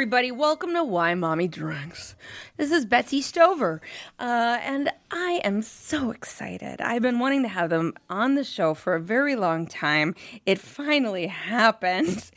[0.00, 2.14] Everybody, welcome to Why Mommy Drinks.
[2.56, 3.82] This is Betsy Stover,
[4.18, 6.80] uh, and I am so excited.
[6.80, 10.14] I've been wanting to have them on the show for a very long time.
[10.46, 12.30] It finally happened.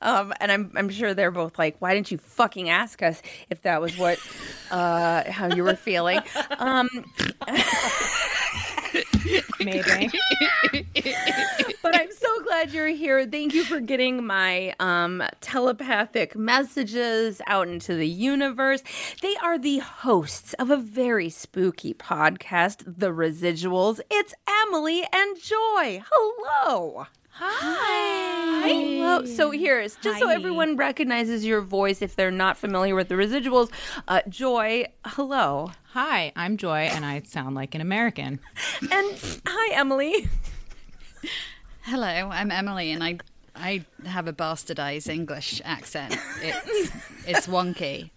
[0.00, 3.60] Um, and I'm, I'm sure they're both like, why didn't you fucking ask us if
[3.62, 4.18] that was what,
[4.70, 6.20] uh, how you were feeling?
[6.58, 6.88] Um,
[9.60, 10.10] Maybe.
[11.82, 13.26] but I'm so glad you're here.
[13.26, 18.82] Thank you for getting my um, telepathic messages out into the universe.
[19.22, 24.00] They are the hosts of a very spooky podcast, The Residuals.
[24.10, 24.34] It's
[24.64, 26.02] Emily and Joy.
[26.10, 27.06] Hello.
[27.32, 28.68] Hi.
[28.68, 29.24] Hello.
[29.24, 33.70] So here's just so everyone recognizes your voice if they're not familiar with the residuals.
[34.06, 35.70] Uh, Joy, hello.
[35.92, 38.40] Hi, I'm Joy, and I sound like an American.
[38.92, 40.28] And hi, Emily.
[41.82, 43.18] Hello, I'm Emily, and I
[43.56, 46.16] I have a bastardized English accent.
[46.42, 46.92] It's
[47.26, 48.10] it's wonky.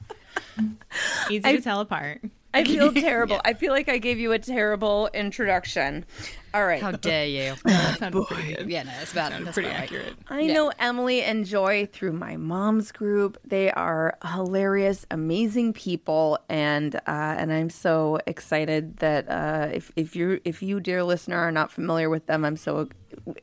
[1.29, 2.21] Easy to tell apart.
[2.53, 3.41] I feel terrible.
[3.43, 6.05] I feel like I gave you a terrible introduction.
[6.53, 6.81] All right.
[6.81, 7.55] How dare you?
[7.65, 8.69] That sounded pretty good.
[8.69, 9.83] Yeah, no, it's about that's Pretty about right.
[9.91, 10.13] accurate.
[10.29, 10.53] I Yeah.
[10.53, 13.39] know Emily and Joy through my mom's group.
[13.43, 20.15] They are hilarious, amazing people, and uh, and I'm so excited that uh, if if
[20.15, 22.87] you if you dear listener are not familiar with them, I'm so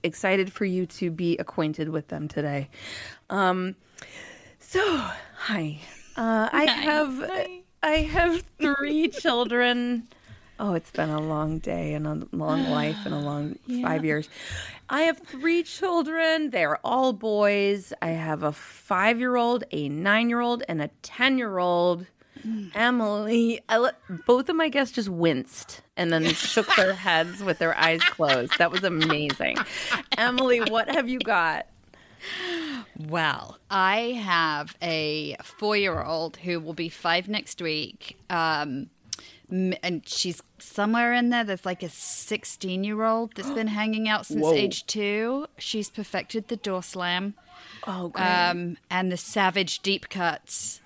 [0.05, 2.69] excited for you to be acquainted with them today.
[3.29, 3.75] Um,
[4.61, 4.81] so
[5.37, 5.81] hi,
[6.17, 10.09] uh, I have I have three children.
[10.59, 14.29] Oh, it's been a long day and a long life and a long five years.
[14.91, 16.51] I have three children.
[16.51, 17.95] They're all boys.
[18.03, 22.07] I have a five year old, a nine year old, and a 10 year old.
[22.47, 22.71] Mm.
[22.75, 27.59] Emily, I let, both of my guests just winced and then shook their heads with
[27.59, 28.57] their eyes closed.
[28.59, 29.57] That was amazing.
[30.17, 31.67] Emily, what have you got?
[32.99, 38.91] Well, I have a four-year-old who will be five next week, um,
[39.51, 41.45] and she's somewhere in there.
[41.45, 44.53] There's like a sixteen-year-old that's been hanging out since Whoa.
[44.55, 45.47] age two.
[45.59, 47.35] She's perfected the door slam
[47.87, 48.25] Oh, great.
[48.25, 50.81] um, and the savage deep cuts.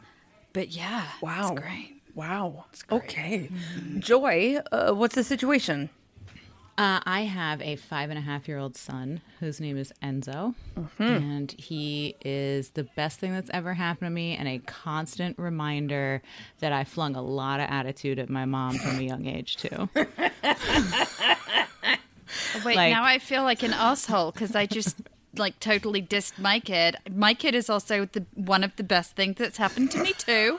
[0.52, 1.50] But yeah, wow.
[1.52, 1.90] it's great.
[2.14, 2.66] Wow.
[2.92, 3.50] Okay.
[3.98, 5.90] Joy, uh, what's the situation?
[6.76, 10.56] Uh, I have a five and a half year old son whose name is Enzo,
[10.98, 16.20] and he is the best thing that's ever happened to me, and a constant reminder
[16.58, 19.88] that I flung a lot of attitude at my mom from a young age too.
[22.64, 24.96] Wait, Like- now I feel like an asshole because I just
[25.36, 26.96] like totally dissed my kid.
[27.08, 30.58] My kid is also the one of the best things that's happened to me too.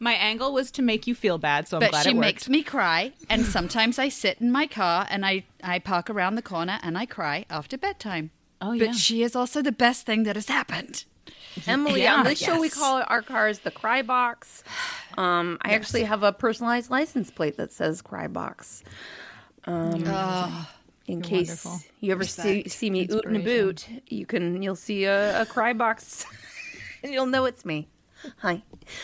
[0.00, 2.20] My angle was to make you feel bad, so I'm but glad she it worked.
[2.26, 6.36] makes me cry, and sometimes I sit in my car and I I park around
[6.36, 8.30] the corner and I cry after bedtime.
[8.60, 8.86] Oh, yeah.
[8.86, 11.04] But she is also the best thing that has happened.
[11.66, 12.14] Emily, Yeah.
[12.14, 14.62] on this show we call our cars the Cry Box.
[15.16, 18.82] Um, I actually have a personalized license plate that says Cry Box.
[19.64, 20.66] Um,
[21.06, 21.80] in case wonderful.
[22.00, 25.46] you ever see, see me oot and a boot, you can you'll see a, a
[25.46, 26.24] Cry Box,
[27.02, 27.88] and you'll know it's me.
[28.38, 28.62] Hi.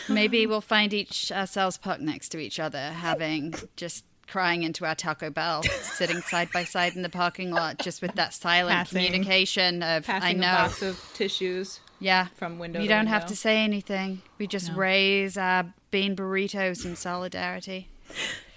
[0.09, 4.95] Maybe we'll find each ourselves parked next to each other, having just crying into our
[4.95, 9.05] Taco Bell, sitting side by side in the parking lot, just with that silent Passing-
[9.05, 10.53] communication of I Passing know.
[10.53, 11.81] a box of tissues.
[12.01, 12.27] Yeah.
[12.35, 14.21] from window We to don't have to say anything.
[14.39, 17.89] We just raise our bean burritos in solidarity.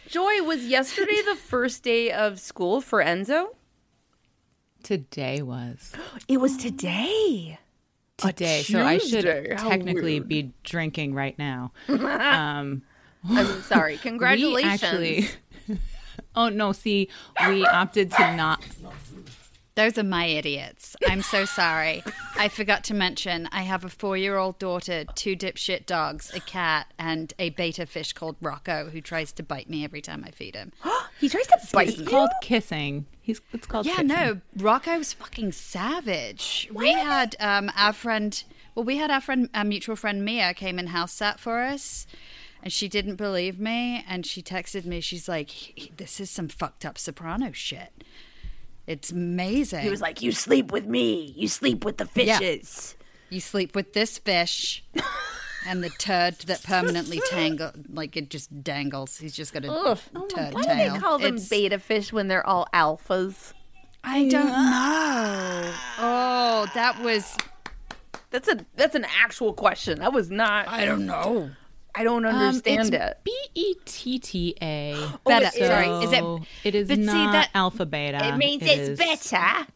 [0.10, 3.50] Joy, was yesterday the first day of school for Enzo?
[4.84, 5.94] Today was
[6.28, 7.60] It was today.
[8.18, 9.26] Today, so I should
[9.60, 10.28] How technically weird.
[10.28, 11.72] be drinking right now.
[11.88, 12.82] Um,
[13.30, 13.98] I'm sorry.
[14.02, 14.84] Congratulations.
[14.84, 15.28] actually.
[16.36, 16.72] oh no!
[16.72, 17.10] See,
[17.48, 18.64] we opted to not.
[19.76, 20.96] Those are my idiots.
[21.08, 22.04] I'm so sorry.
[22.36, 26.40] I forgot to mention I have a four year old daughter, two dipshit dogs, a
[26.40, 30.32] cat, and a beta fish called Rocco who tries to bite me every time I
[30.32, 30.72] feed him.
[31.20, 32.06] he tries to bite It's you.
[32.06, 33.06] called kissing.
[33.28, 33.42] He's.
[33.52, 33.86] It's called.
[33.86, 34.08] Yeah, kissing.
[34.08, 36.70] no, Rocco's fucking savage.
[36.74, 38.42] We had um, our friend,
[38.74, 42.08] well, we had our friend, our mutual friend Mia came and house sat for us,
[42.64, 45.02] and she didn't believe me, and she texted me.
[45.02, 47.92] She's like, "This is some fucked up soprano shit.
[48.88, 51.34] It's amazing." He was like, "You sleep with me.
[51.36, 52.38] You sleep with the Yeah.
[52.40, 52.96] fishes."
[53.30, 54.86] "You sleep with this fish."
[55.68, 59.18] And the turd that permanently tangle, like it just dangles.
[59.18, 60.00] He's just got a Ugh.
[60.30, 63.54] turd Why do they call them It's- beta fish when they're all alphas?
[64.04, 65.74] I don't know.
[66.00, 67.36] Oh, that was
[68.30, 70.00] That's a that's an actual question.
[70.00, 70.68] That was not.
[70.70, 71.52] I don't know.
[71.96, 73.18] I don't understand it.
[73.24, 74.96] B E T T A.
[75.26, 75.48] Better.
[75.48, 75.68] it is.
[75.68, 76.20] Sorry, is it?
[76.20, 78.26] So It is but see, not that- alpha beta.
[78.28, 79.68] It means It it's is- better.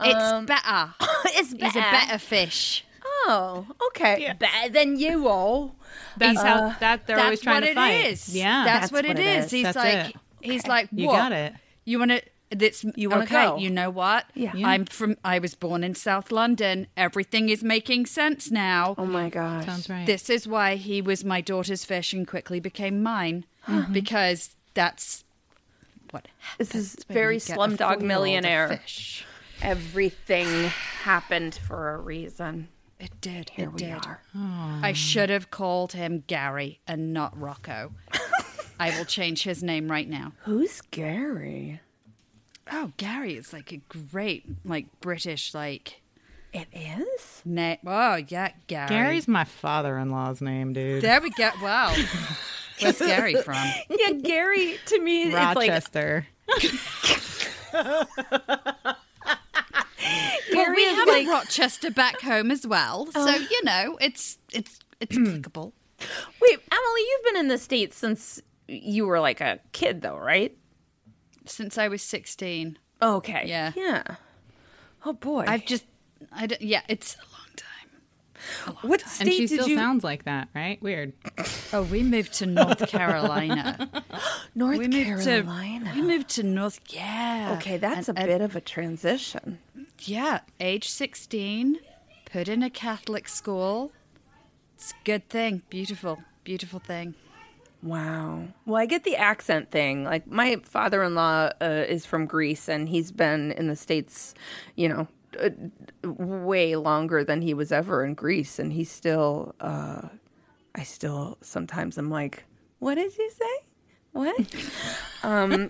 [0.00, 0.92] It's Um, better.
[1.26, 1.64] it's better.
[1.66, 2.84] He's a better fish.
[3.26, 4.34] Oh, okay.
[4.38, 5.76] Better than you all.
[6.16, 8.06] That's how uh, that they're always trying what to it fight.
[8.06, 8.34] is.
[8.34, 9.44] Yeah, that's, That's what, what it it is.
[9.46, 9.50] is.
[9.50, 10.16] He's That's like, it.
[10.40, 10.98] he's like, what?
[11.00, 11.16] You what?
[11.16, 11.54] got it.
[11.84, 12.22] You want to?
[12.50, 13.46] This You wanna okay?
[13.46, 13.56] go.
[13.56, 14.26] You know what?
[14.34, 14.52] Yeah.
[14.54, 14.68] Yeah.
[14.68, 15.16] I'm from.
[15.24, 16.86] I was born in South London.
[16.96, 18.94] Everything is making sense now.
[18.96, 19.64] Oh my gosh.
[19.64, 20.06] Sounds right.
[20.06, 23.92] This is why he was my daughter's fish and quickly became mine mm-hmm.
[23.92, 25.24] because that's
[26.12, 26.28] what.
[26.58, 28.68] This is very you get a Slumdog Millionaire.
[28.68, 29.24] Fish.
[29.62, 30.46] Everything
[31.02, 32.68] happened for a reason.
[33.04, 33.50] It did.
[33.50, 34.06] Here it we did.
[34.06, 34.22] are.
[34.82, 37.92] I should have called him Gary and not Rocco.
[38.80, 40.32] I will change his name right now.
[40.44, 41.80] Who's Gary?
[42.72, 46.00] Oh, Gary is like a great, like British, like
[46.54, 47.42] It is?
[47.44, 47.76] name.
[47.86, 48.88] Oh, yeah, Gary.
[48.88, 51.02] Gary's my father-in-law's name, dude.
[51.02, 51.50] There we go.
[51.62, 51.94] Wow.
[52.80, 53.62] Where's Gary from?
[53.90, 56.26] Yeah, Gary to me is like Rochester.
[60.52, 63.46] Well, we have like a Rochester back home as well, so oh.
[63.50, 65.26] you know it's it's it's hmm.
[65.26, 65.72] applicable.
[65.98, 70.56] Wait, Emily, you've been in the States since you were like a kid though, right?
[71.46, 73.44] Since I was sixteen, Okay.
[73.46, 73.72] Yeah.
[73.76, 74.02] Yeah.
[75.04, 75.44] Oh boy.
[75.46, 75.84] I've just
[76.32, 78.76] I don't, yeah, it's a long time.
[78.88, 80.80] what And state she did still you sounds like that, right?
[80.80, 81.12] Weird.
[81.72, 83.90] Oh, we moved to North Carolina.
[84.54, 85.92] North we moved Carolina.
[85.92, 86.80] to we moved to North.
[86.88, 87.56] Yeah.
[87.58, 89.58] okay, that's And- a and- bit of a transition.
[90.00, 91.78] Yeah, age 16,
[92.30, 93.92] put in a Catholic school.
[94.74, 95.62] It's a good thing.
[95.70, 97.14] Beautiful, beautiful thing.
[97.82, 98.44] Wow.
[98.64, 100.04] Well, I get the accent thing.
[100.04, 104.34] Like my father-in-law uh, is from Greece, and he's been in the states,
[104.74, 105.06] you know,
[105.38, 105.50] uh,
[106.02, 109.54] way longer than he was ever in Greece, and he's still.
[109.60, 110.08] Uh,
[110.74, 112.44] I still sometimes I'm like,
[112.78, 113.66] what did you say?
[114.12, 114.54] What?
[115.22, 115.68] um,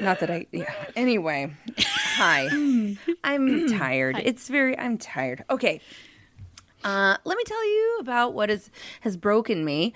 [0.00, 0.46] not that I.
[0.52, 0.72] Yeah.
[0.96, 2.48] Anyway, hi.
[3.24, 4.20] I'm tired.
[4.22, 4.78] It's very.
[4.78, 5.44] I'm tired.
[5.50, 5.80] Okay.
[6.82, 8.70] Uh, let me tell you about what is
[9.00, 9.94] has broken me.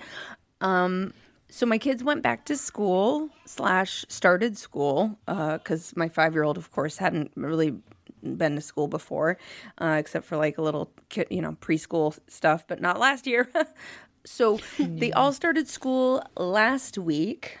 [0.61, 1.13] Um,
[1.49, 6.57] so my kids went back to school slash started school because my five year old,
[6.57, 7.75] of course, hadn't really
[8.23, 9.37] been to school before,
[9.79, 13.49] uh, except for like a little kid, you know, preschool stuff, but not last year.
[14.25, 17.59] so they all started school last week,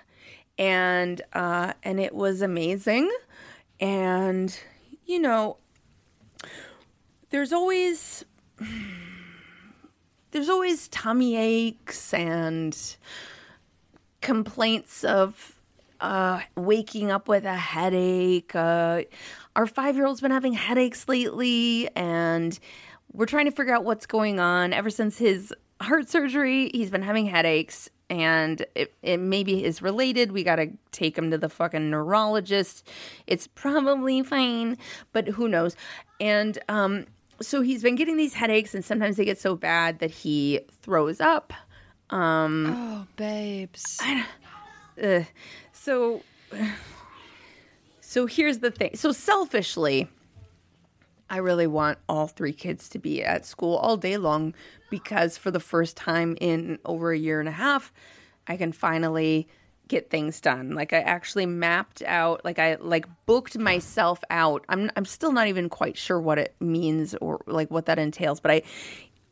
[0.59, 3.09] and uh, and it was amazing,
[3.79, 4.55] and
[5.05, 5.57] you know,
[7.29, 8.25] there's always
[10.31, 12.77] there's always tummy aches and
[14.21, 15.55] complaints of
[16.01, 18.53] uh, waking up with a headache.
[18.53, 19.03] Uh,
[19.55, 22.59] our five year old's been having headaches lately, and
[23.13, 24.73] we're trying to figure out what's going on.
[24.73, 30.31] Ever since his heart surgery, he's been having headaches, and it, it maybe is related.
[30.31, 32.87] We got to take him to the fucking neurologist.
[33.27, 34.77] It's probably fine,
[35.13, 35.75] but who knows?
[36.19, 37.05] And um,
[37.41, 41.21] so he's been getting these headaches, and sometimes they get so bad that he throws
[41.21, 41.53] up.
[42.67, 43.99] Oh, babes.
[45.01, 45.23] Uh,
[45.71, 46.23] so
[48.01, 50.09] so here's the thing so selfishly
[51.29, 54.53] i really want all three kids to be at school all day long
[54.89, 57.91] because for the first time in over a year and a half
[58.47, 59.47] i can finally
[59.87, 64.91] get things done like i actually mapped out like i like booked myself out i'm
[64.95, 68.51] i'm still not even quite sure what it means or like what that entails but
[68.51, 68.61] i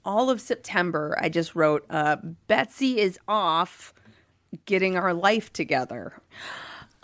[0.04, 2.16] all of september i just wrote uh
[2.48, 3.94] betsy is off
[4.66, 6.14] getting our life together.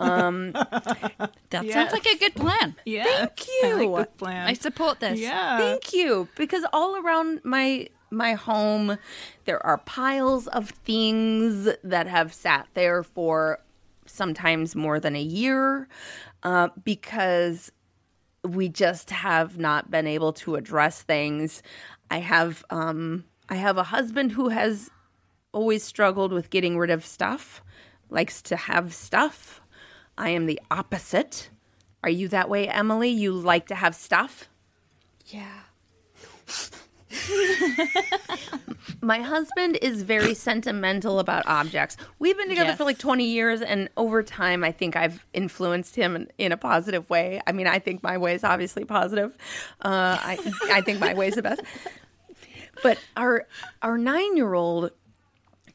[1.50, 1.72] That Yes.
[1.72, 2.74] sounds like a good plan.
[2.84, 3.04] Yeah.
[3.04, 3.60] Thank you.
[3.64, 4.48] I like the plan.
[4.48, 5.20] I support this.
[5.20, 5.58] yeah.
[5.58, 6.28] Thank you.
[6.36, 8.96] Because all around my my home
[9.44, 13.58] there are piles of things that have sat there for
[14.06, 15.88] sometimes more than a year
[16.44, 17.72] uh, because
[18.44, 21.62] we just have not been able to address things.
[22.10, 24.90] I have um I have a husband who has
[25.52, 27.62] always struggled with getting rid of stuff,
[28.10, 29.60] likes to have stuff.
[30.16, 31.50] I am the opposite.
[32.02, 33.10] Are you that way, Emily?
[33.10, 34.48] You like to have stuff?
[35.26, 35.60] Yeah.
[39.00, 41.96] My husband is very sentimental about objects.
[42.18, 46.16] We've been together for like 20 years, and over time, I think I've influenced him
[46.16, 47.40] in, in a positive way.
[47.46, 49.36] I mean, I think my way is obviously positive.
[49.80, 50.38] Uh, I,
[50.70, 51.62] I think my way is the best.
[52.82, 53.46] But our
[53.82, 54.90] our nine year old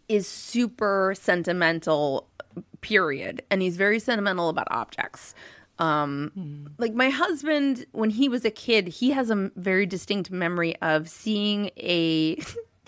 [0.09, 2.27] is super sentimental,
[2.81, 5.33] period, and he's very sentimental about objects.
[5.77, 10.75] Um, like my husband, when he was a kid, he has a very distinct memory
[10.81, 12.37] of seeing a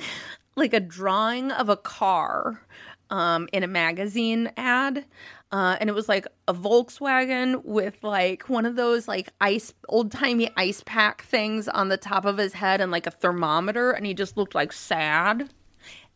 [0.55, 2.61] like a drawing of a car
[3.09, 5.05] um, in a magazine ad.
[5.53, 10.09] Uh, and it was like a Volkswagen with like one of those like ice old
[10.11, 14.05] timey ice pack things on the top of his head and like a thermometer, and
[14.05, 15.49] he just looked like sad,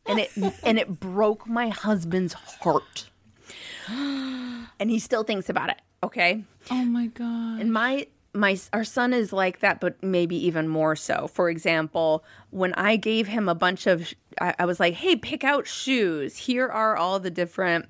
[0.06, 0.32] and it
[0.64, 3.10] and it broke my husband's heart,
[3.88, 5.82] and he still thinks about it.
[6.04, 7.60] Okay, Oh my god.
[7.62, 12.22] and my my our son is like that but maybe even more so for example
[12.50, 16.36] when i gave him a bunch of I, I was like hey pick out shoes
[16.36, 17.86] here are all the different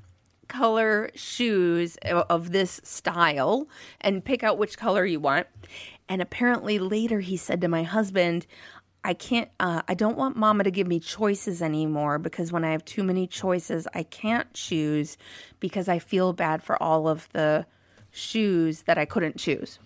[0.48, 3.68] color shoes of this style
[4.02, 5.48] and pick out which color you want
[6.08, 8.46] and apparently later he said to my husband
[9.06, 12.72] I can't, uh, I don't want mama to give me choices anymore because when I
[12.72, 15.16] have too many choices, I can't choose
[15.60, 17.68] because I feel bad for all of the
[18.10, 19.78] shoes that I couldn't choose.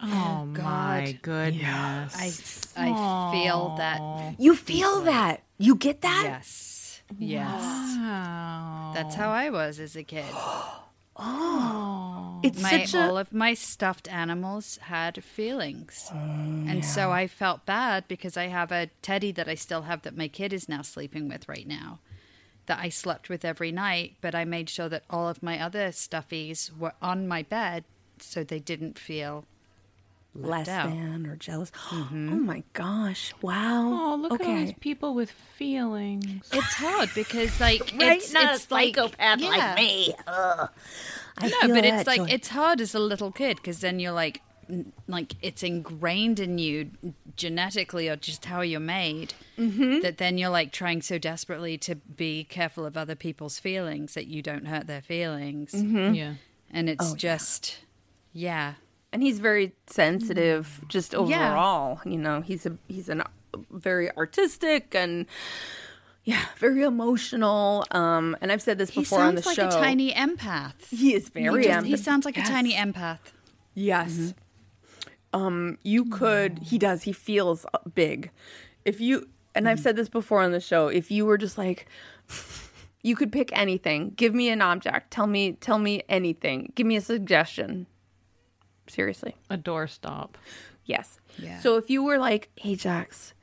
[0.00, 1.18] oh my God.
[1.22, 2.74] goodness.
[2.76, 4.36] I, I feel that.
[4.38, 5.42] You feel that.
[5.58, 6.22] You get that?
[6.24, 7.02] Yes.
[7.18, 7.60] Yes.
[7.60, 8.92] Wow.
[8.94, 10.26] That's how I was as a kid.
[11.16, 16.10] Oh, it's My such all of my stuffed animals had feelings.
[16.12, 20.02] Oh, and so I felt bad because I have a teddy that I still have
[20.02, 22.00] that my kid is now sleeping with right now.
[22.66, 25.88] That I slept with every night, but I made sure that all of my other
[25.88, 27.84] stuffies were on my bed
[28.18, 29.44] so they didn't feel
[30.34, 30.90] less out.
[30.90, 31.70] than or jealous.
[31.92, 33.32] Oh my gosh.
[33.40, 34.12] Wow.
[34.12, 36.48] Oh, look at all these people with feelings.
[36.52, 38.16] It's hard because like Right?
[38.18, 40.14] it's Not it's a psychopath like, like me.
[40.26, 40.68] Ugh.
[41.38, 42.26] I No, but it's like joy.
[42.30, 44.40] it's hard as a little kid because then you're like,
[45.08, 46.90] like it's ingrained in you
[47.36, 50.00] genetically or just how you're made Mm-hmm.
[50.00, 54.26] that then you're like trying so desperately to be careful of other people's feelings that
[54.26, 56.14] you don't hurt their feelings, Mm-hmm.
[56.14, 56.34] Yeah.
[56.72, 57.16] and it's Oh, yeah.
[57.16, 57.78] just
[58.32, 58.74] yeah.
[59.14, 60.88] And he's very sensitive mm.
[60.88, 61.18] just Yeah.
[61.20, 63.22] overall you know he's a he's an
[63.70, 65.26] very artistic and
[66.24, 69.78] yeah very emotional um and i've said this He before on the sounds like show.
[69.78, 70.74] a tiny empath.
[70.90, 72.48] he is very he, just- he sounds like Yes.
[72.48, 73.20] a tiny empath.
[73.72, 74.12] yes.
[74.12, 75.40] Mm-hmm.
[75.40, 76.12] Um you mm.
[76.12, 78.30] could he does he feels uh, big.
[78.84, 79.82] If you and i've mm-hmm.
[79.84, 81.86] said this before on the show if you were just like
[83.02, 84.12] you could pick anything.
[84.16, 85.10] Give me an object.
[85.10, 86.72] Tell me tell me anything.
[86.74, 87.86] Give me a suggestion
[88.88, 90.30] seriously A doorstop.
[90.84, 91.18] Yes.
[91.38, 91.60] Yeah.
[91.60, 93.34] So if you were like, hey, Jax,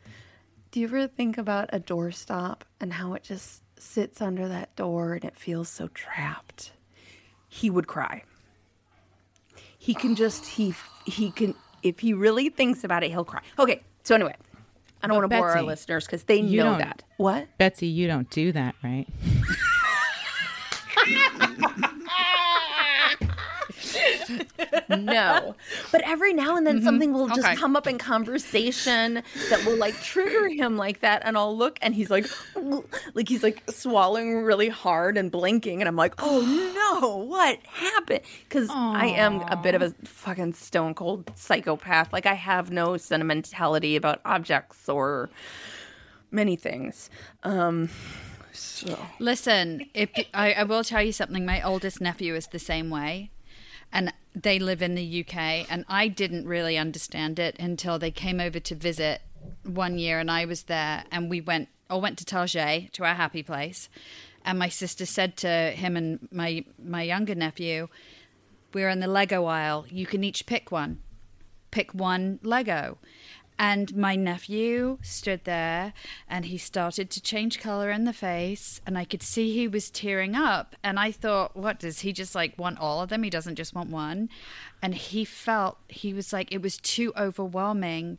[0.72, 5.14] do you ever think about a doorstop and how it just sits under that door
[5.14, 6.72] and it feels so trapped?
[7.50, 8.24] He would cry.
[9.78, 13.42] He can just, he, he can, if he really thinks about it, he'll cry.
[13.58, 13.82] Okay.
[14.04, 14.36] So anyway,
[15.02, 17.04] I don't want to bore our listeners because they you know that.
[17.18, 17.48] What?
[17.58, 19.08] Betsy, you don't do that, right?
[24.90, 25.56] No.
[25.92, 27.56] But every now and then something will just Okay.
[27.56, 31.22] come up in conversation that will like trigger him like that.
[31.26, 32.28] And I'll look and he's like,
[33.14, 35.82] like he's like swallowing really hard and blinking.
[35.82, 36.42] And I'm like, oh
[37.02, 38.22] no, what happened?
[38.48, 42.12] Because I am a bit of a fucking stone cold psychopath.
[42.14, 45.30] Like I have no sentimentality about objects or
[46.32, 47.10] many things.
[47.44, 47.90] Um,
[48.54, 48.98] so.
[49.20, 53.32] Listen, if I, I will tell you something, my oldest nephew is the same way,
[53.92, 58.40] and they live in the UK, and I didn't really understand it until they came
[58.40, 59.22] over to visit
[59.64, 63.16] one year, and I was there, and we went all went to Target to our
[63.16, 63.90] happy place,
[64.46, 67.90] and my sister said to him and my my younger nephew,
[68.74, 69.86] "We're in the Lego aisle.
[69.90, 71.02] You can each pick one.
[71.70, 72.98] Pick one Lego."
[73.64, 75.94] And my nephew stood there
[76.28, 78.82] and he started to change color in the face.
[78.88, 80.76] And I could see he was tearing up.
[80.84, 83.22] And I thought, what does he just like want all of them?
[83.22, 84.30] He doesn't just want one.
[84.82, 88.18] And he felt, he was like, it was too overwhelming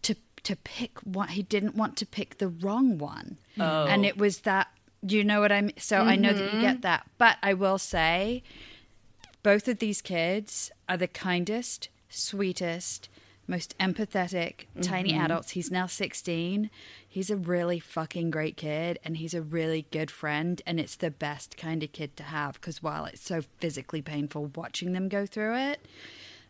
[0.00, 3.36] to to pick what He didn't want to pick the wrong one.
[3.60, 3.84] Oh.
[3.84, 4.68] And it was that,
[5.02, 5.76] you know what I mean?
[5.76, 6.80] So I know that you get mm-hmm.
[6.80, 7.06] that.
[7.18, 8.42] But I will say,
[9.42, 13.10] both of these kids are the kindest, sweetest,
[13.48, 15.24] most empathetic tiny mm-hmm.
[15.24, 15.52] adults.
[15.52, 16.70] He's now 16.
[17.08, 20.60] He's a really fucking great kid and he's a really good friend.
[20.66, 24.50] And it's the best kind of kid to have because while it's so physically painful
[24.54, 25.86] watching them go through it,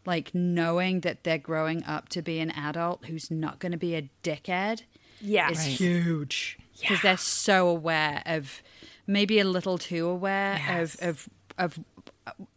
[0.06, 3.94] like knowing that they're growing up to be an adult who's not going to be
[3.94, 4.82] a dickhead
[5.20, 5.50] Yeah.
[5.50, 5.66] is Right.
[5.68, 8.62] huge because they're so aware of
[9.06, 10.94] maybe a little too aware Yes.
[10.96, 11.78] of of of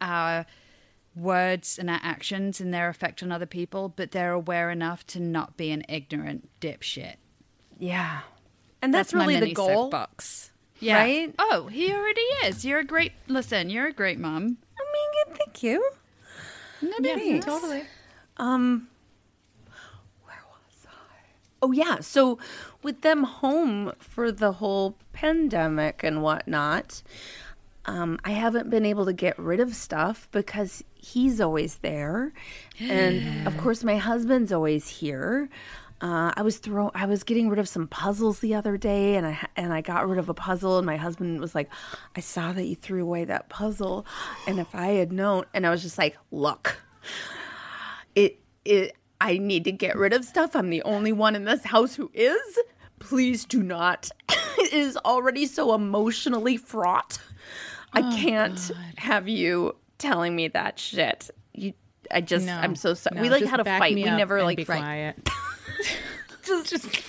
[0.01, 0.45] our
[1.19, 5.19] words and our actions and their effect on other people but they're aware enough to
[5.19, 7.15] not be an ignorant dipshit
[7.77, 8.21] Yeah.
[8.81, 9.67] And that's, my really the goal.
[9.91, 11.35] soapbox yeah Right?
[11.37, 15.61] oh he already is you're a great listen you're a great mom I mean, thank
[15.63, 15.91] you.
[16.81, 17.45] no, Thanks.
[17.45, 17.83] totally.
[18.37, 18.87] Um,
[20.23, 20.91] where was I?
[21.61, 21.99] Oh yeah.
[21.99, 22.39] So
[22.81, 27.03] with them home for the whole pandemic and whatnot,
[27.85, 32.33] um, I haven't been able to get rid of stuff because he's always there,
[32.79, 35.49] and of course my husband's always here.
[36.01, 39.25] Uh, I was throw I was getting rid of some puzzles the other day, and
[39.27, 41.69] I and I got rid of a puzzle, and my husband was like,
[42.15, 44.05] "I saw that you threw away that puzzle,
[44.47, 46.81] and if I had known," and I was just like, "Look,
[48.15, 50.55] it it I need to get rid of stuff.
[50.55, 52.59] I'm the only one in this house who is.
[52.99, 54.09] Please do not.
[54.57, 57.19] it is already so emotionally fraught.
[57.91, 61.29] I Oh, can't have you telling me that shit.
[61.53, 61.73] You
[62.11, 63.17] I just No, I'm so sorry.
[63.17, 63.93] no, we like had a fight.
[63.93, 64.79] We never like be fight.
[64.79, 65.29] quiet.
[66.43, 67.03] Just, just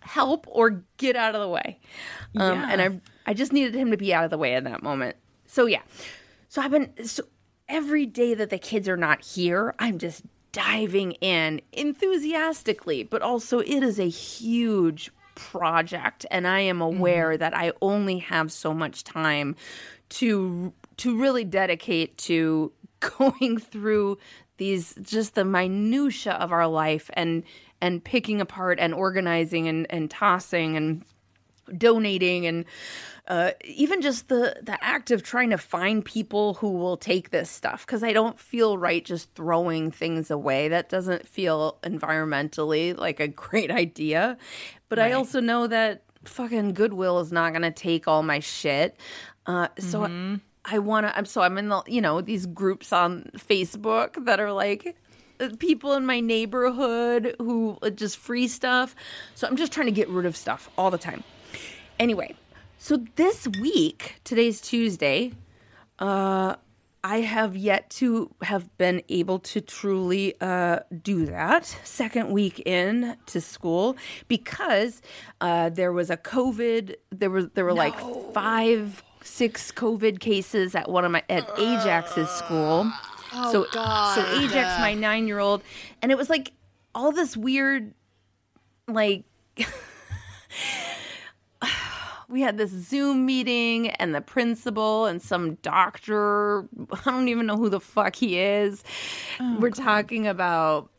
[0.00, 1.78] help or get out of the way.
[2.36, 2.68] Um, Yeah.
[2.70, 5.16] And I I just needed him to be out of the way in that moment.
[5.46, 5.82] So yeah.
[6.48, 7.22] So I've been so
[7.68, 13.60] every day that the kids are not here, I'm just diving in enthusiastically, but also
[13.60, 19.04] it is a huge project and I am aware that I only have so much
[19.04, 19.54] time
[20.10, 22.72] to to really dedicate to
[23.18, 24.18] going through
[24.58, 27.42] these just the minutia of our life and
[27.80, 31.02] and picking apart and organizing and, and tossing and
[31.78, 32.66] donating and
[33.26, 37.48] uh, even just the the act of trying to find people who will take this
[37.48, 40.68] stuff because I don't feel right just throwing things away.
[40.68, 44.36] That doesn't feel environmentally like a great idea.
[44.88, 48.96] But I also know that fucking Goodwill is not going to take all my shit.
[49.46, 51.16] Uh, so I want to.
[51.16, 54.96] I'm so I'm in the you know these groups on Facebook that are like
[55.40, 58.94] uh, people in my neighborhood who uh, just free stuff.
[59.34, 61.24] So I'm just trying to get rid of stuff all the time.
[61.98, 62.34] Anyway,
[62.78, 65.32] so this week, today's Tuesday,
[65.98, 66.56] uh,
[67.02, 71.64] I have yet to have been able to truly uh, do that.
[71.84, 73.96] Second week in to school
[74.28, 75.00] because
[75.40, 76.96] uh, there was a COVID.
[77.10, 77.98] There was there were like
[78.34, 82.90] five, six COVID cases at one of my at Ajax's school.
[83.32, 85.62] Oh, so so Ajax, my nine year old,
[86.02, 86.52] and it was like
[86.94, 87.94] all this weird,
[88.88, 89.24] like
[92.28, 96.66] we had this Zoom meeting and the principal and some doctor.
[96.92, 98.82] I don't even know who the fuck he is.
[99.38, 100.90] Oh, We're talking about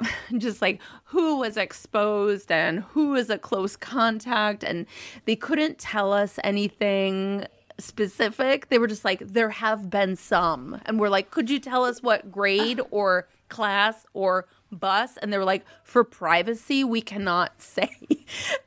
[0.38, 4.62] just like who was exposed and who is a close contact.
[4.64, 4.86] And
[5.24, 7.46] they couldn't tell us anything
[7.78, 8.68] specific.
[8.68, 10.80] They were just like, there have been some.
[10.86, 15.16] And we're like, could you tell us what grade or class or bus?
[15.18, 17.90] And they were like, for privacy, we cannot say.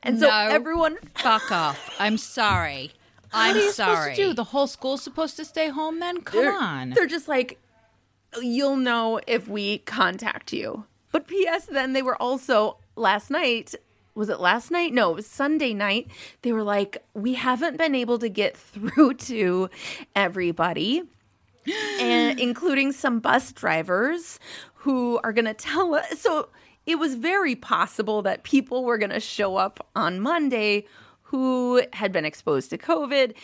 [0.02, 0.34] And so No.
[0.34, 1.90] everyone Fuck off.
[1.98, 2.92] I'm sorry.
[3.32, 3.94] I'm What are you sorry.
[3.96, 4.34] supposed to do?
[4.34, 6.22] The whole school's supposed to stay home then?
[6.22, 6.90] Come they're, on.
[6.90, 7.58] They're just like,
[8.40, 10.84] you'll know if we contact you.
[11.12, 11.66] But P.S.
[11.66, 13.74] Then they were also last night.
[14.14, 14.92] Was it last night?
[14.92, 16.08] No, it was Sunday night.
[16.42, 19.70] They were like, we haven't been able to get through to
[20.14, 21.04] everybody,
[22.00, 24.40] and including some bus drivers
[24.74, 26.20] who are going to tell us.
[26.20, 26.48] So
[26.86, 30.86] it was very possible that people were going to show up on Monday
[31.30, 33.34] who had been exposed to COVID,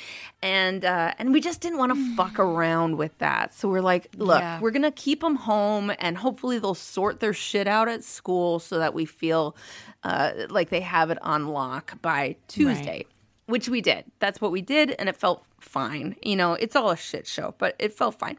[0.43, 3.53] and uh, and we just didn't want to fuck around with that.
[3.55, 4.61] So we're like, look, Yeah.
[4.61, 8.79] we're gonna keep them home, and hopefully they'll sort their shit out at school so
[8.79, 9.55] that we feel
[10.03, 13.07] uh, like they have it on lock by Tuesday.
[13.47, 14.05] Which we did.
[14.21, 16.17] That's what we did, and it felt fine.
[16.23, 18.39] You know, it's all a shit show, but it felt fine.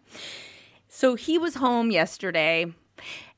[0.89, 2.65] So he was home yesterday.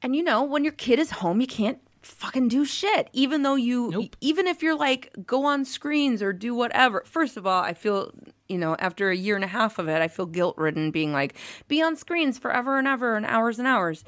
[0.01, 3.09] And you know, when your kid is home, you can't fucking do shit.
[3.13, 7.03] Even though you even if you're like go on screens or do whatever.
[7.05, 8.11] First of all, I feel,
[8.47, 11.35] you know, after a year and a half of it, I feel guilt-ridden being like
[11.67, 14.03] be on screens forever and ever and hours and hours.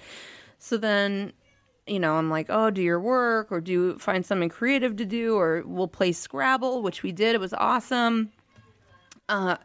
[0.57, 1.33] So then
[1.87, 5.35] you know, I'm like, oh, do your work or do find something creative to do,
[5.35, 7.33] or we'll play Scrabble, which we did.
[7.33, 8.31] It was awesome.
[9.27, 9.57] Uh,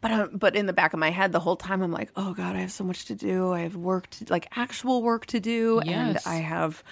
[0.00, 2.34] but uh, but in the back of my head the whole time I'm like, oh
[2.34, 3.52] god, I have so much to do.
[3.52, 6.82] I have work to like actual work to do, and I have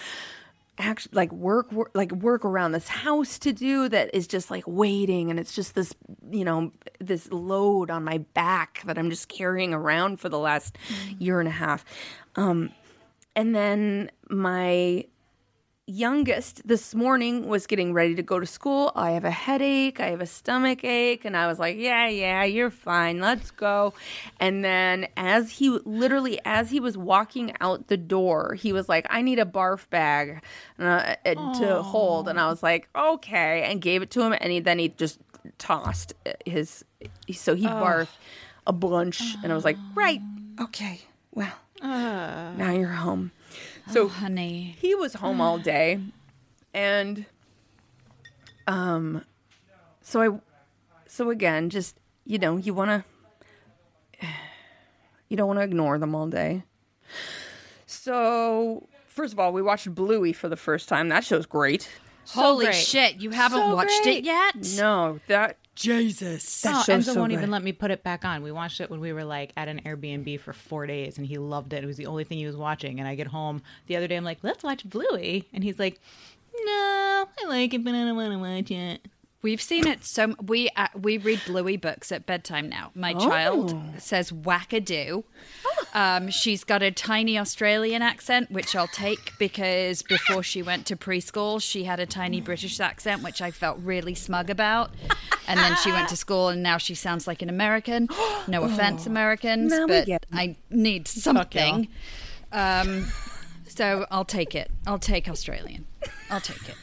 [0.78, 4.64] act like work, work like work around this house to do that is just like
[4.66, 5.94] waiting, and it's just this
[6.30, 10.76] you know this load on my back that I'm just carrying around for the last
[11.18, 11.84] year and a half.
[12.36, 12.70] Um,
[13.36, 15.06] and then my
[15.86, 18.90] youngest this morning was getting ready to go to school.
[18.94, 22.44] I have a headache, I have a stomach ache, and I was like, "Yeah, yeah,
[22.44, 23.20] you're fine.
[23.20, 23.92] Let's go."
[24.40, 29.06] And then as he literally as he was walking out the door, he was like,
[29.10, 30.42] "I need a barf bag
[30.78, 34.60] uh, to hold." And I was like, "Okay," and gave it to him and he,
[34.60, 35.18] then he just
[35.58, 36.14] tossed
[36.46, 36.84] his
[37.32, 38.16] so he barfed
[38.66, 40.22] a bunch and I was like, "Right.
[40.58, 41.02] Okay.
[41.34, 43.32] Well, now you're home."
[43.90, 44.76] So honey.
[44.80, 46.00] he was home all day
[46.72, 47.26] and
[48.66, 49.24] um,
[50.00, 50.38] so I,
[51.06, 53.04] so again, just you know, you want
[54.20, 54.26] to,
[55.28, 56.62] you don't want to ignore them all day.
[57.86, 61.08] So first of all, we watched Bluey for the first time.
[61.08, 61.88] That show's great.
[62.28, 62.74] Holy great.
[62.74, 63.16] shit!
[63.20, 64.18] You haven't So watched great.
[64.18, 64.54] it yet?
[64.78, 66.60] No, that Jesus.
[66.62, 67.38] that Oh, Enzo so won't good.
[67.38, 68.42] even let me put it back on.
[68.42, 71.38] We watched it when we were like at an Airbnb for four days, and he
[71.38, 71.82] loved it.
[71.82, 72.98] It was the only thing he was watching.
[73.00, 76.00] And I get home the other day, I'm like, "Let's watch Bluey," and he's like,
[76.64, 79.00] "No, I like it, but I don't want to watch it."
[79.44, 82.92] We've seen it so we uh, we read Bluey books at bedtime now.
[82.94, 85.22] My child says wackadoo.
[85.92, 90.96] Um, she's got a tiny Australian accent, which I'll take because before she went to
[90.96, 94.92] preschool, she had a tiny British accent, which I felt really smug about.
[95.46, 98.08] And then she went to school, and now she sounds like an American.
[98.48, 100.08] No offense, Americans, Now but.
[100.32, 101.88] I need something.
[102.50, 103.08] Um,
[103.68, 104.70] so I'll take it.
[104.86, 105.84] I'll take Australian.
[106.30, 106.76] I'll take it.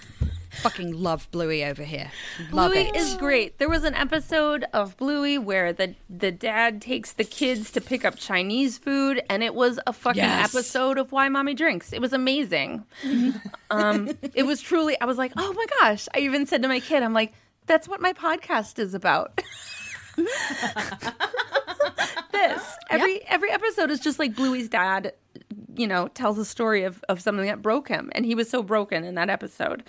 [0.62, 2.12] Fucking love Bluey over here.
[2.52, 2.96] Love Bluey it.
[2.96, 3.58] is great.
[3.58, 8.04] There was an episode of Bluey where the the dad takes the kids to pick
[8.04, 10.54] up Chinese food, and it was a fucking Yes.
[10.54, 11.94] episode of Why Mommy Drinks.
[11.94, 12.84] It was amazing.
[13.72, 15.00] um, it was truly.
[15.00, 16.08] I was like, oh my gosh!
[16.14, 17.32] I even said to my kid, I'm like,
[17.66, 19.42] that's what my podcast is about.
[22.50, 25.14] this every every episode is just like Bluey's dad.
[25.74, 28.62] You know, tells a story of, of something that broke him, and he was so
[28.62, 29.84] broken in that episode.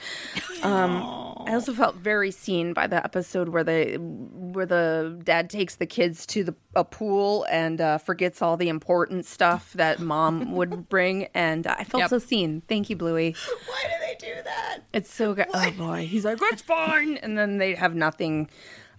[0.63, 1.03] Um,
[1.45, 5.87] I also felt very seen by the episode where the where the dad takes the
[5.87, 10.89] kids to the a pool and uh, forgets all the important stuff that mom would
[10.89, 12.11] bring, and I felt Yep.
[12.11, 12.63] so seen.
[12.69, 13.35] Thank you, Bluey.
[13.67, 14.79] Why do they do that?
[14.93, 15.47] It's so good.
[15.53, 18.49] Oh boy, he's like, it's fine, and then they have nothing.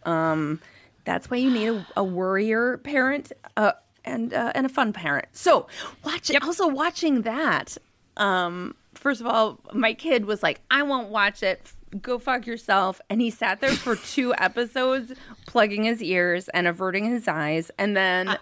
[0.05, 0.59] Um,
[1.05, 3.73] that's why you need a, a worrier parent uh,
[4.05, 5.27] and uh, and a fun parent.
[5.33, 5.67] So
[6.03, 6.41] watch it.
[6.43, 7.77] Also watching that.
[8.17, 11.71] Um, first of all, my kid was like, I won't watch it.
[12.01, 12.99] Go fuck yourself.
[13.09, 15.13] And he sat there for two episodes,
[15.45, 17.69] plugging his ears and averting his eyes.
[17.77, 18.37] And then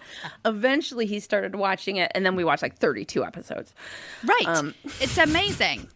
[0.46, 2.12] eventually he started watching it.
[2.16, 3.74] And then we watched like 32 episodes.
[4.24, 4.48] Right.
[4.48, 5.88] Um, it's amazing.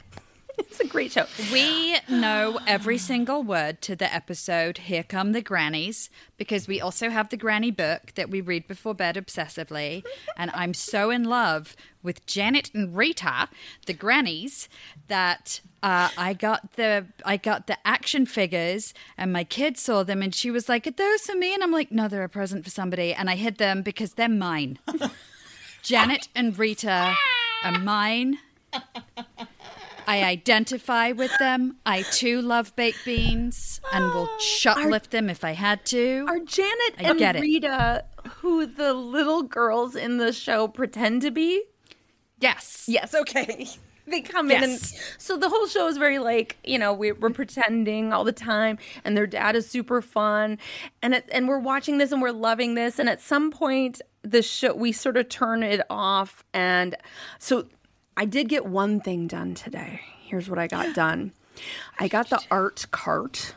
[0.76, 1.26] It's a great show.
[1.52, 7.10] We know every single word to the episode Here Come the Grannies because we also
[7.10, 10.04] have the granny book that we read before bed obsessively.
[10.38, 13.50] And I'm so in love with Janet and Rita,
[13.86, 14.68] the grannies,
[15.08, 20.22] that uh, I got the I got the action figures and my kid saw them
[20.22, 21.54] and she was like, Are those for me?
[21.54, 23.13] And I'm like, No, they're a present for somebody.
[23.13, 24.80] And I hid them because they're mine.
[25.84, 27.15] Janet and Rita
[27.63, 28.39] are mine.
[30.08, 31.78] I identify with them.
[31.86, 36.26] I too love baked beans and will ah, shoplift them if I had to.
[36.28, 37.41] Are Janet I and get it.
[37.41, 38.06] Rita
[38.38, 41.63] who the little girls in the show pretend to be?
[42.39, 42.86] yes.
[42.88, 43.68] Yes, okay.
[44.08, 44.80] They come in and
[45.18, 48.78] so the whole show is very like, you know, we, we're pretending all the time
[49.04, 50.60] and their dad is super fun
[51.02, 54.44] and it, and we're watching this and we're loving this and at some point the
[54.44, 56.96] show we sort of turn it off and
[57.39, 57.68] so
[58.17, 60.01] I did get one thing done today.
[60.23, 61.34] Here's what I got done.
[61.99, 63.56] I got the art cart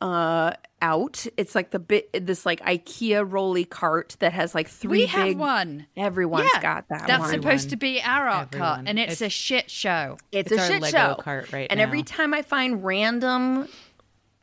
[0.00, 1.26] uh out.
[1.36, 5.26] It's like the bit this like IKEA rolly cart that has like three We have
[5.28, 5.86] big one.
[5.96, 7.30] Everyone's Yeah, got that That's one.
[7.30, 10.18] supposed to be our art cart, and it's, It's- a shit show.
[10.32, 11.14] It's, It's a our shit Lego show.
[11.20, 11.84] cart right and now.
[11.84, 13.68] every time I find random,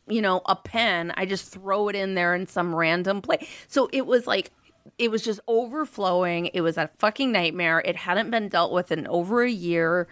[0.08, 3.45] you know, a pen, I just throw it in there in some random place.
[3.67, 4.52] So it was like,
[4.98, 6.48] it was just overflowing.
[6.48, 7.82] It was a fucking nightmare.
[7.86, 10.08] It hadn't been dealt with in over a year.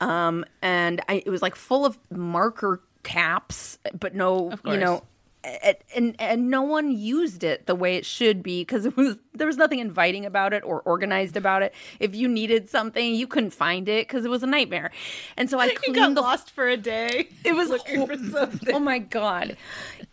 [0.00, 5.04] Um, and I, it was like full of marker caps, but no, you know,
[5.44, 9.16] and, and and no one used it the way it should be because it was
[9.34, 11.74] there was nothing inviting about it or organized about it.
[12.00, 14.90] If you needed something, you couldn't find it because it was a nightmare.
[15.36, 17.28] And so I You got the lost for a day.
[17.44, 18.74] it was looking for something.
[18.74, 19.56] Oh my god,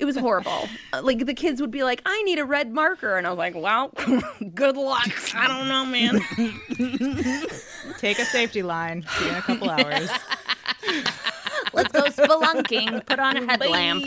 [0.01, 0.67] it was horrible.
[0.93, 3.37] Uh, Like the kids would be like, "I need a red marker," and I was
[3.37, 3.93] like, "Well,
[4.53, 5.09] good luck.
[5.33, 6.19] I don't know, man."
[7.97, 9.05] Take a safety line.
[9.17, 10.09] See you in a couple hours.
[11.73, 13.05] Let's go spelunking.
[13.05, 14.03] Put on a headlamp.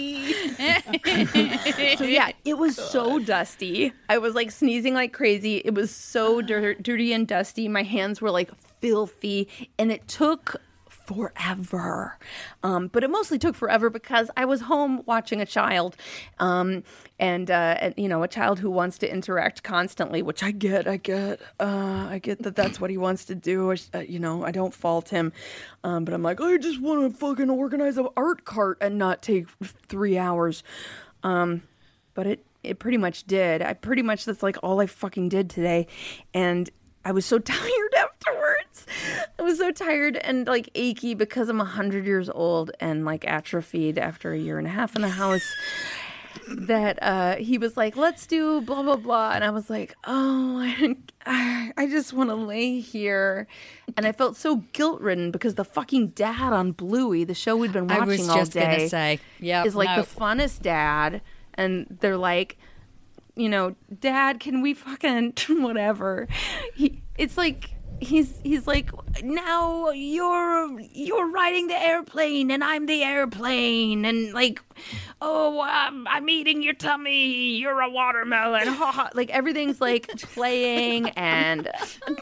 [1.99, 3.93] So yeah, it was so dusty.
[4.11, 5.63] I was like sneezing like crazy.
[5.65, 7.69] It was so dir- dirty and dusty.
[7.69, 10.61] My hands were like filthy, and it took
[11.07, 12.19] forever.
[12.63, 15.97] Um, but it mostly took forever because I was home watching a child,
[16.39, 16.83] um,
[17.19, 20.87] and, uh, and you know, a child who wants to interact constantly, which I get.
[20.87, 21.41] I get.
[21.61, 23.73] Uh, I get that that's what he wants to do.
[23.73, 25.33] I, uh, you know, I don't fault him,
[25.83, 29.23] um, but I'm like, I just want to fucking organize an art cart and not
[29.23, 29.49] take
[29.89, 30.63] three hours.
[31.23, 31.63] Um,
[32.15, 33.63] but it it pretty much did.
[33.63, 35.87] I pretty much that's like all I fucking did today,
[36.33, 36.71] and
[37.05, 38.87] I was so tired afterwards.
[39.39, 43.99] I was so tired and like achy because I'm 100 years old and like atrophied
[43.99, 45.45] after a year and a half in the house
[46.49, 49.33] that uh, he was like, let's do blah, blah, blah.
[49.33, 50.61] And I was like, oh,
[51.27, 53.47] I, I just want to lay here.
[53.97, 57.73] And I felt so guilt ridden because the fucking dad on Bluey, the show we'd
[57.73, 60.03] been watching all day, say, yeah, is like no.
[60.03, 61.23] the funnest dad.
[61.55, 62.59] And they're like,
[63.37, 66.29] you know, dad, can we fucking whatever?
[66.75, 67.71] He, it's like
[68.01, 68.91] he's he's like
[69.23, 74.61] now you're you're riding the airplane and I'm the airplane and like
[75.21, 77.57] oh um, I'm eating your tummy.
[77.57, 78.77] You're a watermelon.
[79.15, 81.69] Like everything's like playing and
[82.07, 82.17] and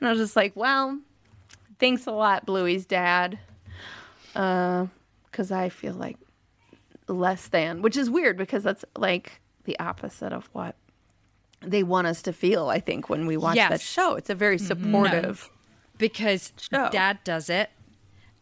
[0.00, 0.98] I was just like well
[1.78, 3.38] thanks a lot Bluey's dad.
[4.34, 4.86] Uh
[5.32, 6.18] cuz I feel like
[7.08, 10.74] less than which is weird because that's like the opposite of what
[11.60, 13.70] they want us to feel i think when we watch Yes.
[13.70, 14.66] that show it's a very mm-hmm.
[14.66, 15.50] supportive
[15.98, 16.88] because Show.
[16.90, 17.68] dad does it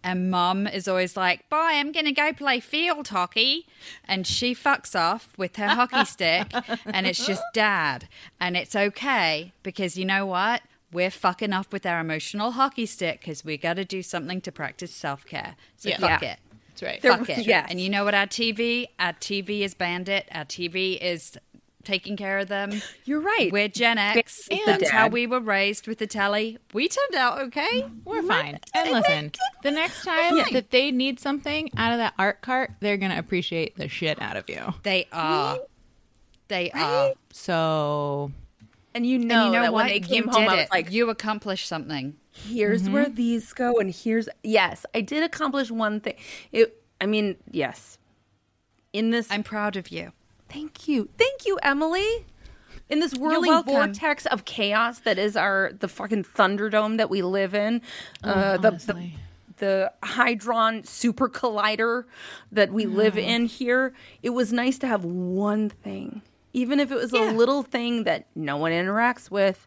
[0.04, 3.66] and mum is always like bye i'm gonna go play field hockey
[4.06, 6.52] and she fucks off with her hockey stick
[6.84, 8.06] and it's just dad
[8.38, 10.62] and it's okay because you know what
[10.92, 14.52] we're fucking off with our emotional hockey stick because we got to do something to
[14.52, 15.98] practice self-care so Yeah.
[15.98, 16.32] fuck Yeah.
[16.34, 16.38] it
[16.76, 17.02] That's right.
[17.02, 17.68] There- fuck it Yes.
[17.70, 21.38] and you know what our tv our tv is bandit our tv is
[21.84, 24.48] taking care of them you're right we're Gen X.
[24.50, 26.58] And That's how we were raised with the telly.
[26.72, 27.84] We turned out okay.
[28.04, 28.28] We're mm-hmm.
[28.28, 28.58] fine.
[28.74, 32.96] And listen, the next time that they need something out of that art cart, they're
[32.96, 34.74] gonna appreciate the shit out of you.
[34.82, 35.58] They are.
[36.48, 37.12] They are.
[37.32, 38.32] So
[38.94, 39.84] and you And know, you know that what?
[39.84, 42.16] when they came you home i was like you accomplished something.
[42.44, 46.14] Here's where these go and here's yes i did accomplish one thing
[46.52, 47.98] it i mean yes
[48.92, 50.12] in this I'm proud of you.
[50.48, 51.08] Thank you.
[51.18, 52.24] Thank you, Emily.
[52.88, 57.52] In this whirling vortex of chaos that is our the fucking Thunderdome that we live
[57.54, 57.82] in,
[58.22, 59.14] uh, the, the honestly.
[59.56, 62.04] the Hadron super collider
[62.52, 66.22] that we live in here, it was nice to have one thing,
[66.52, 67.30] even if it was Yeah.
[67.30, 69.66] a little thing that no one interacts with,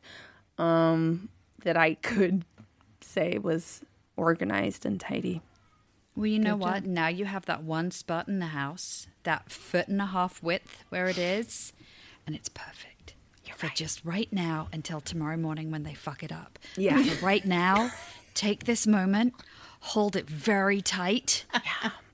[0.58, 1.28] um,
[1.64, 2.46] that I could
[3.10, 3.82] say was
[4.16, 5.42] organized and tidy.
[6.16, 6.86] Well, you know what?
[6.86, 10.84] Now you have that one spot in the house, that foot and a half width
[10.90, 11.72] where it is,
[12.28, 13.14] and it's perfect.
[13.46, 16.60] You're for just right now until tomorrow morning when they fuck it up.
[16.76, 17.02] Yeah.
[17.02, 17.92] For right now,
[18.34, 19.34] take this moment,
[19.80, 21.46] hold it very tight.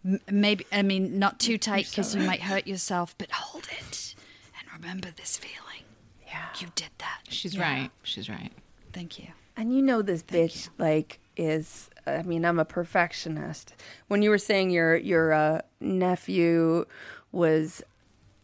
[0.05, 4.15] M- maybe, I mean, not too tight because you might hurt yourself, but hold it
[4.59, 5.83] and remember this feeling.
[6.27, 6.45] Yeah.
[6.59, 7.21] You did that.
[7.29, 7.63] she's Yeah.
[7.63, 7.91] right.
[8.03, 8.51] She's right.
[8.93, 9.27] Thank you.
[9.57, 13.73] And you know this bitch like is I mean I'm a perfectionist.
[14.07, 16.85] When you were saying your your uh, nephew
[17.31, 17.81] was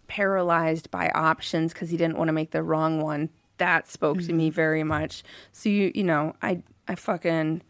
[0.07, 4.33] paralyzed by options because he didn't want to make the wrong one, that spoke to
[4.33, 5.23] me very much.
[5.51, 7.61] So you you know I I fucking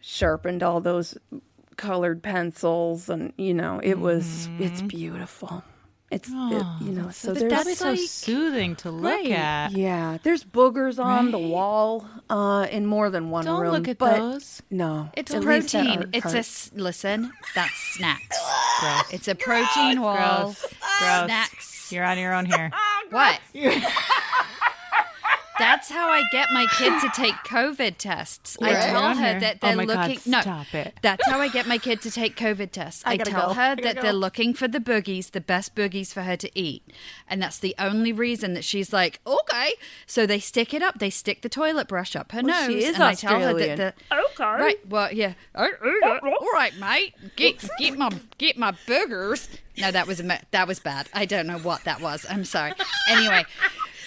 [0.00, 1.16] sharpened all those
[1.76, 5.62] colored pencils and you know it was it's beautiful.
[6.10, 9.30] It's it, you know so there's That's so like- soothing to look Right.
[9.30, 9.72] at.
[9.72, 13.72] yeah, there's boogers on the wall uh, in more than one Don't room.
[13.72, 14.60] look at those.
[14.70, 16.10] No, It's that protein.
[16.12, 17.32] It's a listen.
[17.54, 18.36] That's snacks.
[18.80, 19.04] Gross.
[19.12, 20.16] It's a protein wall.
[20.16, 20.60] Gross.
[20.60, 21.24] Gross.
[21.26, 21.92] Snacks.
[21.92, 22.72] You're on your own here.
[23.10, 23.38] What?
[25.60, 28.56] That's how I get my kid to take COVID tests.
[28.60, 30.32] I tell her that Oh they're God, looking.
[30.32, 30.94] no, stop it.
[31.02, 33.02] That's how I get my kid to take COVID tests.
[33.06, 33.54] I, gotta tell go.
[33.54, 34.02] her I that go.
[34.02, 36.82] they're looking for the boogies, the best boogies for her to eat,
[37.28, 39.74] and that's the only reason that she's like, okay.
[40.06, 40.98] So they stick it up.
[40.98, 43.54] They stick the toilet brush up her Well, nose, she is and I tell her
[43.54, 44.44] that the Okay.
[44.44, 44.88] Right.
[44.88, 45.34] Well, yeah.
[45.54, 45.68] All
[46.54, 47.14] right, mate.
[47.36, 49.48] Get get my get my boogers.
[49.78, 51.08] No, that was a that was bad.
[51.14, 52.26] I don't know what that was.
[52.28, 52.72] I'm sorry.
[53.08, 53.44] Anyway,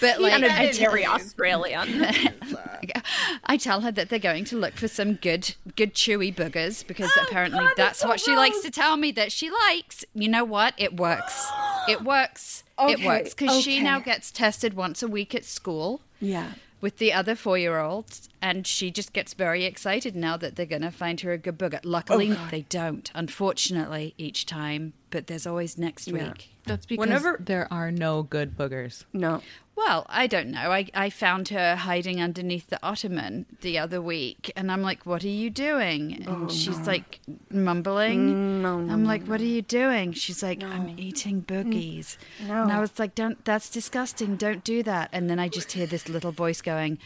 [0.03, 2.05] but like I tell, very Australian.
[3.45, 7.09] I tell her that they're going to look for some good good chewy boogers because
[7.15, 10.03] Oh, apparently that's what she likes to tell me that she likes.
[10.13, 10.73] You know what?
[10.77, 11.49] It works.
[11.87, 12.63] It works.
[12.79, 16.53] it works because she now gets tested once a week at school yeah.
[16.81, 20.65] with the other four year olds, and she just gets very excited now that they're
[20.65, 21.79] going to find her a good booger.
[21.85, 26.27] Luckily, Oh, they don't, unfortunately, each time, but there's always next Yeah.
[26.27, 26.49] week.
[26.65, 29.05] That's because Whenever- there are no good boogers.
[29.13, 29.41] No.
[29.75, 30.71] Well, I don't know.
[30.71, 35.23] I, I found her hiding underneath the ottoman the other week, and I'm like, What
[35.23, 36.13] are you doing?
[36.13, 38.61] And oh, she's like mumbling.
[38.61, 40.13] No, no, I'm like, What are you doing?
[40.13, 41.45] She's like, I'm eating mm.
[41.45, 42.17] boogies.
[42.47, 42.61] No.
[42.61, 44.35] And I was like, Don't, that's disgusting.
[44.35, 45.09] Don't do that.
[45.11, 46.99] And then I just hear this little voice going,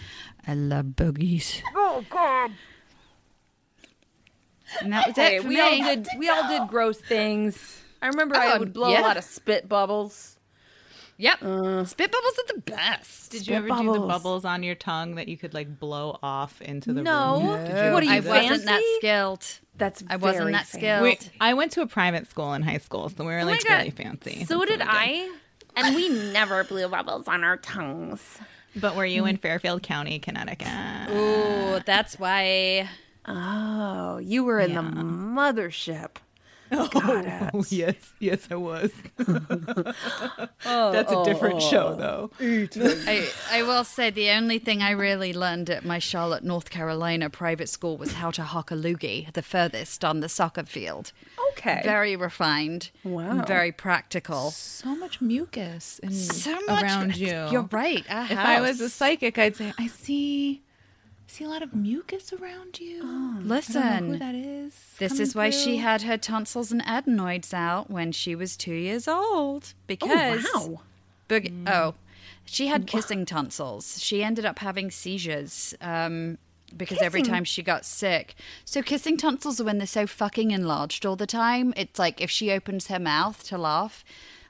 [0.48, 1.62] I love boogies.
[1.76, 2.52] Oh God.
[4.82, 5.62] And that was Hey, it for we me.
[5.62, 6.08] all did.
[6.18, 7.82] We all did gross things.
[8.02, 9.02] I remember I Oh, would blow yeah.
[9.02, 10.36] a lot of spit bubbles.
[11.20, 11.42] Yep.
[11.42, 13.32] Uh, spit bubbles are the best.
[13.32, 16.62] Did you ever do the bubbles on your tongue that you could like blow off
[16.62, 17.40] into the No.
[17.42, 17.66] room?
[17.66, 19.46] Did you What are you I wasn't that skilled.
[19.78, 20.78] That's I wasn't very that fancy.
[20.80, 21.04] skilled.
[21.04, 23.62] We, I went to a private school in high school, so we were oh like
[23.66, 23.78] Oh God.
[23.78, 24.46] really fancy.
[24.46, 25.32] So did I,
[25.76, 28.22] and we never blew bubbles on our tongues.
[28.80, 29.42] But were you in mm.
[29.42, 30.68] Fairfield County, Connecticut?
[31.12, 32.90] Ooh, that's why.
[33.26, 36.18] Oh, you were in the mothership.
[36.70, 38.92] Got Oh, yes, yes, I was.
[39.18, 42.30] That's a different show, oh.
[42.32, 42.32] though.
[43.08, 47.30] I, I will say the only thing I really learned at my Charlotte, North Carolina
[47.30, 51.12] private school was how to hock a loogie, the furthest on the soccer field.
[51.52, 51.82] Okay.
[51.84, 52.92] Very refined.
[53.04, 53.44] Wow.
[53.46, 54.52] Very practical.
[54.52, 57.48] So much mucus in, So much around you.
[57.52, 58.06] You're right.
[58.10, 60.67] Our If I was a psychic, I'd say I see, I
[61.28, 63.02] see a lot of mucus around you.
[63.02, 64.74] Don't know who Listen, that is.
[64.98, 69.08] this is why she had her tonsils and adenoids out when she was two years
[69.08, 69.74] old.
[69.88, 70.82] Because Oh, wow.
[71.30, 71.96] Boog- Oh,
[72.46, 74.02] she had kissing tonsils.
[74.02, 76.38] She ended up having seizures um,
[76.76, 78.36] because every time she got sick.
[78.64, 81.74] So, kissing tonsils are when they're so fucking enlarged all the time.
[81.76, 84.04] It's like if she opens her mouth to laugh.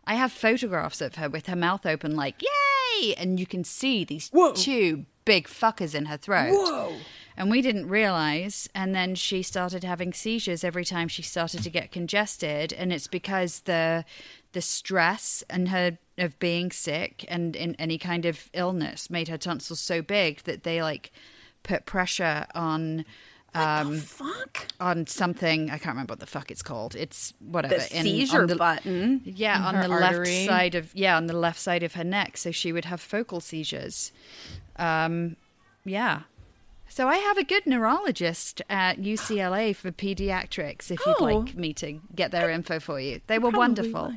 [0.09, 3.13] I have photographs of her with her mouth open, like, yay!
[3.15, 6.53] And you can see these two big fuckers in her throat.
[6.53, 6.95] Whoa.
[7.35, 8.67] And we didn't realize.
[8.73, 12.73] And then she started having seizures every time she started to get congested.
[12.73, 14.05] And it's because the
[14.53, 19.37] the stress and her of being sick and in any kind of illness made her
[19.37, 21.11] tonsils so big that they like
[21.61, 23.05] put pressure on
[23.57, 24.67] um Fuck.
[24.79, 26.95] on something I can't remember what the fuck it's called.
[26.95, 29.21] It's whatever The seizure on the, button.
[29.25, 30.25] yeah, on the artery.
[30.45, 33.01] left side of yeah, on the left side of her neck, so she would have
[33.01, 34.11] focal seizures.
[34.77, 35.35] Um,
[35.85, 36.21] yeah.
[36.89, 40.89] So I have a good neurologist at UCLA for pediatrics.
[40.89, 41.23] If you'd Oh.
[41.25, 44.13] like me to get their info for you, they were wonderful.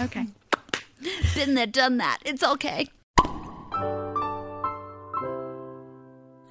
[0.00, 0.26] Okay.
[1.34, 2.18] Been there, done that.
[2.24, 2.88] It's okay.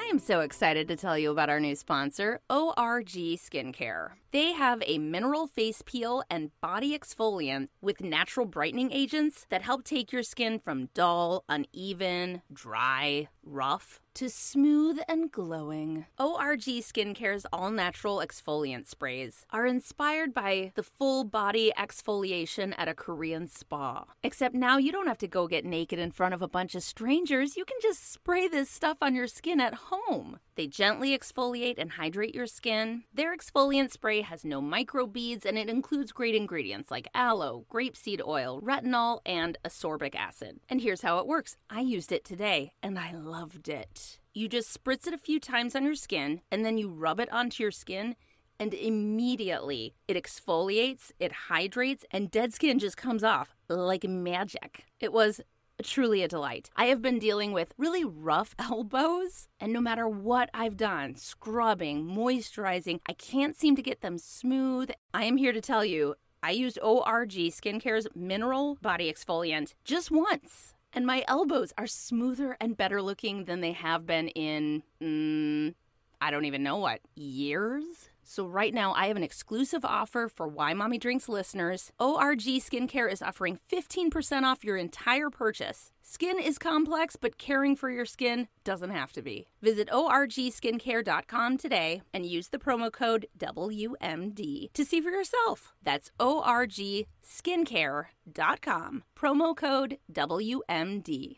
[0.03, 4.09] I am so excited to tell you about our new sponsor, ORG Skincare.
[4.33, 9.83] They have a mineral face peel and body exfoliant with natural brightening agents that help
[9.83, 16.05] take your skin from dull, uneven, dry, rough to smooth and glowing.
[16.19, 22.93] ORG Skincare's all natural exfoliant sprays are inspired by the full body exfoliation at a
[22.93, 24.05] Korean spa.
[24.23, 26.83] Except now you don't have to go get naked in front of a bunch of
[26.83, 27.57] strangers.
[27.57, 30.39] You can just spray this stuff on your skin at home.
[30.55, 33.03] They gently exfoliate and hydrate your skin.
[33.13, 38.59] Their exfoliant spray has no microbeads and it includes great ingredients like aloe, grapeseed oil,
[38.61, 40.59] retinol, and ascorbic acid.
[40.69, 44.19] And here's how it works I used it today and I loved it.
[44.33, 47.31] You just spritz it a few times on your skin and then you rub it
[47.31, 48.15] onto your skin
[48.59, 54.85] and immediately it exfoliates, it hydrates, and dead skin just comes off like magic.
[54.99, 55.41] It was
[55.83, 56.69] truly a delight.
[56.75, 62.05] I have been dealing with really rough elbows, and no matter what I've done scrubbing,
[62.05, 64.91] moisturizing I can't seem to get them smooth.
[65.13, 66.15] I am here to tell you.
[66.41, 72.75] I used ORG Skincare's mineral body exfoliant just once, and my elbows are smoother and
[72.75, 75.73] better looking than they have been in, mm,
[76.19, 78.09] I don't even know what, years?
[78.23, 81.91] So right now I have an exclusive offer for Why Mommy Drinks listeners.
[81.99, 85.91] ORG Skincare is offering 15% off your entire purchase.
[86.01, 89.47] Skin is complex, but caring for your skin doesn't have to be.
[89.61, 95.73] Visit orgskincare.com today and use the promo code WMD to see for yourself.
[95.81, 99.03] That's orgskincare.com.
[99.17, 101.37] Promo code WMD.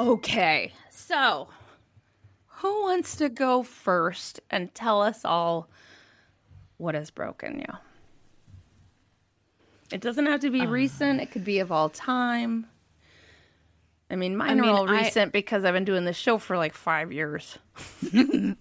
[0.00, 1.48] Okay, so
[2.46, 5.68] who wants to go first and tell us all
[6.78, 7.74] what has broken you?
[9.92, 10.70] It doesn't have to be ah.
[10.70, 12.66] recent, it could be of all time.
[14.10, 16.56] I mean, mine mean, are all I- recent because I've been doing this show for
[16.56, 17.58] like five years.
[18.14, 18.56] I-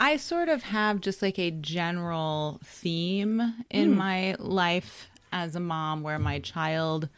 [0.00, 3.98] I sort of have just like a general theme in hmm.
[3.98, 7.08] my life as a mom where my child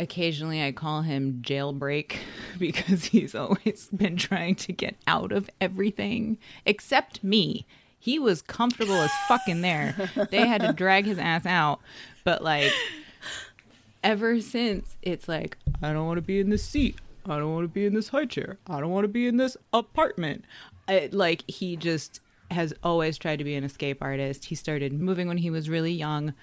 [0.00, 2.16] occasionally I call him jailbreak
[2.58, 7.66] because he's always been trying to get out of everything except me.
[7.98, 10.10] He was comfortable as fucking there.
[10.30, 11.80] They had to drag his ass out.
[12.24, 12.72] But like
[14.02, 16.96] ever since it's like, I don't want to be in this seat.
[17.26, 18.58] I don't want to be in this high chair.
[18.66, 20.44] I don't want to be in this apartment.
[20.88, 22.20] I, like he just
[22.50, 24.46] has always tried to be an escape artist.
[24.46, 26.34] He started moving when he was really young.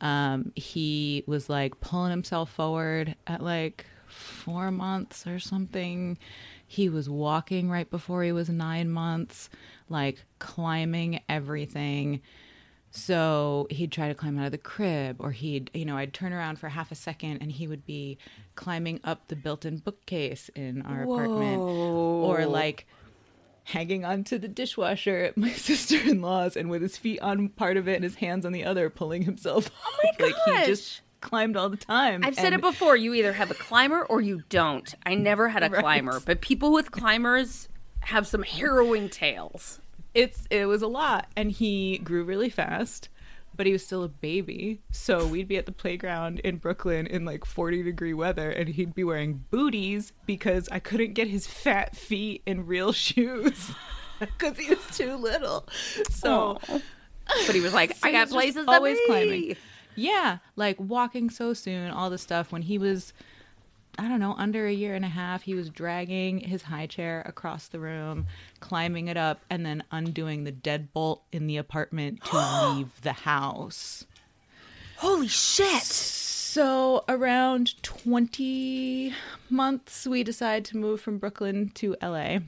[0.00, 6.18] Um, he was like pulling himself forward at like four months or something.
[6.66, 9.50] He was walking right before he was nine months,
[9.88, 12.20] like climbing everything.
[12.92, 16.32] So he'd try to climb out of the crib, or he'd, you know, I'd turn
[16.32, 18.18] around for half a second and he would be
[18.56, 22.86] climbing up the built in bookcase in our apartment, or like
[23.64, 27.76] hanging onto the dishwasher at my sister in law's and with his feet on part
[27.76, 30.36] of it and his hands on the other, pulling himself Oh my gosh.
[30.46, 32.24] like he just climbed all the time.
[32.24, 32.96] I've said it before.
[32.96, 34.92] You either have a climber or you don't.
[35.04, 35.82] I never had a Right.
[35.82, 37.68] climber, but people with climbers
[38.00, 39.80] have some harrowing tales.
[40.14, 43.08] it's it was a lot and he grew really fast
[43.60, 47.26] but he was still a baby so we'd be at the playground in brooklyn in
[47.26, 51.94] like 40 degree weather and he'd be wearing booties because i couldn't get his fat
[51.94, 53.70] feet in real shoes
[54.18, 55.68] because he was too little
[56.08, 56.58] so
[57.46, 59.56] But he was like, So I got places always be." climbing.
[59.94, 63.12] yeah like walking so soon all the stuff when he was
[63.98, 67.22] I don't know, under a year and a half, he was dragging his high chair
[67.26, 68.26] across the room,
[68.60, 72.36] climbing it up, and then undoing the deadbolt in the apartment to
[72.74, 74.06] leave the house.
[74.96, 75.82] Holy shit!
[75.82, 79.14] So, around 20
[79.48, 82.38] months, we decide to move from Brooklyn to LA,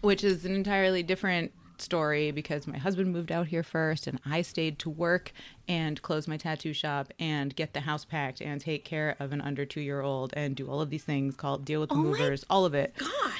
[0.00, 4.42] which is an entirely different story because my husband moved out here first and I
[4.42, 5.32] stayed to work
[5.68, 9.40] and close my tattoo shop and get the house packed and take care of an
[9.40, 12.02] under two year old and do all of these things called deal with the my
[12.02, 12.94] movers, all of it.
[12.98, 13.32] God.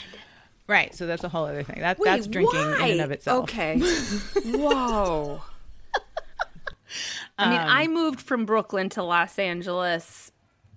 [0.67, 0.95] Right.
[0.95, 1.81] So, that's a whole other thing.
[1.81, 2.87] That, Wait, that's drinking why?
[2.87, 3.45] in and of itself.
[3.45, 3.79] Okay.
[4.47, 5.43] Whoa.
[7.39, 10.31] I mean, Um, I moved from Brooklyn to Los Angeles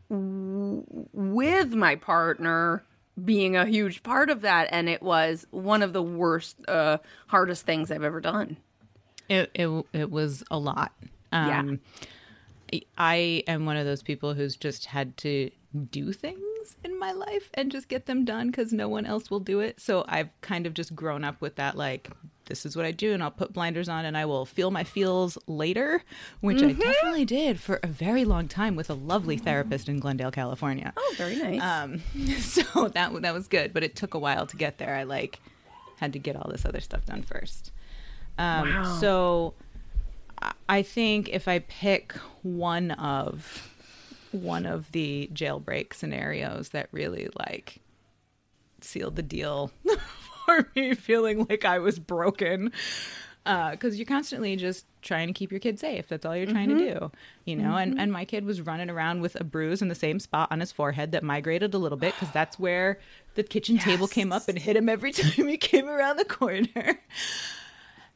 [0.10, 0.84] w-
[1.14, 2.84] with my partner
[3.24, 6.98] being a huge part of that, and it was one of the worst, uh,
[7.28, 8.58] hardest things I've ever done.
[9.30, 10.94] It it it was a lot.
[11.32, 11.60] Yeah.
[11.60, 11.80] Um,
[12.98, 15.52] I am one of those people who's just had to
[15.92, 19.40] do things in my life and just get them done because no one else will
[19.40, 19.80] do it.
[19.80, 22.10] So I've kind of just grown up with that, like,
[22.48, 24.84] this is what I do, and I'll put blinders on and I will feel my
[24.84, 26.04] feels later,
[26.42, 30.32] which I definitely did for a very long time with a lovely therapist in Glendale,
[30.32, 30.92] California.
[30.98, 31.62] Oh, very nice.
[31.62, 32.02] Um,
[32.40, 34.96] so that that was good, but it took a while to get there.
[34.96, 35.40] I like
[35.98, 37.72] had to get all this other stuff done first.
[38.38, 38.98] Um, Wow.
[39.00, 39.54] So
[40.70, 43.70] I think if I pick one of
[44.32, 47.80] one of the jailbreak scenarios that really like
[48.82, 49.72] sealed the deal
[50.48, 52.72] for me feeling like I was broken.
[53.46, 56.10] Uh, because you're constantly just trying to keep your kid safe.
[56.10, 57.00] That's all you're trying to mm-hmm.
[57.00, 57.12] do,
[57.46, 57.78] you know.
[57.78, 58.00] And mm-hmm.
[58.02, 60.74] and my kid was running around with a bruise in the same spot on his
[60.74, 63.00] forehead that migrated a little bit because that's where
[63.36, 67.00] the kitchen table came up and hit him every time he came around the corner.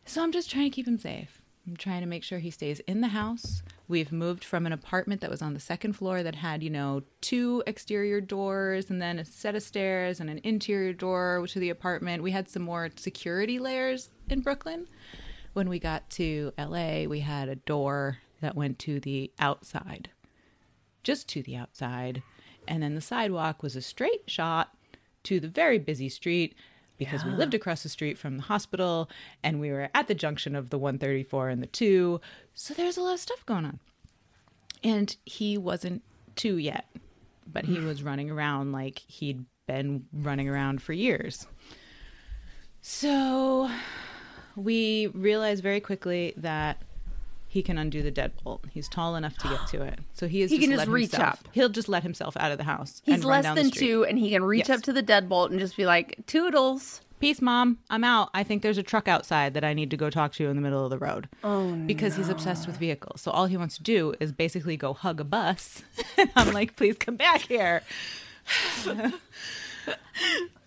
[0.04, 1.41] So I'm just trying to keep him safe.
[1.68, 3.62] I'm trying to make sure he stays in the house.
[3.88, 7.04] We've moved from an apartment that was on the second floor that had, you know,
[7.22, 11.70] two exterior doors and then a set of stairs and an interior door to the
[11.70, 12.24] apartment.
[12.24, 14.88] We had some more security layers in Brooklyn.
[15.54, 20.10] When we got to LA, we had a door that went to the outside,
[21.04, 22.24] just to the outside.
[22.68, 24.76] And then the sidewalk was a straight shot
[25.24, 26.56] to the very busy street
[27.02, 29.10] because we lived across the street from the hospital
[29.42, 32.22] and we were at the junction of the 134 and the 2.
[32.54, 33.80] So there's a lot of stuff going on.
[34.84, 36.04] And he wasn't
[36.36, 36.86] 2 yet,
[37.52, 41.48] but he was running around like he'd been running around for years.
[42.82, 43.72] So
[44.56, 46.84] we realized very quickly that
[47.52, 48.62] he can undo the deadbolt.
[48.72, 50.00] He's tall enough to get to it.
[50.14, 51.48] So he is He just can just reach himself, up.
[51.52, 53.02] He'll just let himself out of the house.
[53.04, 54.78] He's and run less than two, and he can reach Yes.
[54.78, 57.78] up to the deadbolt and just be like, "Toodles." Peace, mom.
[57.90, 58.30] I'm out.
[58.34, 60.62] I think there's a truck outside that I need to go talk to in the
[60.62, 61.28] middle of the road.
[61.44, 63.20] Oh, because he's obsessed with vehicles.
[63.22, 65.84] So all he wants to do is basically go hug a bus.
[66.18, 67.84] and I'm like, please come back here.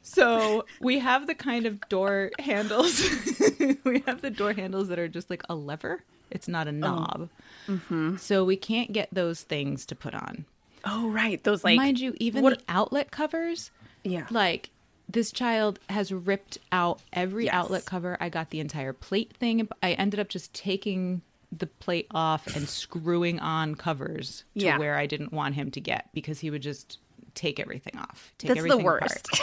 [0.02, 3.00] so we have the kind of door handles.
[3.84, 6.04] we have the door handles that are just like a lever.
[6.30, 6.72] It's not a oh.
[6.72, 7.28] knob.
[7.66, 8.16] Mm-hmm.
[8.16, 10.44] So we can't get those things to put on.
[10.84, 11.42] Oh, right.
[11.42, 13.70] Those like, Mind you, even what- the outlet covers,
[14.02, 14.26] Yeah.
[14.30, 14.70] like
[15.08, 17.54] this child has ripped out every Yes.
[17.54, 18.16] outlet cover.
[18.20, 19.68] I got the entire plate thing.
[19.82, 21.22] I ended up just taking
[21.52, 24.78] the plate off and screwing on covers to Yeah.
[24.78, 26.98] where I didn't want him to get because he would just
[27.34, 28.32] take everything off.
[28.38, 29.28] Take That's the everything worst.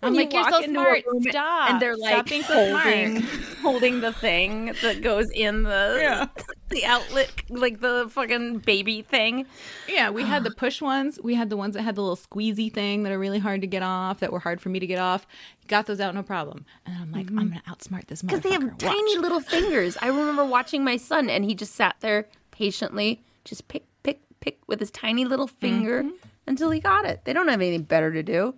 [0.00, 0.08] apart.
[0.08, 1.04] I'm You like, you're so smart.
[1.28, 1.70] Stop.
[1.70, 3.58] And they're Stop like being so holding, smart.
[3.62, 6.26] holding the thing that goes in the Yeah.
[6.70, 9.46] the outlet, like the fucking baby thing.
[9.88, 11.18] Yeah, we had the push ones.
[11.22, 13.66] We had the ones that had the little squeezy thing that are really hard to
[13.66, 15.26] get off, that were hard for me to get off.
[15.68, 16.64] Got those out, no problem.
[16.86, 17.48] And I'm like, I'm mm-hmm.
[17.48, 19.96] gonna outsmart this Because they have tiny little fingers.
[20.00, 24.58] I remember watching my son, and he just sat there patiently, just pick, pick, pick
[24.66, 26.14] with his tiny little finger mm-hmm.
[26.46, 27.24] until he got it.
[27.24, 28.54] They don't have anything better to do.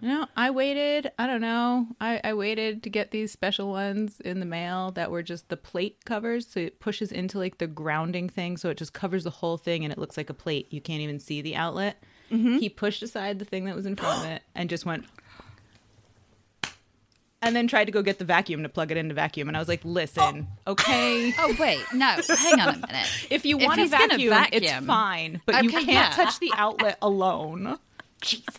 [0.00, 1.10] You know, I waited.
[1.18, 1.88] I don't know.
[2.00, 5.56] I, I waited to get these special ones in the mail that were just the
[5.56, 9.30] plate covers, so it pushes into like the grounding thing, so it just covers the
[9.30, 10.66] whole thing, and it looks like a plate.
[10.70, 12.02] You can't even see the outlet.
[12.30, 12.58] Mm-hmm.
[12.58, 15.04] He pushed aside the thing that was in front of it and just went.
[17.42, 19.60] And then tried to go get the vacuum to plug it into vacuum, and I
[19.60, 20.72] was like, "Listen, oh.
[20.72, 23.26] okay, Oh wait, no, hang on a minute.
[23.30, 26.10] if you want to he's gonna vacuum, it's fine, but you can't yeah.
[26.14, 27.78] touch the outlet alone."
[28.20, 28.58] Jesus.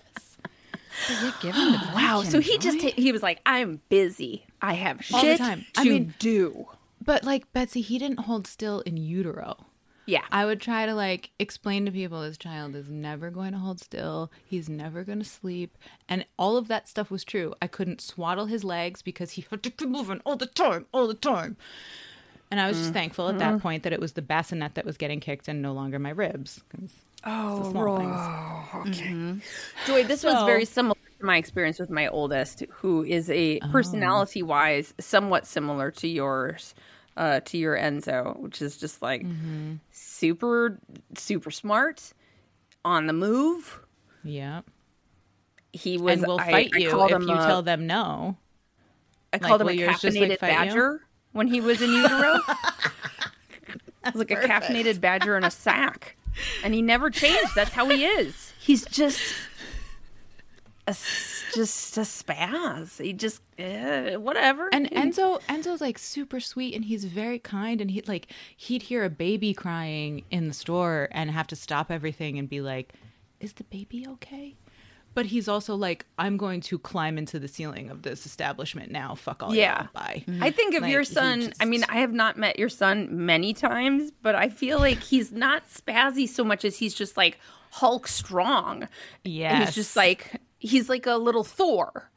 [1.22, 2.24] You're giving the Wow.
[2.24, 2.92] So he just joy?
[2.96, 4.46] he was like, "I'm busy.
[4.62, 5.66] I have All the shit time.
[5.74, 6.68] to I mean- do."
[7.04, 9.56] But like Betsy, he didn't hold still in utero.
[10.06, 10.24] Yeah.
[10.32, 13.80] I would try to like explain to people this child is never going to hold
[13.82, 14.32] still.
[14.46, 15.78] He's never going to sleep.
[16.08, 17.54] And all of that stuff was true.
[17.62, 21.08] I couldn't swaddle his legs because he had to keep moving all the time, all
[21.08, 21.58] the time.
[22.50, 23.60] And I was just thankful at that mm-hmm.
[23.60, 26.62] point that it was the bassinet that was getting kicked and no longer my ribs.
[26.70, 26.94] 'cause
[27.26, 27.98] it's the small
[28.86, 29.44] things.
[29.86, 34.44] Joy, this was very similar to my experience with my oldest, who is a personality
[34.44, 36.76] wise somewhat similar to yours,
[37.18, 39.26] uh, to your Enzo, which is just like
[39.92, 40.80] super,
[41.16, 42.14] super smart,
[42.86, 43.80] on the move.
[44.24, 44.62] Yeah.
[45.74, 46.20] He was.
[46.20, 48.38] And will I- fight I you called if him you a- tell them no.
[49.34, 50.58] I called him will a yours just, caffeinated like, fight you?
[50.70, 51.02] badger
[51.34, 52.40] when he was in utero.
[54.06, 56.16] It was like a caffeinated badger in a sack,
[56.64, 57.52] and he never changed.
[57.56, 58.54] That's how he is.
[58.60, 59.22] He's just
[60.86, 63.02] a s- just a spaz.
[63.02, 64.70] He just eh, whatever.
[64.74, 69.04] And Enzo Enzo's like super sweet and he's very kind and he like he'd hear
[69.04, 72.94] a baby crying in the store and have to stop everything and be like,
[73.40, 74.56] "Is the baby okay?"
[75.18, 79.16] But he's also like, "I'm going to climb into the ceiling of this establishment now.
[79.16, 79.80] Fuck all Yeah.
[79.82, 79.90] y'all.
[79.92, 80.44] Bye." Mm-hmm.
[80.44, 81.54] I think of Like, your he son.
[81.60, 85.32] I mean, I have not met your son many times, but I feel like he's
[85.32, 87.40] not spazzy so much as he's just like
[87.72, 88.88] Hulk strong.
[89.24, 89.66] Yeah.
[89.66, 92.12] He's just like he's like a little Thor.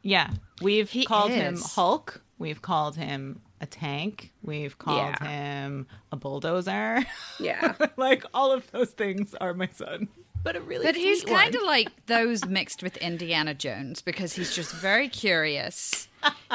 [0.00, 0.30] Yeah.
[0.62, 1.58] We've He called him.
[1.60, 2.22] Hulk.
[2.38, 4.32] We've called him a tank.
[4.42, 5.28] We've called Yeah.
[5.28, 7.04] him a bulldozer.
[7.38, 7.74] Yeah.
[7.98, 10.08] like all of those things are my son.
[10.44, 11.42] But a really But he's sweet one.
[11.42, 16.06] kind of like those mixed with Indiana Jones because he's just very curious.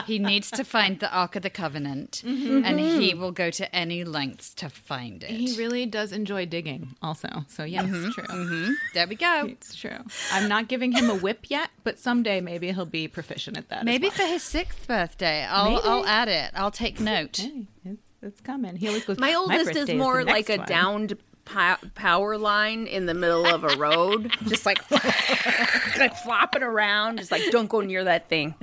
[0.06, 2.64] He needs to find the Ark of the Covenant, mm-hmm.
[2.66, 3.22] and he mm-hmm.
[3.22, 5.30] will go to any lengths to find it.
[5.30, 7.30] He really does enjoy digging, also.
[7.48, 8.64] So yes, it's mm-hmm.
[8.66, 8.76] true.
[8.94, 9.46] there we go.
[9.48, 10.00] It's true.
[10.32, 13.80] I'm not giving him a whip yet, but someday maybe he'll be proficient at that.
[13.80, 14.18] as Maybe well.
[14.18, 15.82] for his sixth birthday, I'll Maybe.
[15.84, 16.52] I'll add it.
[16.56, 17.38] I'll take note.
[17.38, 18.76] Hey, it's, it's coming.
[18.76, 19.20] He always goes.
[19.20, 21.18] My oldest birthday is more next like a one." downed
[21.54, 27.32] po- power line in the middle of a road, just like like flopping around, just
[27.32, 28.56] like don't go near that thing.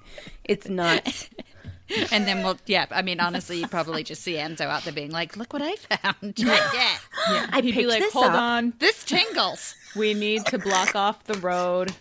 [0.44, 1.28] It's nuts.
[2.10, 5.12] And then we'll, yeah, I mean, honestly, you probably just see Enzo out there being
[5.12, 6.34] like, look what I found.
[6.38, 6.96] yeah, yeah.
[7.52, 8.34] I He'd be picked like, this "Hold up.
[8.34, 9.76] on, This tingles.
[9.94, 11.92] we need to block off the road."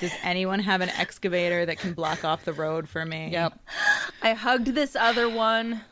[0.00, 3.28] Does anyone have an excavator that can block off the road for me?
[3.30, 3.56] Yep.
[4.20, 5.82] I hugged this other one.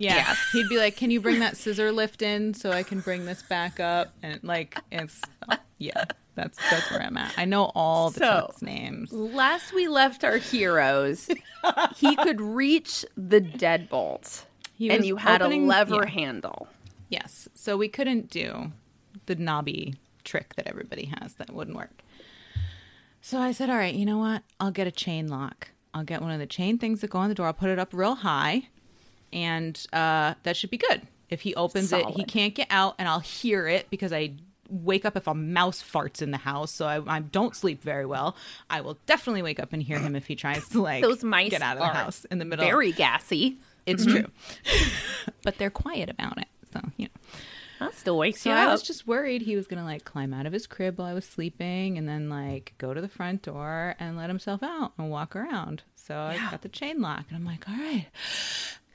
[0.00, 0.34] Yeah.
[0.52, 3.42] He'd be like, "Can you bring that scissor lift in so I can bring this
[3.42, 5.20] back up?" And like, it's
[5.78, 7.34] yeah, that's that's where I'm at.
[7.36, 9.12] I know all the So- names.
[9.12, 11.28] Last we left our heroes,
[11.96, 14.44] he could reach the deadbolt,
[14.74, 16.10] He and you had opening- a lever yeah.
[16.10, 16.68] handle.
[17.10, 17.48] Yes.
[17.54, 18.72] So we couldn't do
[19.26, 21.34] the knobby trick that everybody has.
[21.34, 22.02] That wouldn't work.
[23.20, 24.42] So I said, all right, you know what?
[24.58, 25.68] I'll get a chain lock.
[25.92, 27.46] I'll get one of the chain things that go on the door.
[27.46, 28.68] I'll put it up real high,
[29.32, 31.02] and uh, that should be good.
[31.28, 34.32] If he opens it, he can't get out, and I'll hear it because I
[34.68, 36.72] wake up if a mouse farts in the house.
[36.72, 38.36] So I, I don't sleep very well.
[38.68, 41.50] I will definitely wake up and hear him if he tries to like Those mice
[41.50, 42.64] get out of the house in the middle.
[42.64, 43.58] Very gassy.
[43.86, 44.26] It's true,
[45.42, 46.46] but they're quiet about it.
[46.72, 47.30] So you know.
[47.80, 48.72] That still wakes So you I up.
[48.72, 51.24] was just worried he was gonna like climb out of his crib while I was
[51.24, 55.34] sleeping, and then like go to the front door and let himself out and walk
[55.34, 55.82] around.
[55.94, 58.06] So I got the chain lock, and I'm like, all right.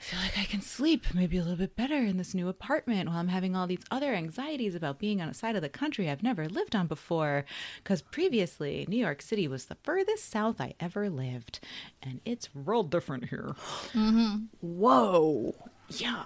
[0.06, 3.10] I feel like I can sleep maybe a little bit better in this new apartment
[3.10, 6.12] while I'm having all these other anxieties about being on a side of the country
[6.12, 7.43] I've never lived on before.
[7.84, 11.60] Because previously, New York City was the furthest south I ever lived,
[12.03, 13.56] and it's real different here.
[13.95, 14.45] Mm-hmm.
[14.62, 15.56] Whoa.
[15.89, 16.26] Yeah.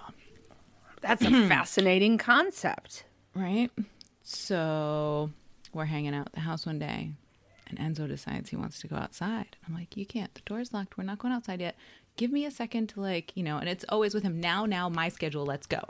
[1.00, 3.04] That's a fascinating concept.
[3.34, 3.70] right?
[4.22, 5.30] So
[5.72, 7.12] we're hanging out at the house one day,
[7.68, 9.56] And Enzo decides he wants to go outside.
[9.66, 10.34] I'm like, you can't.
[10.34, 10.98] The door's locked.
[10.98, 11.76] We're not going outside yet.
[12.16, 14.88] Give me a second to like, you know, and it's always with him now, now,
[14.88, 15.80] my schedule, let's go.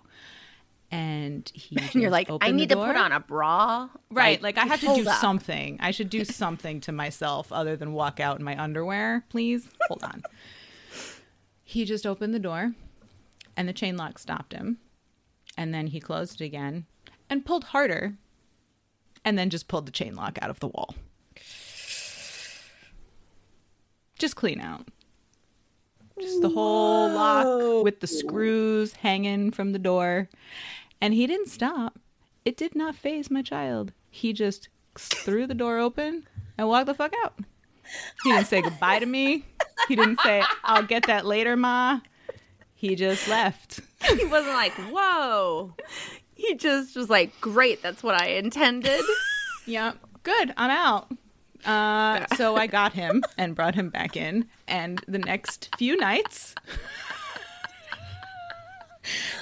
[0.90, 3.88] And he And you're like, I need to put on a bra.
[4.10, 5.20] Right, like I have to do up.
[5.20, 5.78] something.
[5.80, 9.68] I should do something to myself other than walk out in my underwear, please.
[9.88, 10.22] Hold on.
[11.62, 12.74] He just opened the door
[13.56, 14.78] and the chain lock stopped him.
[15.56, 16.86] And then he closed it again
[17.28, 18.14] and pulled harder
[19.24, 20.94] and then just pulled the chain lock out of the wall.
[24.18, 24.88] Just clean out.
[26.20, 30.28] Just the whole lock with the screws hanging from the door.
[31.00, 31.98] And he didn't stop.
[32.44, 33.92] It did not faze my child.
[34.10, 36.26] He just threw the door open
[36.58, 37.38] and walked the fuck out.
[38.22, 39.44] He didn't say goodbye to me.
[39.88, 42.00] He didn't say, I'll get that later, Ma.
[42.74, 43.80] He just left.
[44.16, 45.74] He wasn't like, whoa.
[46.34, 49.02] He just was like, great, that's what I intended.
[49.66, 49.98] yep.
[50.22, 50.54] good.
[50.56, 51.10] I'm out.
[51.64, 54.48] Uh, so I got him and brought him back in.
[54.66, 56.54] And the next few nights,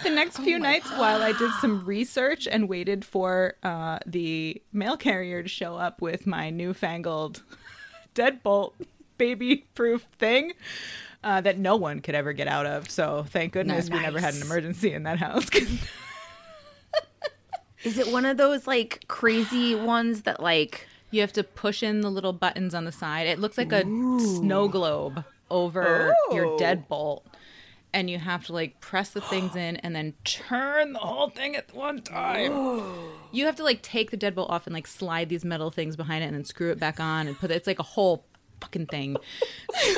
[0.02, 4.96] the next few nights, while I did some research and waited for uh, the mail
[4.96, 7.42] carrier to show up with my newfangled
[8.14, 8.72] deadbolt
[9.16, 10.52] baby proof thing.
[11.24, 12.88] Uh, that no one could ever get out of.
[12.88, 15.48] So thank goodness we never had an emergency in that house.
[17.84, 22.00] Is it one of those like crazy ones that like You have to push in
[22.02, 23.26] the little buttons on the side.
[23.26, 27.22] It looks like a snow globe over your deadbolt.
[27.94, 31.56] And you have to like press the things in and then turn the whole thing
[31.56, 32.52] at one time.
[33.32, 36.22] You have to like take the deadbolt off and like slide these metal things behind
[36.22, 37.54] it and then screw it back on and put it.
[37.54, 38.26] It's like a whole
[38.60, 39.16] fucking thing.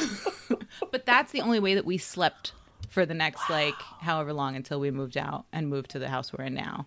[0.93, 2.53] but that's the only way that we slept
[2.89, 6.33] for the next like however long until we moved out and moved to the house
[6.33, 6.87] we're in now.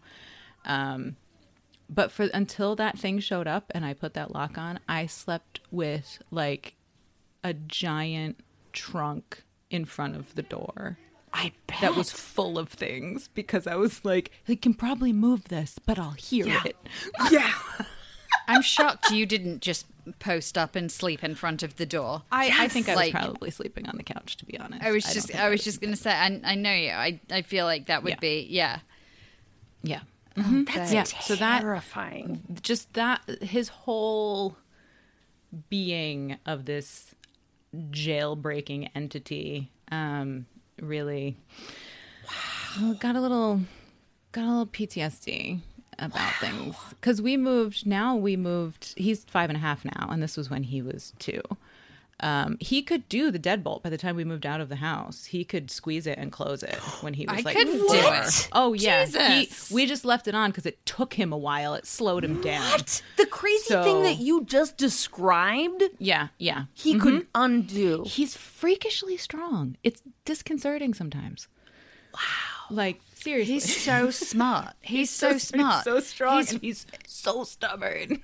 [0.65, 1.17] Um,
[1.93, 5.59] but for until that thing showed up and I put that lock on, I slept
[5.71, 6.75] with like
[7.43, 8.39] a giant
[8.71, 10.97] trunk in front of the door.
[11.33, 15.45] I bet That was full of things because I was like, I can probably move
[15.49, 16.77] this, but I'll hear it.
[17.31, 17.53] Yeah.
[18.47, 19.85] I'm shocked you didn't just
[20.19, 22.23] post up and sleep in front of the door.
[22.31, 24.83] I, I think I was Like- probably sleeping on the couch, to be honest.
[24.83, 26.89] I was just I was was just gonna say I, I know you.
[26.91, 28.19] I I feel like that would Yeah.
[28.19, 28.79] be yeah.
[29.81, 30.01] yeah.
[30.36, 32.59] That's Yeah, so that- terrifying.
[32.61, 34.57] just that his whole
[35.69, 37.13] being of this
[37.91, 40.45] jailbreaking entity um
[40.81, 41.38] really
[42.79, 42.93] wow.
[42.99, 43.61] got a little
[44.31, 45.59] got a little ptsd
[45.99, 46.75] about things.
[46.89, 50.49] Because we moved now we moved he's five and a half now and this was
[50.49, 51.41] when he was two
[52.24, 55.26] um, he could do the deadbolt by the time we moved out of the house.
[55.26, 58.49] He could squeeze it and close it when he was I like couldn't do it.
[58.53, 61.74] Oh yeah, He- we just left it on because it took him a while.
[61.76, 62.63] It slowed him down.
[62.71, 63.01] What?
[63.17, 66.65] The crazy So- thing that you just described, Yeah, yeah.
[66.74, 68.03] he could undo.
[68.07, 69.78] He's freakishly strong.
[69.84, 71.47] It's disconcerting sometimes.
[72.13, 72.19] Wow.
[72.69, 74.74] Like seriously, He's so smart.
[74.82, 75.84] He's so smart.
[75.84, 78.21] so strong, He's, and he's so stubborn.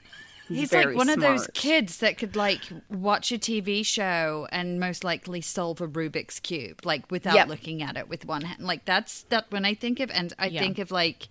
[0.50, 4.80] He's very like one of those kids that could like watch a TV show and
[4.80, 7.48] most likely solve a Rubik's cube like without Yep.
[7.48, 8.62] looking at it with one hand.
[8.62, 10.60] Like that's that when I think of and I Yeah.
[10.62, 11.28] think of like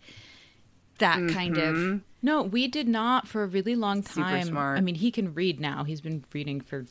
[0.98, 1.98] that kind of mm-hmm.
[2.20, 4.46] No, we did not for a really long Super time.
[4.48, 4.76] smart.
[4.78, 5.84] I mean, he can read now.
[5.84, 6.84] He's been reading for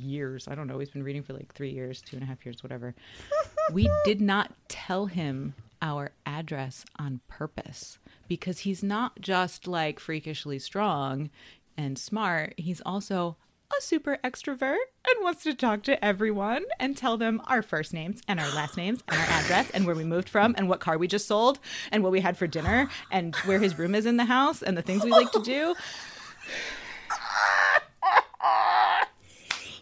[0.00, 0.48] years.
[0.48, 0.80] I don't know.
[0.80, 2.92] He's been reading for like three years, two and a half years, whatever.
[3.72, 7.98] we did not tell him our address on purpose
[8.28, 11.30] because he's not just like freakishly strong
[11.76, 12.54] and smart.
[12.56, 13.36] He's also
[13.76, 18.20] a super extrovert and wants to talk to everyone and tell them our first names
[18.28, 20.98] and our last names and our address and where we moved from and what car
[20.98, 21.58] we just sold
[21.90, 24.76] and what we had for dinner and where his room is in the house and
[24.76, 25.74] the things we like to do.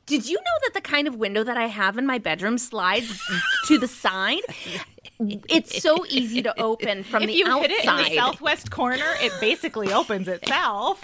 [0.06, 3.20] Did you know that the kind of window that I have in my bedroom slides
[3.66, 4.42] to the side?
[5.20, 7.70] It's so easy to open from if the you outside.
[7.70, 11.00] hit it in the southwest corner, it basically opens itself.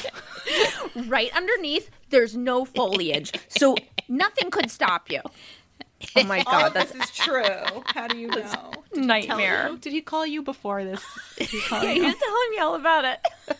[1.06, 3.32] right underneath, there's no foliage.
[3.48, 3.76] So
[4.08, 5.20] nothing could stop you.
[6.16, 7.44] Oh my god, that's this is true.
[7.86, 8.72] How do you know?
[8.92, 9.68] Did he nightmare.
[9.70, 9.78] you?
[9.78, 11.02] Did he call you before this?
[11.36, 12.02] Did he call Yeah, you?
[12.02, 13.20] he was telling me all about it.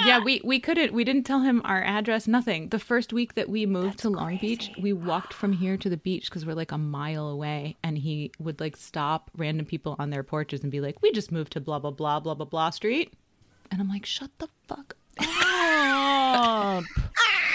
[0.04, 0.92] Yeah, we we couldn't.
[0.92, 2.26] We didn't tell him our address.
[2.26, 2.68] Nothing.
[2.68, 5.96] The first week that we moved to Long Beach, we walked from here to the
[5.96, 10.10] beach because we're like a mile away, and he would like stop random people on
[10.10, 12.70] their porches and be like, "We just moved to blah blah blah blah blah blah
[12.70, 13.14] street,"
[13.70, 16.84] and I'm like, "Shut the fuck up."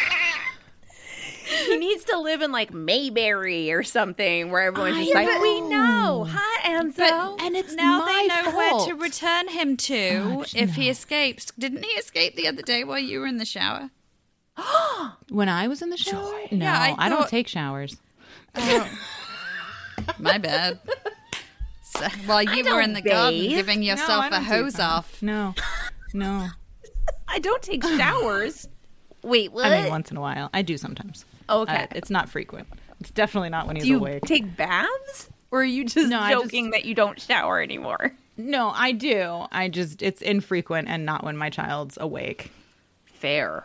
[1.69, 6.27] He needs to live in like Mayberry or something where everyone's just like, we know.
[6.29, 6.97] Hi, Enzo.
[6.97, 11.51] But And it's now they know where to return him to God, if he escapes.
[11.57, 13.91] Didn't he escape the other day while you were in the shower?
[15.29, 17.97] when I was in the shower, no, Yeah, I I, don't take showers.
[18.55, 18.89] Oh.
[20.19, 20.79] My bad.
[21.83, 25.21] So, while you were in the don't garden giving yourself I a hose off.
[25.21, 25.55] No,
[26.13, 26.47] no.
[27.27, 28.67] I don't take showers.
[29.23, 29.65] Wait, what?
[29.65, 31.25] I mean, once in a while, I do sometimes.
[31.49, 31.83] Okay.
[31.83, 32.67] Uh, it's not frequent.
[32.99, 34.23] It's definitely not when he's Do you awake.
[34.25, 35.29] take baths?
[35.51, 38.11] Or are you just No, I just- joking that you don't shower anymore?
[38.37, 39.45] no, I do.
[39.51, 42.51] I just it's infrequent and not when my child's awake.
[43.05, 43.63] Fair.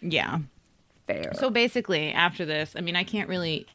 [0.00, 0.38] Yeah.
[1.06, 1.32] Fair.
[1.34, 3.66] So basically, after this, I mean, I can't really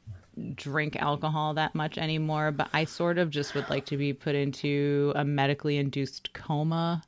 [0.55, 4.35] drink alcohol that much anymore, but I sort of just would like to be put
[4.35, 7.03] into a medically induced coma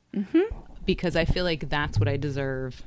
[0.84, 2.82] because I feel like that's what I deserve.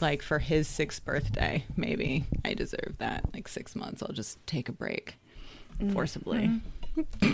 [0.00, 3.24] Like for his sixth birthday, maybe I deserve that.
[3.34, 5.16] Like six months, I'll just take a break
[5.78, 5.92] mm-hmm.
[5.92, 6.60] forcibly.
[6.96, 7.32] Mm-hmm.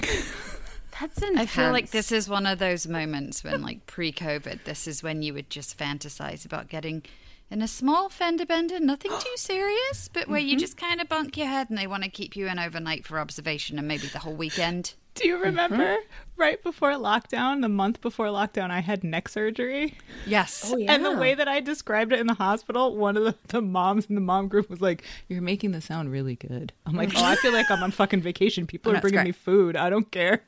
[1.00, 1.38] That's intense.
[1.38, 5.22] I feel like this is one of those moments when, like pre-COVID, this is when
[5.22, 7.02] you would just fantasize about getting
[7.50, 10.60] in a small fender bender, nothing too serious, but where you mm-hmm.
[10.60, 13.18] just kind of bunk your head and they want to keep you in overnight for
[13.18, 14.94] observation and maybe the whole weekend.
[15.14, 15.44] Do you uh-huh.
[15.46, 15.96] remember
[16.36, 19.96] right before lockdown, the month before lockdown, I had neck surgery?
[20.26, 20.70] Yes.
[20.70, 23.62] Oh, and the way that I described it in the hospital, one of the, the
[23.62, 26.74] moms in the mom group was like, You're making this sound really good.
[26.84, 28.66] I'm like, Oh, I feel like I'm on fucking vacation.
[28.66, 29.26] People are bringing great.
[29.28, 29.74] me food.
[29.74, 30.42] I don't care.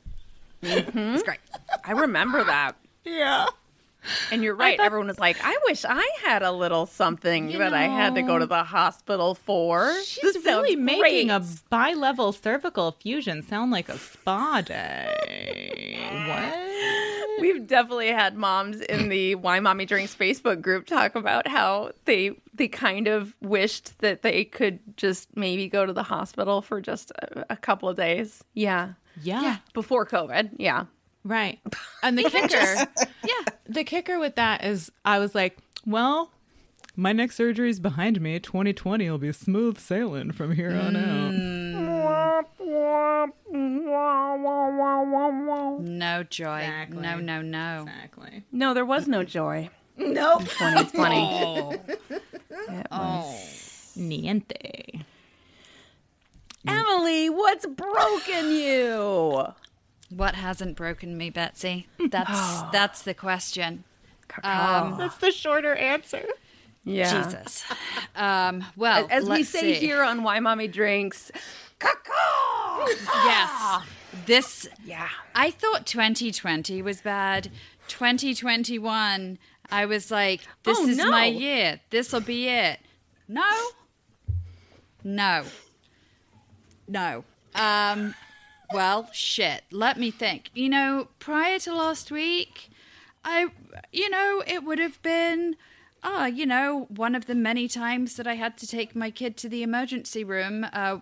[0.63, 0.99] Mm-hmm.
[1.15, 1.41] It's great.
[1.85, 2.77] I remember that.
[3.05, 3.47] Yeah.
[4.31, 4.79] And you're right.
[4.79, 8.39] Everyone was like, I wish I had a little something that I had to go
[8.39, 9.93] to the hospital for.
[10.05, 15.99] She's This really making a bi level cervical fusion sound like a spa day.
[16.29, 17.41] what?
[17.41, 22.33] We've definitely had moms in the Why Mommy Drinks Facebook group talk about how they
[22.55, 27.13] they kind of wished that they could just maybe go to the hospital for just
[27.13, 28.43] a, a couple of days.
[28.55, 28.95] Yeah.
[29.23, 29.59] Yeah.
[29.73, 30.51] Before COVID.
[30.57, 30.87] Yeah.
[31.29, 31.61] Right.
[32.01, 32.87] And the kicker,
[33.25, 36.31] yeah, the kicker with that is I was like, well,
[36.95, 38.39] my neck surgery's behind me.
[38.39, 41.33] 2020 will be smooth sailing from here on out.
[41.33, 41.69] Mm.
[45.81, 46.59] No joy.
[46.59, 47.01] Exactly.
[47.01, 47.83] No, no, no.
[47.83, 48.45] Exactly.
[48.53, 49.71] No, there was no joy.
[49.99, 50.43] Nope.
[50.43, 51.79] 2020.
[52.71, 52.85] Oh.
[52.93, 53.35] oh.
[53.97, 55.05] Niente.
[56.69, 59.45] Emily, what's broken you?
[60.11, 61.87] What hasn't broken me, Betsy?
[62.11, 63.85] That's that's the question.
[64.43, 66.25] That's the shorter answer.
[66.85, 67.23] Yeah.
[67.25, 67.65] Jesus.
[68.17, 69.87] Um, well, As we let's say see.
[69.87, 71.31] here on Why Mommy Drinks,
[71.79, 72.89] caca.
[73.25, 73.83] Yes.
[74.27, 75.09] This Yeah.
[75.37, 77.51] I thought 2020 was bad.
[77.87, 79.39] 2021,
[79.71, 81.11] I was like, this Oh, is no.
[81.11, 81.81] my year.
[81.91, 82.81] This'll be it.
[83.29, 83.49] No.
[85.05, 85.45] No.
[86.89, 87.25] No.
[87.55, 88.15] Um
[88.73, 89.63] well, shit.
[89.71, 90.51] Let me think.
[90.55, 92.71] You know, prior to last week,
[93.25, 93.49] I
[93.93, 95.57] you know, it would have been
[96.03, 99.37] ah, you know, one of the many times that I had to take my kid
[99.39, 100.99] to the emergency room, uh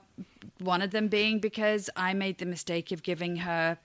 [0.59, 3.79] one of them being because I made the mistake of giving her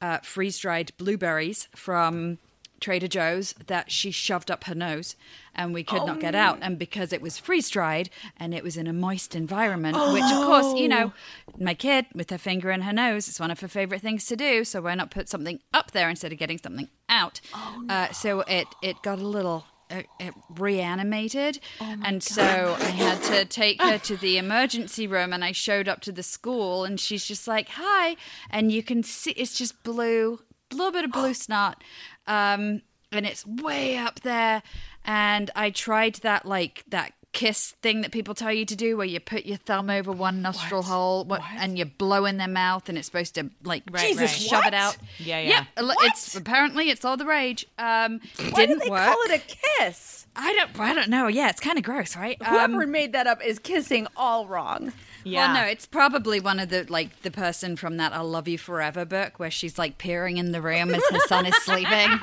[0.00, 2.38] uh, freeze dried blueberries from
[2.82, 5.16] Trader Joe's that she shoved up her nose
[5.54, 6.58] and we could not get out.
[6.62, 10.46] And because it was freeze dried and it was in a moist environment, which of
[10.46, 11.12] course, you know,
[11.58, 14.36] my kid with her finger in her nose, it's one of her favorite things to
[14.36, 14.64] do.
[14.64, 17.40] So why not put something up there instead of getting something out?
[17.88, 19.64] uh, so it, it got a little.
[19.90, 25.34] Uh, it reanimated, and so I had to take her to the emergency room.
[25.34, 28.16] And I showed up to the school, and she's just like, "Hi,"
[28.48, 31.84] and you can see it's just blue, a little bit of blue snot,
[32.26, 34.62] um, and it's way up there.
[35.04, 39.06] And I tried that like that kiss thing that people tell you to do, where
[39.06, 42.88] you put your thumb over one nostril hole what, and you blow in their mouth,
[42.88, 44.28] and it's supposed to like Right, Jesus, right.
[44.50, 44.96] shove it out.
[45.18, 45.64] Yeah, yeah.
[45.76, 47.66] Yep, it's apparently it's all the rage.
[47.78, 48.20] Um,
[48.50, 49.06] Why didn't do they work.
[49.06, 50.26] call it a kiss?
[50.36, 50.78] I don't.
[50.80, 51.26] I don't know.
[51.26, 52.40] Yeah, it's kind of gross, right?
[52.42, 54.92] Whoever Um, made that up is kissing all wrong.
[55.24, 55.52] Yeah.
[55.52, 58.58] Well, no, it's probably one of the like the person from that "I'll Love You
[58.58, 62.08] Forever" book where she's like peering in the room as her son is sleeping.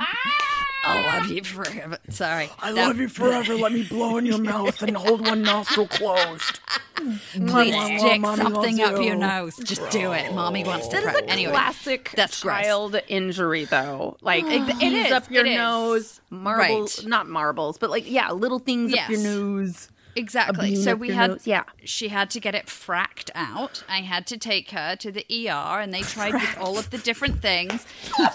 [0.81, 1.97] I'll love you forever.
[2.09, 3.53] Sorry, I love you forever.
[3.55, 6.59] Let me blow in your mouth and hold one nostril closed.
[6.95, 7.35] Please
[7.75, 9.57] Mwah, stick mommy something loves up your nose.
[9.57, 10.33] Just do it.
[10.33, 10.95] Mommy wants to.
[10.97, 11.19] That is cry.
[11.19, 12.61] a anyway, classic that's gross.
[12.63, 14.15] child injury, though.
[14.21, 15.57] Like It- it tease is, up your it is.
[15.57, 17.07] nose, marbles, Right.
[17.09, 19.89] not marbles, but like yeah, little things up your nose.
[20.20, 20.76] Exactly.
[20.76, 21.47] So we had, nose.
[21.47, 21.63] Yeah.
[21.84, 23.84] she had to get it fracked out.
[23.89, 26.97] I had to take her to the ER, and they tried with all of the
[26.97, 27.86] different things.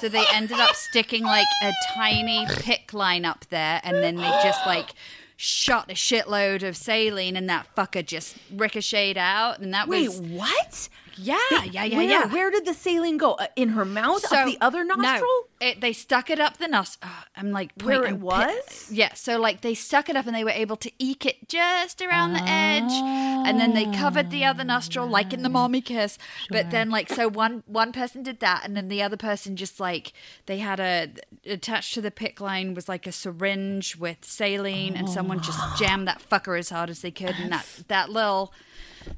[0.00, 4.30] So they ended up sticking like a tiny PICC line up there, and then they
[4.42, 4.94] just like
[5.36, 10.20] shot a shitload of saline, and that fucker just ricocheted out, and that Wait, was
[10.20, 10.88] Wait, what?
[11.16, 12.26] Yeah, yeah, yeah, where, yeah.
[12.26, 13.32] Where did the saline go?
[13.32, 14.20] Uh, in her mouth?
[14.20, 15.48] So up the other no, nostril?
[15.60, 17.10] it, they stuck it up the nostril.
[17.36, 18.88] I'm like Where it was?
[18.90, 22.02] Yeah, so like they stuck it up and they were able to eke it just
[22.02, 26.18] around the edge, and then they covered the other nostril like in the mommy kiss.
[26.50, 29.80] But then like so one one person did that, and then the other person just
[29.80, 30.12] like
[30.46, 31.10] they had a
[31.46, 36.08] attached to the PICC line was like a syringe with saline, and someone just jammed
[36.08, 38.52] that fucker as hard as they could, and that that little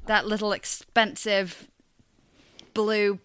[0.05, 1.69] that little expensive
[2.77, 3.19] blue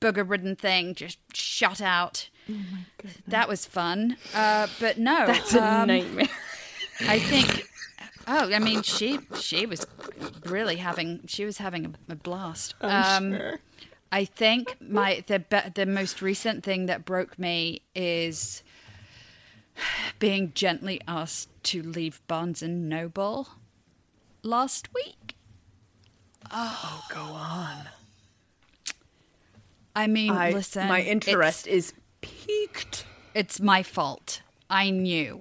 [0.00, 2.28] booger ridden thing just shot out.
[3.26, 4.16] that was fun.
[4.34, 6.28] Uh, but no, That's a um, nightmare.
[7.00, 7.64] I think.
[8.26, 9.86] Oh, I mean, she she was
[10.44, 12.74] really having she was having a, blast.
[12.82, 13.38] um,
[14.12, 18.62] I think my the be- the most recent thing that broke me is
[20.18, 23.48] being gently asked to leave Barnes and Noble
[24.42, 25.36] last week.
[26.50, 27.88] Oh, go on.
[29.98, 33.04] I mean, I, listen, my interest is piqued.
[33.34, 34.42] it's my fault.
[34.70, 35.40] I knew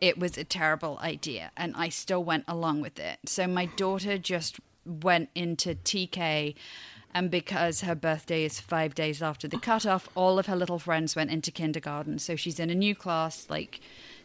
[0.00, 3.18] it was a terrible idea and I still went along with it.
[3.26, 6.54] So my daughter just went into TK
[7.12, 11.14] and because her birthday is five days after the cutoff, all of her little friends
[11.14, 12.18] went into kindergarten.
[12.18, 13.80] So she's in a new class, like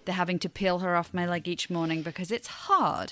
[0.06, 3.12] they're having to peel her off my leg each morning because it's hard.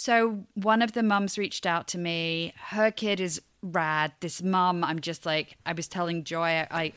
[0.00, 2.54] So one of the mums reached out to me.
[2.56, 4.12] Her kid is rad.
[4.20, 6.92] This mum, I'm just like, I was telling Joy, I, I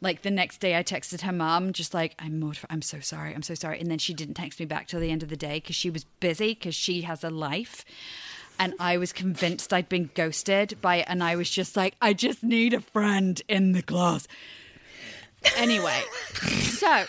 [0.00, 2.70] like the next day I texted her mom, just like, I'm mortified.
[2.70, 3.34] I'm so sorry.
[3.34, 3.78] I'm so sorry.
[3.78, 5.90] And then she didn't text me back till the end of the day because she
[5.90, 7.84] was busy because she has a life.
[8.58, 12.42] And I was convinced I'd been ghosted by, and I was just like, I just
[12.42, 14.26] need a friend in the class.
[15.58, 16.00] Anyway,
[16.32, 17.04] so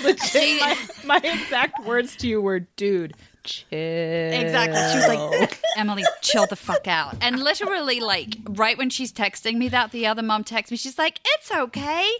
[0.26, 3.14] she, my, my exact words to you were, dude,
[3.44, 3.78] chill.
[3.78, 4.80] Exactly.
[4.90, 7.16] She was like, Emily, chill the fuck out.
[7.20, 10.98] And literally, like, right when she's texting me that, the other mom texts me, she's
[10.98, 12.10] like, it's okay.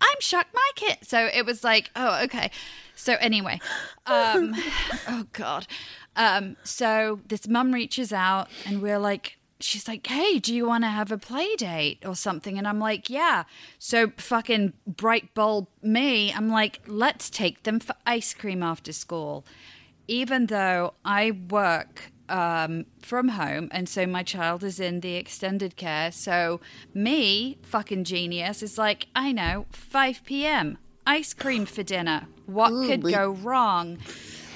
[0.00, 0.98] I'm shocked my kid.
[1.02, 2.50] So it was like, oh, okay.
[2.94, 3.60] So anyway,
[4.06, 4.54] um,
[5.08, 5.66] oh God.
[6.14, 10.84] Um, so this mum reaches out and we're like, she's like, hey, do you want
[10.84, 12.58] to have a play date or something?
[12.58, 13.44] And I'm like, yeah.
[13.78, 19.44] So fucking bright bulb me, I'm like, let's take them for ice cream after school
[20.12, 25.74] even though I work um, from home, and so my child is in the extended
[25.76, 26.12] care.
[26.12, 26.60] So
[26.92, 30.76] me, fucking genius, is like, I know, 5 p.m.
[31.06, 32.26] ice cream for dinner.
[32.44, 33.98] What could go wrong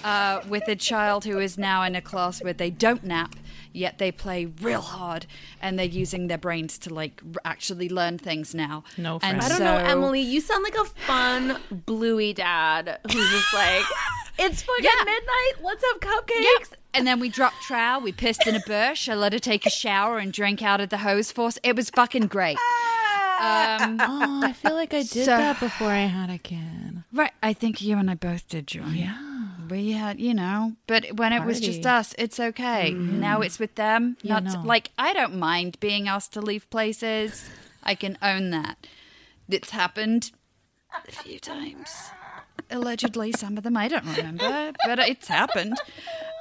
[0.04, 3.34] uh, with a child who is now in a class where they don't nap?
[3.76, 5.26] Yet they play real hard,
[5.60, 8.84] and they're using their brains to like r- actually learn things now.
[8.96, 9.40] No and.
[9.40, 10.20] I don't know, Emily.
[10.22, 13.84] You sound like a fun bluey dad who's just like,
[14.38, 15.04] it's fucking Yeah.
[15.04, 15.62] midnight.
[15.62, 16.30] Let's have cupcakes.
[16.70, 16.76] Yeah.
[16.94, 18.00] And then we dropped trowel.
[18.00, 19.08] We pissed in a bush.
[19.10, 21.58] I let her take a shower and drank out of the hose force.
[21.62, 22.56] It was fucking great.
[23.38, 27.02] Um, Oh, I feel like I did So- that before I had a kid.
[27.12, 27.32] right.
[27.42, 28.84] I think you and I both did, Joy.
[28.94, 29.35] Yeah.
[29.68, 32.90] We had, you know, but when it was just us, it's okay.
[32.90, 34.16] Now it's with them.
[34.22, 34.62] Yeah, Not no.
[34.62, 37.48] like I don't mind being asked to leave places.
[37.82, 38.86] I can own that.
[39.48, 40.32] It's happened
[41.08, 41.88] a few times.
[42.70, 45.76] Allegedly, some of them I don't remember, but it's happened.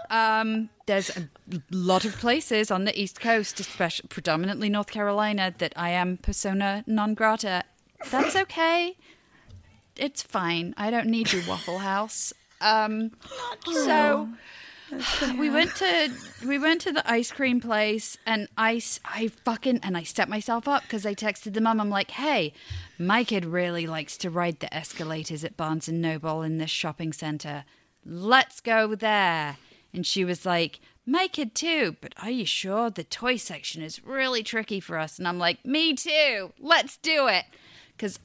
[0.10, 1.30] Um, there's a
[1.72, 6.84] lot of places on the East Coast, especially predominantly North Carolina, that I am persona
[6.88, 7.64] non grata.
[8.12, 8.98] That's okay.
[9.96, 10.74] It's fine.
[10.78, 12.34] I don't need your Waffle House.
[12.66, 13.12] Um,
[13.64, 14.28] so
[15.38, 16.12] we went to
[16.48, 20.68] we went to the ice cream place and I, I fucking and I set myself
[20.68, 21.80] up because I texted the mum.
[21.80, 22.54] I'm like hey
[22.98, 27.14] my kid really likes to ride the escalators at Barnes and Noble in this shopping
[27.14, 27.66] center.
[28.04, 29.58] Let's go there.
[29.94, 34.04] And she was like my kid too but are you sure the toy section is
[34.04, 35.20] really tricky for us?
[35.20, 36.54] And I'm like me too.
[36.60, 37.46] Let's do it.
[37.96, 38.20] Because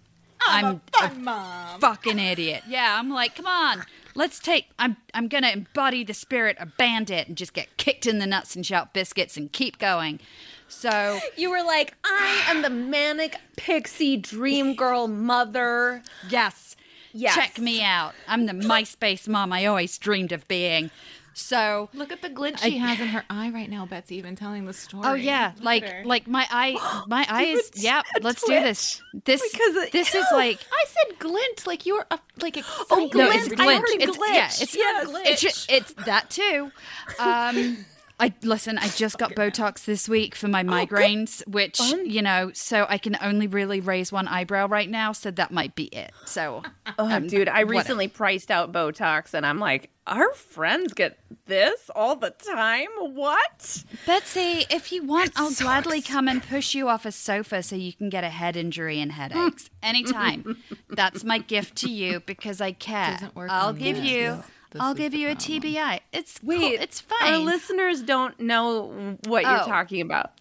[0.47, 0.81] I'm
[1.27, 2.63] a fucking idiot.
[2.69, 3.85] Yeah, I'm like, come on,
[4.21, 4.69] let's take.
[4.79, 8.55] I'm I'm gonna embody the spirit of Bandit and just get kicked in the nuts
[8.55, 10.21] and shout biscuits and keep going.
[10.69, 16.03] So You were like, I am the manic pixie dream girl mother.
[16.29, 16.77] yes,
[17.13, 17.35] Yes.
[17.35, 18.13] check me out.
[18.29, 20.91] I'm the MySpace mom I always dreamed of being.
[21.33, 24.65] So Look at the glint she has in her eye right now, Betsy, even telling
[24.67, 25.05] the story.
[25.07, 27.71] Oh yeah, Look like like my eye, my eyes.
[27.77, 29.01] a Yep, let's do this.
[29.25, 32.87] This Because this is like I said glint, like you were uh, like excited.
[32.91, 33.53] Oh, no, glint.
[33.53, 34.03] it's I glint.
[34.03, 34.35] It's, glitch.
[34.35, 35.09] yeah, it's Yes.
[35.09, 35.45] glitch.
[35.47, 36.71] It's, it's that too.
[37.19, 37.85] Um,
[38.21, 38.77] I listen.
[38.79, 42.99] I just got Botox this week for my oh, migraines, which you know, so I
[42.99, 45.13] can only really raise one eyebrow right now.
[45.13, 46.13] So that might be it.
[46.27, 46.63] So,
[46.99, 47.71] Oh, um, dude, I whatever.
[47.73, 52.89] recently priced out Botox, and I'm like, our friends get this all the time.
[52.99, 53.85] What?
[54.07, 57.93] Betsy, if you want, I'll gladly come and push you off a sofa so you
[57.93, 60.59] can get a head injury and headaches anytime.
[60.89, 63.13] That's my gift to you because I care.
[63.13, 64.43] Doesn't work I'll give you.
[64.71, 65.61] This I'll give the you a problem.
[65.63, 66.01] TBI.
[66.13, 66.51] It's cool.
[66.53, 69.67] it's It's Our listeners don't know what you're Oh.
[69.67, 70.33] talking about.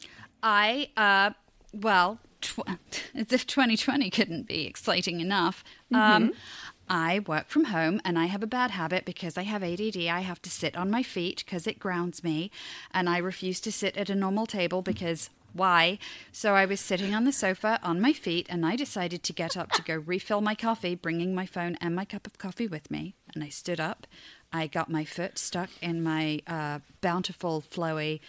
[0.42, 1.32] I, uh,
[1.74, 2.60] well, tw-
[3.16, 5.64] as if 2020 couldn't be exciting enough.
[5.94, 6.34] Um,
[6.92, 10.08] I work from home and I have a bad habit because I have ADD.
[10.08, 12.50] I have to sit on my feet because it grounds me.
[12.92, 16.00] And I refuse to sit at a normal table because why?
[16.32, 19.58] So I was sitting on the sofa on my feet and I decided to get
[19.58, 22.90] up to go refill my coffee, bringing my phone and my cup of coffee with
[22.92, 23.16] me.
[23.34, 24.08] And I stood up.
[24.52, 28.20] I got my foot stuck in my uh, bountiful, flowy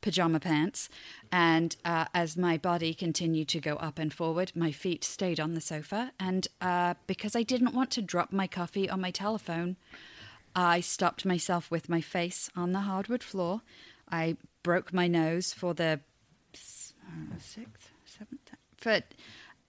[0.00, 0.88] pajama pants.
[1.30, 5.54] And uh, as my body continued to go up and forward, my feet stayed on
[5.54, 6.12] the sofa.
[6.18, 9.76] And uh, because I didn't want to drop my coffee on my telephone,
[10.54, 13.62] I stopped myself with my face on the hardwood floor.
[14.10, 16.00] I broke my nose for the
[17.08, 19.00] uh, sixth, seventh, for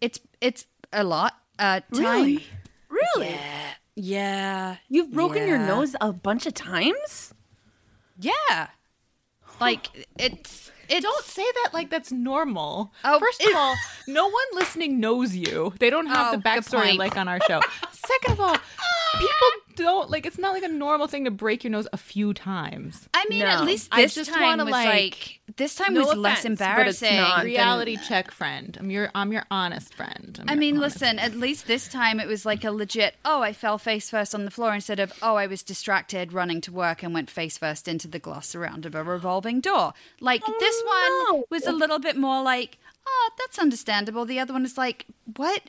[0.01, 1.35] it's it's a lot.
[1.57, 2.39] Uh, time.
[2.89, 3.29] Really?
[3.29, 4.75] Yeah, yeah.
[4.87, 7.33] You've broken your nose a bunch of times?
[8.19, 8.67] Yeah,
[9.59, 12.93] like it's it's Don't say that like that's normal.
[13.03, 13.75] Oh, First of all,
[14.07, 15.73] no one listening knows you.
[15.79, 17.61] They don't have Oh, the backstory like on our show.
[18.09, 18.57] Second of all,
[19.19, 20.25] people don't like.
[20.25, 23.07] It's not like a normal thing to break your nose a few times.
[23.13, 23.65] I mean, at No.
[23.65, 26.59] least I this just time wanna, was like- like, this time No was less offense,
[26.59, 27.15] but it's embarrassing.
[27.17, 27.43] not.
[27.43, 28.75] Reality check, friend.
[28.79, 30.37] I'm your I'm your honest friend.
[30.41, 33.15] I'm I your mean, honest listen, at least this time it was like a legit,
[33.25, 36.61] oh, I fell face first on the floor instead of, oh, I was distracted running
[36.61, 39.93] to work and went face first into the glass surround of a revolving door.
[40.19, 40.81] Like, oh, this
[41.35, 44.25] one was a little bit more like, oh, that's understandable.
[44.25, 45.05] The other one is like,
[45.35, 45.61] what?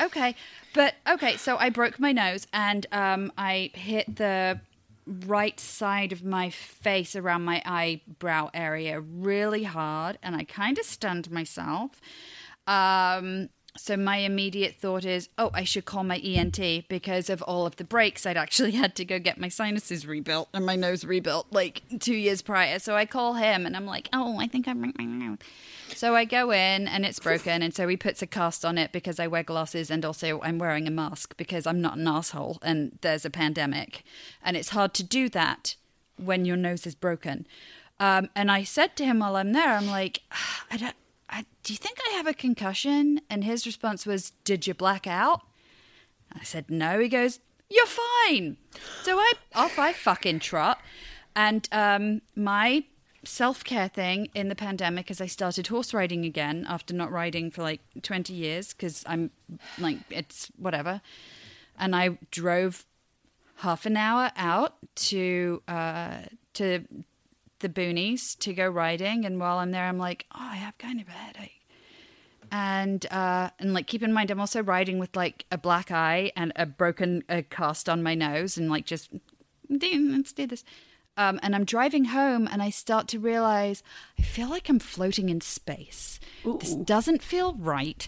[0.00, 0.34] Okay.
[0.72, 4.60] But, okay, so I broke my nose and um, I hit the
[5.06, 10.84] right side of my face around my eyebrow area really hard and I kind of
[10.84, 12.00] stunned myself.
[12.66, 17.66] Um, so my immediate thought is, oh, I should call my ENT because of all
[17.66, 18.24] of the breaks.
[18.24, 22.14] I'd actually had to go get my sinuses rebuilt and my nose rebuilt like two
[22.14, 22.78] years prior.
[22.78, 25.38] So I call him and I'm like, oh, I think I broke my nose.
[25.88, 28.90] So I go in and it's broken, and so he puts a cast on it
[28.90, 32.58] because I wear glasses and also I'm wearing a mask because I'm not an asshole
[32.62, 34.02] and there's a pandemic,
[34.42, 35.76] and it's hard to do that
[36.16, 37.46] when your nose is broken.
[38.00, 40.96] Um, and I said to him while I'm there, I'm like, "Ah, I don't.
[41.34, 43.20] I, do you think I have a concussion?
[43.28, 45.42] And his response was, Did you black out?
[46.32, 47.00] I said, No.
[47.00, 48.56] He goes, You're fine.
[49.02, 50.80] So I off I fucking trot.
[51.34, 52.84] And um, my
[53.24, 57.50] self care thing in the pandemic is I started horse riding again after not riding
[57.50, 59.32] for like 20 years because I'm
[59.78, 61.00] like, it's whatever.
[61.76, 62.86] And I drove
[63.56, 66.18] half an hour out to uh,
[66.54, 66.84] to
[67.64, 69.24] the boonies to go riding.
[69.24, 71.62] And while I'm there, I'm like, oh, I have kind of a headache.
[72.52, 76.30] And uh and like keep in mind i'm also riding with like a black eye
[76.36, 79.10] and a broken uh, cast on my nose and like just
[79.68, 80.62] let's do this.
[81.16, 83.82] Um and i'm driving home and i start to realize
[84.20, 86.20] i feel like i'm floating in space.
[86.60, 88.06] This doesn't feel right.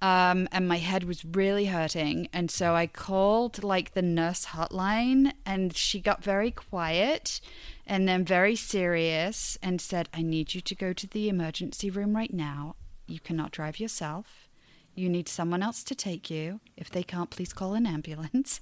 [0.00, 5.32] Um and my head was really hurting and so i called like the nurse hotline
[5.44, 7.40] and she got very quiet
[7.88, 12.14] and then very serious and said i need you to go to the emergency room
[12.14, 12.76] right now
[13.08, 14.48] you cannot drive yourself.
[14.94, 16.60] You need someone else to take you.
[16.76, 18.60] If they can't, please call an ambulance.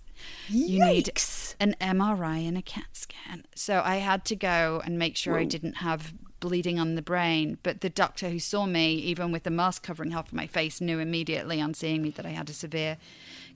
[0.49, 1.11] You need
[1.59, 3.45] an MRI and a CAT scan.
[3.55, 7.59] So I had to go and make sure I didn't have bleeding on the brain.
[7.63, 10.81] But the doctor who saw me, even with the mask covering half of my face,
[10.81, 12.99] knew immediately on seeing me that I had a severe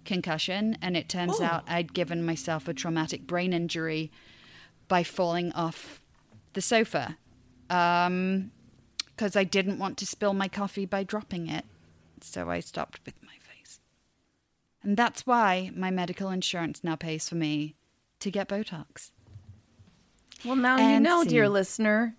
[0.07, 0.79] concussion.
[0.81, 1.45] And it turns oh.
[1.45, 4.11] out I'd given myself a traumatic brain injury
[4.91, 6.03] by falling off
[6.53, 7.16] the sofa.
[7.70, 8.51] Um,
[9.16, 11.64] because I didn't want to spill my coffee by dropping it.
[12.22, 13.80] So I stopped with my face.
[14.82, 17.76] And that's why my medical insurance now pays for me
[18.20, 19.11] to get Botox.
[20.45, 21.49] Well, now you And know, dear see.
[21.51, 22.16] listener,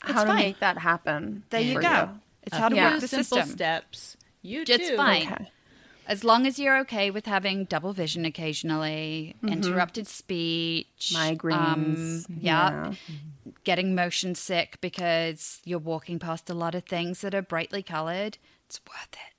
[0.00, 0.36] how It's to fine.
[0.38, 1.44] make that happen.
[1.50, 2.10] There you for go.
[2.42, 2.90] It's how to Yeah.
[2.92, 3.50] work the simple system.
[3.56, 4.16] steps.
[4.42, 4.96] You It's do.
[4.96, 5.32] fine.
[5.32, 5.50] Okay.
[6.08, 12.92] As long as you're okay with having double vision occasionally, interrupted speech, Migraines, um, yeah.
[13.06, 13.16] yeah,
[13.64, 18.38] getting motion sick because you're walking past a lot of things that are brightly colored,
[18.64, 19.34] it's worth it.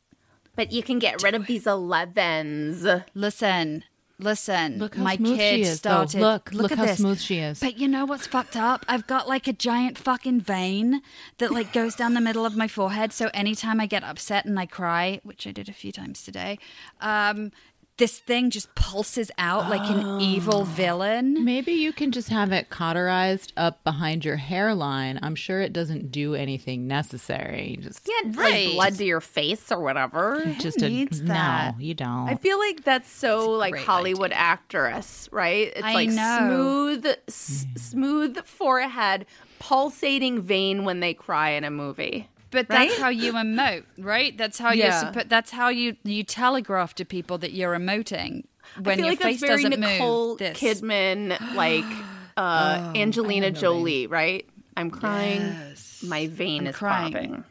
[0.55, 3.03] But you can get rid of these 11s.
[3.15, 3.83] Listen,
[4.19, 6.05] listen, Look how my smooth kid she is, though.
[6.05, 6.21] started.
[6.21, 6.97] Look, look at how this.
[6.99, 7.59] smooth she is.
[7.59, 8.85] But you know what's fucked up?
[8.87, 11.01] I've got like a giant fucking vein
[11.39, 13.11] that like goes down the middle of my forehead.
[13.13, 16.59] So anytime I get upset and I cry, which I did a few times today,
[17.01, 17.51] um,
[17.99, 20.63] this thing just pulses out like an evil oh.
[20.63, 21.43] villain.
[21.43, 25.19] Maybe you can just have it cauterized up behind your hairline.
[25.21, 27.77] I'm sure it doesn't do anything necessary.
[27.81, 28.67] Just Yeah, Right.
[28.67, 30.41] like blood to your face or whatever.
[30.59, 31.79] just a needs no, that?
[31.81, 32.29] you don't.
[32.29, 35.67] I feel like that's so like great Hollywood actress, right?
[35.75, 36.37] It's I like know.
[36.39, 37.77] smooth, s- hmm.
[37.77, 39.25] smooth forehead,
[39.59, 42.29] pulsating vein when they cry in a movie.
[42.51, 44.37] But that's how you emote, right?
[44.37, 44.85] That's how Yeah.
[45.03, 48.45] you're suppo- that's how you you telegraph to people that you're emoting
[48.81, 50.37] when your like face doesn't Nicole move.
[50.39, 50.57] This.
[50.59, 51.85] Kidman, like
[52.37, 54.47] uh, Angelina Jolie, right?
[54.75, 55.55] I'm crying.
[56.03, 57.13] My vein I'm is crying.
[57.13, 57.43] popping.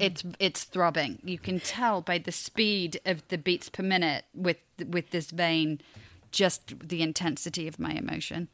[0.00, 1.18] It's it's throbbing.
[1.24, 5.80] You can tell by the speed of the beats per minute with with this vein,
[6.30, 8.48] just the intensity of my emotion.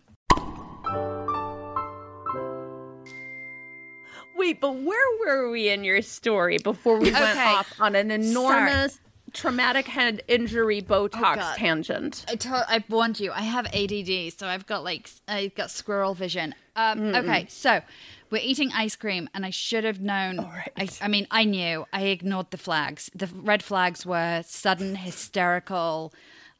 [4.43, 7.45] Wait, but where were we in your story before we went Okay.
[7.45, 8.99] off on an enormous
[9.33, 11.57] traumatic head injury Botox God.
[11.57, 12.25] tangent?
[12.29, 13.31] I told, I warned you.
[13.31, 16.57] I have ADD, so I've got like I've got squirrel vision.
[16.75, 17.83] Um, okay, so
[18.31, 20.41] we're eating ice cream, and I should have known.
[20.77, 21.87] I, I mean, I knew.
[21.93, 23.11] I ignored the flags.
[23.15, 26.13] The red flags were sudden hysterical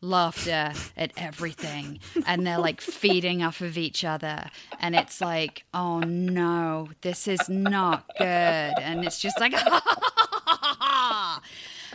[0.03, 6.01] laughter at everything, and they're like feeding off of each other, and it's like, oh
[6.01, 9.55] no, this is not good, and it's just like.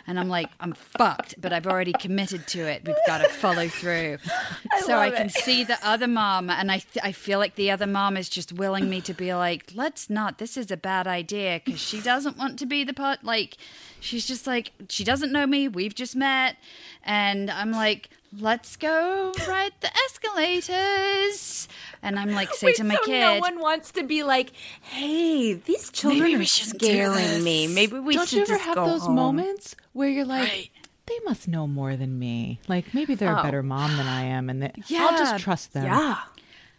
[0.09, 2.83] And I'm like, I'm fucked, but I've already committed to it.
[2.85, 4.19] We've got to follow through.
[4.85, 5.33] so I can it.
[5.33, 8.53] see the other mom, and I, th- I feel like the other mom is just
[8.53, 12.37] willing me to be like, let's not, this is a bad idea because she doesn't
[12.37, 13.25] want to be the part.
[13.25, 13.57] Like,
[13.99, 15.67] she's just like, she doesn't know me.
[15.67, 16.55] We've just met.
[17.03, 21.67] And I'm like, let's go ride the escalators.
[22.01, 24.51] And I'm like, say Wait, to my so kid, no one wants to be like,
[24.81, 26.35] "Hey, these children are scaring me.
[26.35, 27.65] Maybe are we shouldn't do scaring me.
[27.67, 30.71] this." Maybe we Don't should you ever just have those home." moments where you're like,
[31.07, 32.59] they must know more than me.
[32.67, 33.39] Like maybe they're Oh.
[33.39, 35.85] a better mom than I am, and they, I'll just trust them.
[35.85, 36.17] Yeah,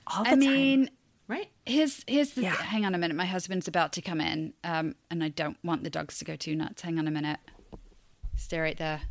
[0.06, 0.90] all the I mean, Right?
[1.68, 2.54] Here's here's the Yeah.
[2.56, 3.14] hang on a minute.
[3.14, 6.34] My husband's about to come in, um, and I don't want the dogs to go
[6.34, 6.80] too nuts.
[6.80, 7.38] Hang on a minute.
[8.36, 9.02] Stay right there.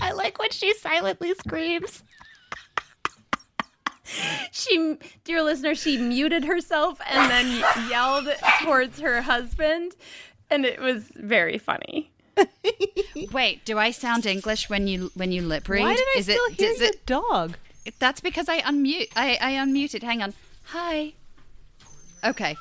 [0.00, 2.02] I like when she silently screams.
[4.52, 8.28] She, dear listener, she muted herself and then yelled
[8.62, 9.92] towards her husband,
[10.50, 12.12] and it was very funny.
[13.32, 15.80] Wait, do I sound English when you when you lip read?
[15.82, 17.56] Why did I Is still it, hear does the it- dog?
[17.98, 19.08] That's because I unmute.
[19.16, 20.02] I I unmuted.
[20.02, 20.34] Hang on.
[20.66, 21.12] Hi.
[22.24, 22.56] Okay.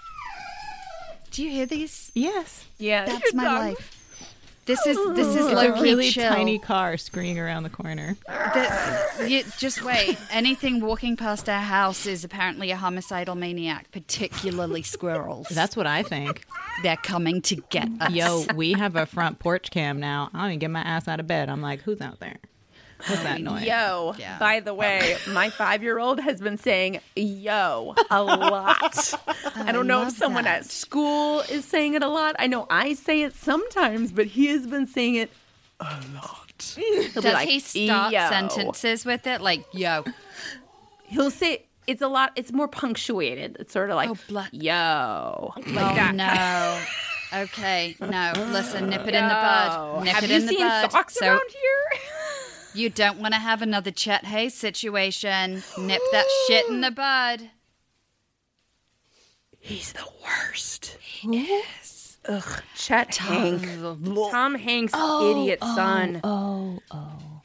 [1.31, 2.11] Do you hear these?
[2.13, 2.65] Yes.
[2.77, 3.91] Yeah, That's my life.
[4.65, 6.27] This is this is It's a really chill.
[6.33, 8.17] tiny car screaming around the corner.
[8.25, 10.17] The- you, just wait.
[10.31, 15.49] Anything walking past our house is apparently a homicidal maniac, particularly squirrels.
[15.49, 16.45] That's what I think.
[16.81, 18.11] They're coming to get us.
[18.11, 20.29] Yo, we have a front porch cam now.
[20.33, 21.47] I don't even get my ass out of bed.
[21.49, 22.37] I'm like, who's out there?
[23.07, 23.65] What's that noise?
[23.65, 24.37] Yo, Yeah.
[24.39, 29.13] by the way, my five year old has been saying yo a lot.
[29.55, 30.59] I don't know if someone that.
[30.59, 32.35] at school is saying it a lot.
[32.39, 35.31] I know I say it sometimes, but he has been saying it
[35.79, 35.83] a
[36.15, 36.73] lot.
[36.77, 40.03] He'll Does like, he start "Yo." sentences with it like "yo"?
[41.07, 43.57] He'll say it's a lot, it's more punctuated.
[43.59, 45.53] It's sort of like, Oh, bla- yo.
[45.57, 46.15] Like oh that.
[46.15, 46.81] no.
[47.33, 48.31] Okay, no.
[48.51, 50.03] Listen, nip it in the bud.
[50.05, 50.91] Nip Have it you in the seen bud.
[50.91, 52.01] socks so around here?
[52.75, 55.63] you don't want to have another Chet Haze situation.
[55.77, 57.49] Nip that shit in the bud.
[59.59, 60.97] He's the worst.
[61.23, 62.17] Yes.
[62.27, 63.63] Ugh, Chet Hank.
[64.31, 66.21] Tom Hanks' oh, idiot oh, son.
[66.23, 67.41] Oh, oh.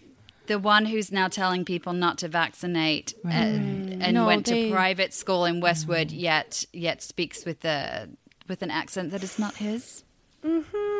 [0.46, 4.64] The one who's now telling people not to vaccinate uh, and, and No, went they-
[4.68, 8.10] to private school in Westwood, yet yet speaks with the
[8.48, 10.02] with an accent that is not his.
[10.44, 10.90] Mm-hmm.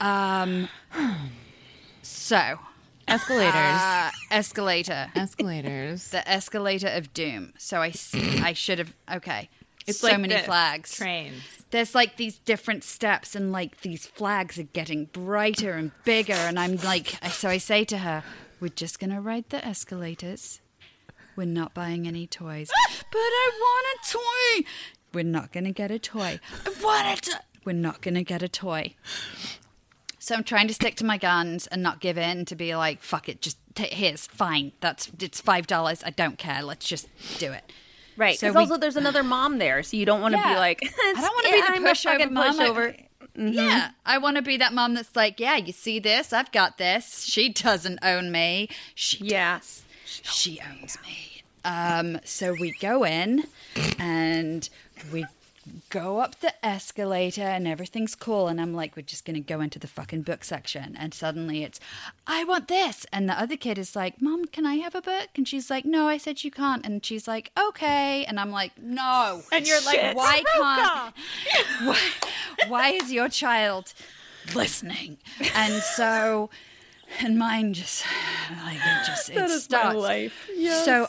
[0.00, 0.68] Um.
[2.02, 2.58] So,
[3.06, 3.54] Escalators.
[3.54, 5.10] uh, escalator.
[5.14, 6.08] Escalators.
[6.10, 7.52] the escalator of doom.
[7.58, 8.38] So I see.
[8.40, 8.94] I should have.
[9.12, 9.48] Okay,
[9.86, 10.46] It's so like many this.
[10.46, 10.94] flags.
[10.96, 11.42] Trains.
[11.70, 16.32] There's like these different steps, and like these flags are getting brighter and bigger.
[16.34, 18.22] And I'm like, I- so I say to her,
[18.60, 20.60] "We're just gonna ride the escalators.
[21.36, 22.68] We're not buying any toys,
[23.12, 24.12] but I want a
[24.64, 24.68] toy.
[25.14, 26.40] We're not gonna get a toy.
[26.66, 27.38] I want a toy.
[27.64, 28.94] We're not gonna get a toy."
[30.28, 33.00] So I'm trying to stick to my guns and not give in to be like,
[33.00, 34.72] fuck it, just t- here's fine.
[34.80, 36.02] That's it's five dollars.
[36.04, 36.62] I don't care.
[36.62, 37.72] Let's just do it.
[38.14, 38.38] Right.
[38.38, 40.80] So Because we- also there's another mom there, so you don't want to be like.
[40.84, 42.60] I don't want to be the I'm pushover mom.
[42.60, 43.06] I-
[43.36, 46.32] Yeah, I want to be that mom that's like, yeah, you see this?
[46.34, 47.24] I've got this.
[47.24, 48.68] She doesn't own me.
[48.94, 49.58] She Yeah.
[49.60, 49.82] does.
[50.04, 51.42] She owns me.
[51.64, 53.44] Um, so we go in
[53.98, 54.68] and
[55.10, 55.24] we
[55.90, 59.60] go up the escalator and everything's cool and I'm like we're just going to go
[59.60, 60.96] into the fucking book section.
[60.98, 61.80] And suddenly it's
[62.26, 63.06] I want this.
[63.12, 65.28] And the other kid is like mom can I have a book?
[65.36, 66.84] And she's like no I said you can't.
[66.84, 68.24] And she's like okay.
[68.24, 69.42] And I'm like no.
[69.52, 71.14] And you're like why can't
[71.84, 72.10] why,
[72.68, 73.94] why is your child
[74.54, 75.18] listening?
[75.54, 76.50] And so
[77.20, 78.04] and mine just
[78.64, 79.96] like it just it starts.
[80.84, 81.08] so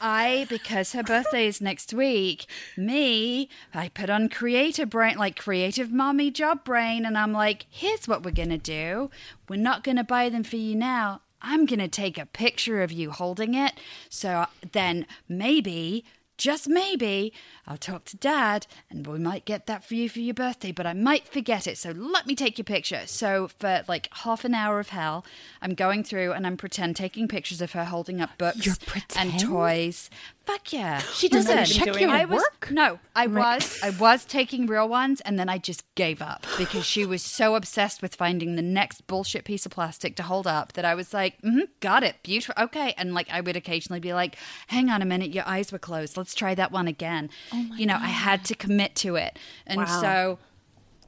[0.00, 2.46] I, because her birthday is next week,
[2.76, 8.08] me, I put on creative brain, like creative mommy job brain, and I'm like, here's
[8.08, 9.10] what we're gonna do.
[9.48, 11.22] We're not gonna buy them for you now.
[11.42, 13.74] I'm gonna take a picture of you holding it.
[14.08, 16.04] So then maybe,
[16.36, 17.32] just maybe,
[17.66, 20.86] I'll talk to dad and we might get that for you for your birthday, but
[20.86, 21.78] I might forget it.
[21.78, 23.02] So let me take your picture.
[23.06, 25.24] So for like half an hour of hell,
[25.62, 28.78] I'm going through and I'm pretend taking pictures of her holding up books
[29.16, 30.10] and toys.
[30.44, 31.00] Fuck yeah.
[31.20, 32.70] She doesn't Listen, check your I was, work?
[32.70, 36.84] No, I was I was taking real ones and then I just gave up because
[36.84, 40.72] she was so obsessed with finding the next bullshit piece of plastic to hold up
[40.72, 42.94] that I was like, mm got it, beautiful, okay.
[42.96, 44.36] And like I would occasionally be like,
[44.68, 46.16] hang on a minute, your eyes were closed.
[46.16, 47.30] Let's try that one again.
[47.52, 50.38] Oh you know, I had to commit to it, and so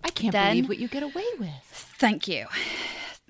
[0.04, 1.50] I can't Then- believe what you get away with.
[1.98, 2.46] thank you,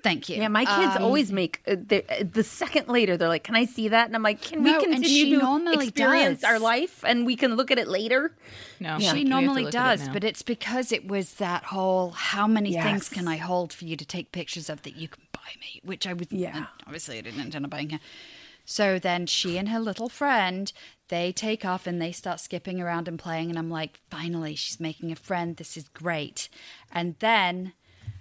[0.01, 0.37] thank you.
[0.37, 3.15] Yeah, my kids Um, always make uh, the, uh, the second later.
[3.17, 6.41] They're like, "Can I see that?" And I'm like, "Can No, we continue to experience
[6.41, 6.49] does.
[6.49, 8.35] our life and we can look at it later?"
[8.79, 12.11] No, She we normally look at it does, but it's because it was that whole
[12.11, 15.23] how many things can I hold for you to take pictures of that you can
[15.31, 16.65] buy me, which I was Yeah.
[16.85, 17.99] obviously I didn't intend on buying her.
[18.65, 20.71] So then she and her little friend
[21.09, 24.79] they take off and they start skipping around and playing, and I'm like, finally, she's
[24.79, 25.55] making a friend.
[25.55, 26.49] This is great.
[26.91, 27.73] And then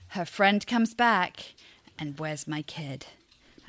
[0.09, 1.55] her friend comes back,
[1.99, 3.07] and where's my kid?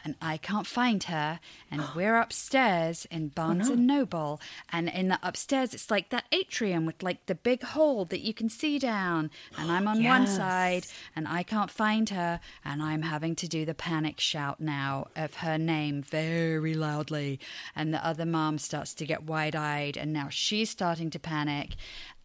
[0.04, 1.40] And I can't find her.
[1.72, 6.26] And we're upstairs in oh, Barnes and Noble, and in the upstairs, it's like that
[6.32, 9.32] atrium with like the big hole that you can see down.
[9.58, 10.86] And I'm on one side,
[11.16, 15.36] and I can't find her, and I'm having to do the panic shout now of
[15.36, 17.40] her name very loudly.
[17.76, 21.76] And the other mom starts to get wide eyed, and now she's starting to panic,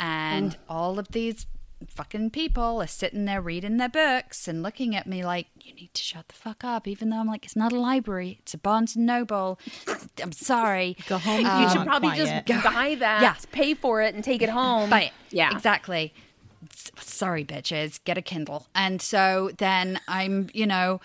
[0.01, 1.47] and all of these
[1.87, 5.95] fucking people are sitting there reading their books and looking at me like, you need
[5.95, 8.59] to shut the fuck up, even though I'm like, it's not a library, it's a
[8.59, 9.59] Barnes and Noble.
[10.23, 10.97] I'm sorry.
[11.09, 11.47] Go home.
[11.47, 12.47] Um, you if should probably quiet.
[12.47, 13.35] just buy that, Yeah.
[13.53, 14.91] pay for it, and take it home.
[14.91, 15.13] Buy it.
[15.31, 15.53] Yeah.
[15.53, 16.13] Exactly.
[16.73, 18.01] S- Sorry, bitches.
[18.05, 18.67] Get a Kindle.
[18.75, 21.01] And so then I'm, you know,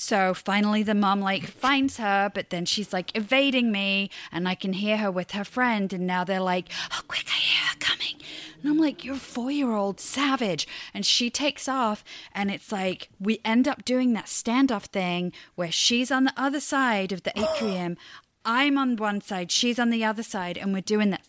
[0.00, 4.54] so finally the mom like finds her, but then she's like evading me, and I
[4.54, 7.26] can hear her with her friend, and now they're like, "Oh, quick!
[7.28, 8.14] I hear her coming."
[8.62, 13.40] And I'm like, "You're a four-year-old savage," and she takes off, and it's like we
[13.44, 17.96] end up doing that standoff thing where she's on the other side of the atrium.
[18.44, 21.26] I'm on one side, she's on the other side, and we're doing that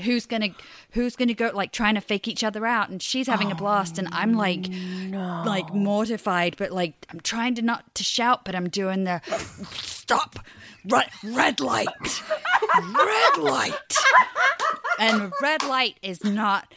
[0.00, 0.50] who's gonna
[0.92, 3.98] who's gonna go like trying to fake each other out and she's having a blast
[3.98, 8.54] and i'm like oh, like mortified but like i'm trying to not to shout but
[8.54, 9.20] i'm doing the
[9.72, 10.38] stop
[10.88, 12.22] red, red light
[12.94, 13.96] red light.
[14.98, 16.72] And red light is not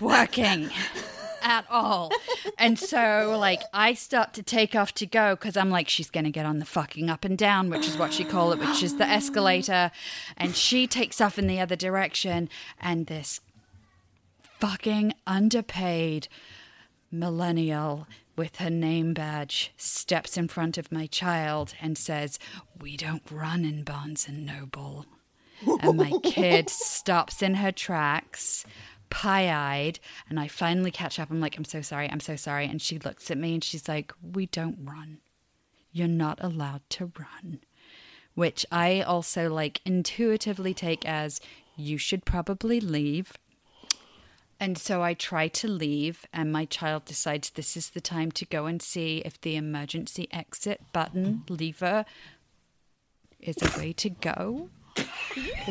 [0.00, 0.70] working
[1.42, 2.10] at all.
[2.58, 6.24] And so, like, I start to take off to go because I'm like, she's going
[6.24, 8.82] to get on the fucking up and down, which is what she call it, which
[8.82, 9.90] is the escalator.
[10.36, 12.48] And she takes off in the other direction.
[12.80, 13.40] And this
[14.58, 16.28] fucking underpaid
[17.10, 18.06] millennial
[18.36, 22.38] with her name badge steps in front of my child and says,
[22.80, 25.06] We don't run in Barnes and Noble.
[25.82, 28.64] And my kid stops in her tracks,
[29.10, 31.30] pie eyed, and I finally catch up.
[31.30, 32.66] I'm like, I'm so sorry, I'm so sorry.
[32.66, 35.18] And she looks at me and she's like, We don't run.
[35.92, 37.60] You're not allowed to run.
[38.34, 41.40] Which I also like intuitively take as
[41.76, 43.32] you should probably leave.
[44.60, 48.44] And so I try to leave, and my child decides this is the time to
[48.44, 52.04] go and see if the emergency exit button lever
[53.38, 54.68] is a way to go.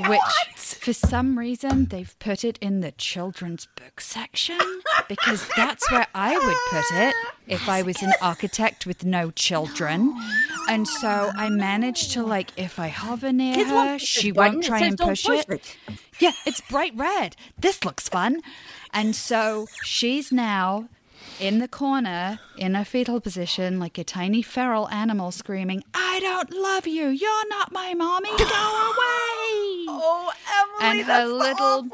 [0.08, 0.22] Which,
[0.56, 4.60] for some reason, they've put it in the children's book section
[5.10, 7.16] because that's where I would put it
[7.48, 10.14] if I was an architect with no children.
[10.70, 14.30] And so I managed to, like, if I hover near Kids won't her, push she
[14.30, 14.54] this button.
[14.54, 15.50] won't It try says and don't push push it.
[15.50, 15.76] it.
[16.20, 17.36] Yeah, it's bright red.
[17.58, 18.42] This looks fun.
[18.94, 20.88] And so she's now
[21.40, 26.52] in the corner in a fetal position, like a tiny feral animal screaming, I don't
[26.52, 27.08] love you.
[27.10, 28.30] You're not my mommy.
[28.38, 29.86] Go away.
[29.90, 30.32] Oh,
[30.82, 31.88] Emily, and her little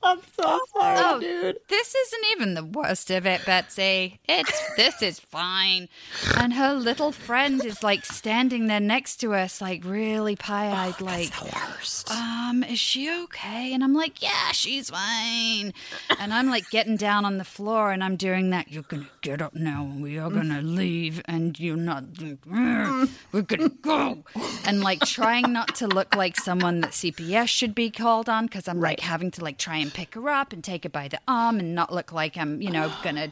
[0.00, 1.58] I'm so sorry, Oh, dude.
[1.68, 4.20] this isn't even the worst of it, Betsy.
[4.28, 5.88] It's this is fine.
[6.36, 11.32] And her little friend is like standing there next to us, like really pie-eyed, like
[11.42, 12.10] Worst.
[12.12, 13.74] um, is she okay?
[13.74, 15.74] And I'm like, yeah, she's fine.
[16.20, 18.70] And I'm like getting down on the floor and I'm doing that.
[18.70, 22.04] You're going to get up now and we are going to leave and you're not,
[22.46, 24.22] we're to go.
[24.64, 28.68] And like trying not to look like someone that CPS should be called on because
[28.68, 31.20] I'm like having to like try and pick her up and take her by the
[31.26, 33.30] arm and not look like I'm, you know, going to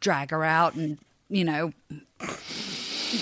[0.00, 0.98] drag her out and,
[1.28, 1.72] you know,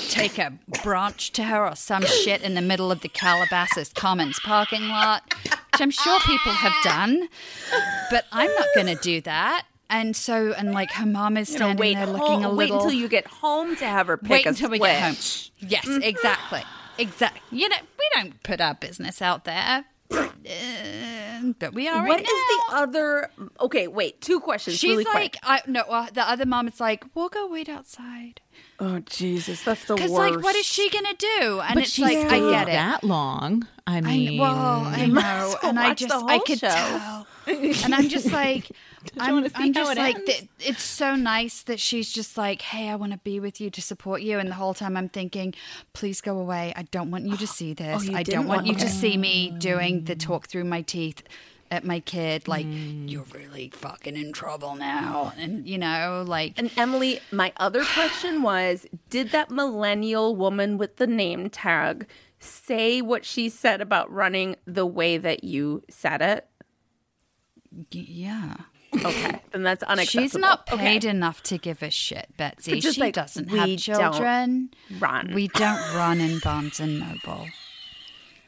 [0.09, 0.53] take a
[0.83, 5.23] branch to her or some shit in the middle of the Calabasas Commons parking lot,
[5.45, 7.29] which I'm sure people have done,
[8.11, 9.67] but I'm not going to do that.
[9.91, 12.57] And so, and like her mom is standing wait, there home- looking a little bit.
[12.57, 15.15] wait until you get home to have her pick wait until we get home.
[15.15, 15.51] switch.
[15.61, 16.03] Yes, mm-hmm.
[16.03, 16.63] exactly,
[16.99, 17.41] exactly.
[17.51, 22.07] You know, we don't put our business out there, but we are.
[22.07, 23.31] What right is the other?
[23.61, 24.21] Okay, wait.
[24.21, 24.79] Two questions.
[24.79, 25.37] She's really like.
[25.43, 25.83] I no.
[25.83, 28.41] Uh, the other mom is like, we'll go wait outside.
[28.81, 30.35] oh Jesus, that's the Because worst.
[30.37, 31.61] like, what is she gonna do?
[31.65, 32.73] And But it's like, I get it.
[32.73, 33.67] that long.
[33.87, 36.69] I I mean, kn- well, I know, and I just I could show.
[36.69, 38.71] tell, and I'm just like,
[39.19, 42.97] I'm, I'm just it like, th- it's so nice that she's just like, hey, I
[42.97, 45.55] want to be with you to support you, and the whole time I'm thinking,
[45.93, 46.73] please go away.
[46.77, 48.09] I don't want you to see oh, this.
[48.09, 51.23] you I don't want want- you to see me doing the talk through my teeth
[51.71, 52.49] at my kid.
[52.49, 53.11] Like, mm.
[53.11, 58.43] you're really fucking in trouble now, and you know, like, And Emily, my other question
[58.43, 62.07] was Did that millennial woman with the name tag
[62.41, 66.47] say what she said about running the way that you said it?
[67.91, 68.55] yeah.
[68.95, 70.23] Okay, then that's unacceptable.
[70.23, 71.09] She's not paid Okay.
[71.11, 72.81] enough to give a shit, Betsy.
[72.81, 74.71] She like, doesn't have children.
[74.99, 75.33] run.
[75.35, 77.47] We don't run in Barnes and Noble.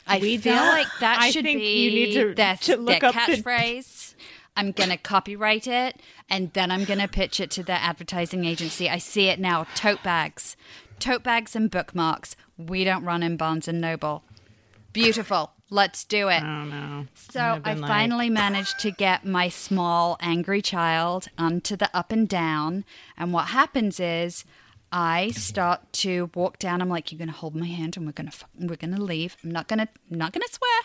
[0.06, 0.66] I We feel don't?
[0.66, 3.20] like that I should think be you need to- their, to look their up the-
[3.34, 4.14] catchphrase.
[4.56, 8.88] I'm gonna copyright it and then I'm gonna pitch it to their advertising agency.
[8.90, 9.66] I see it now.
[9.74, 10.56] Tote bags,
[10.98, 12.34] tote bags and bookmarks.
[12.58, 14.24] We don't run in Barnes and Noble.
[14.92, 15.52] Beautiful.
[15.72, 16.42] Let's do it.
[16.42, 17.06] I don't know.
[17.14, 22.28] So I like- finally managed to get my small angry child onto the up and
[22.28, 22.84] down.
[23.16, 24.44] And what happens is
[24.92, 26.82] I start to walk down.
[26.82, 29.36] I'm like, "You're gonna hold my hand, and we're gonna we're gonna leave.
[29.44, 30.80] I'm not gonna not gonna swear,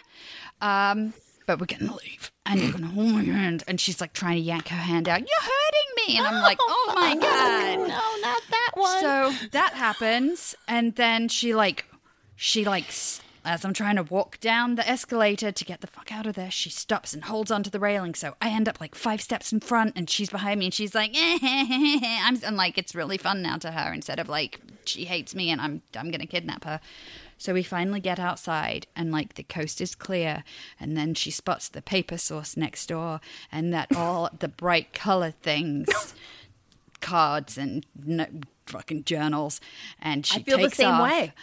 [0.62, 1.14] um,
[1.48, 2.32] but we're gonna leave.
[2.46, 5.20] And you're gonna hold my hand." And she's like trying to yank her hand out.
[5.22, 9.02] You're hurting me, and I'm like, "Oh my god!" No, not that one.
[9.02, 11.86] So that happens, and then she like,
[12.36, 12.86] she like,
[13.46, 16.52] as I'm trying to walk down the escalator to get the fuck out of there,
[16.52, 18.16] she stops and holds onto the railing.
[18.16, 20.96] So I end up like five steps in front, and she's behind me, and she's
[20.96, 25.34] like, I'm, and like it's really fun now to her instead of like she hates
[25.36, 26.80] me and I'm I'm gonna kidnap her.
[27.38, 30.44] So we finally get outside, and like the coast is clear,
[30.80, 33.20] and then she spots the paper source next door,
[33.52, 36.16] and that all the bright color things
[37.02, 38.26] cards and no,
[38.66, 39.62] fucking journals,
[40.02, 41.04] and she I feel the takes same off.
[41.12, 41.34] way.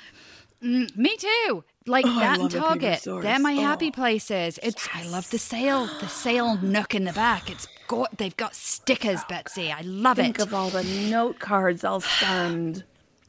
[0.63, 1.65] Mm, me too.
[1.87, 2.69] Like oh, that and love the paper
[3.07, 3.23] Target.
[3.25, 3.61] They're my Oh.
[3.61, 4.59] happy places.
[4.63, 7.51] It's I love the sale, the sale nook in the back.
[7.51, 9.73] It's got they've got stickers, Betsy.
[9.73, 10.39] I love Think it.
[10.39, 12.85] Think of all the note cards I'll send.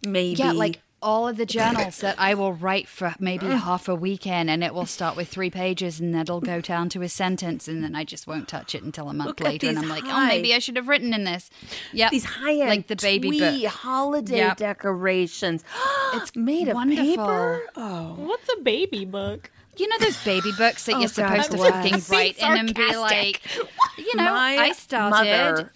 [0.06, 0.36] Maybe.
[0.40, 3.58] yeah, like all of the journals that I will write for maybe oh.
[3.58, 7.02] half a weekend, and it will start with three pages, and that'll go down to
[7.02, 9.78] a sentence, and then I just won't touch it until a month Look later, and
[9.78, 11.50] I'm like, oh, maybe I should have written in this.
[11.92, 13.72] Yeah, these high end, like the baby twee book.
[13.72, 14.58] holiday Yep.
[14.58, 15.64] decorations.
[16.16, 17.06] It's made of wonderful.
[17.06, 17.62] paper.
[17.76, 19.50] Oh, What's a baby book?
[19.78, 21.74] You know those baby books that Oh, you're God, supposed to what?
[21.74, 23.42] fucking write in and be like,
[23.98, 25.12] you know, my I started.
[25.12, 25.72] mother,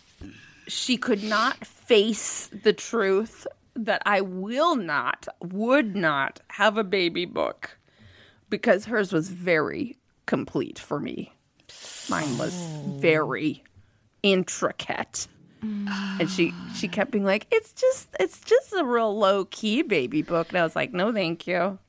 [0.68, 3.48] she could not face the truth
[3.86, 7.78] that I will not, would not have a baby book
[8.50, 11.34] because hers was very complete for me.
[12.10, 12.98] Mine was oh.
[12.98, 13.64] very
[14.24, 15.28] intricate.
[15.62, 20.22] And she she kept being like, "It's just it's just a real low key baby
[20.22, 21.80] book." And I was like, "No, thank you.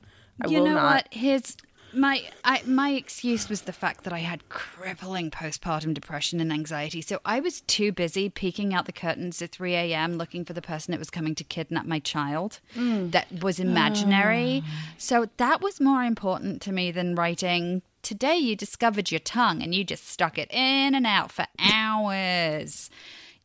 [0.41, 1.13] I you will know not." what?
[1.13, 1.55] His
[1.93, 7.01] my I, my excuse was the fact that I had crippling postpartum depression and anxiety.
[7.01, 10.17] So I was too busy peeking out the curtains at 3 a.m.
[10.17, 12.59] looking for the person that was coming to kidnap my child.
[12.75, 13.11] Mm.
[13.11, 14.63] That was imaginary.
[14.65, 14.93] Ah.
[14.97, 17.81] so that was more important to me than writing.
[18.01, 22.89] Today you discovered your tongue and you just stuck it in and out for hours.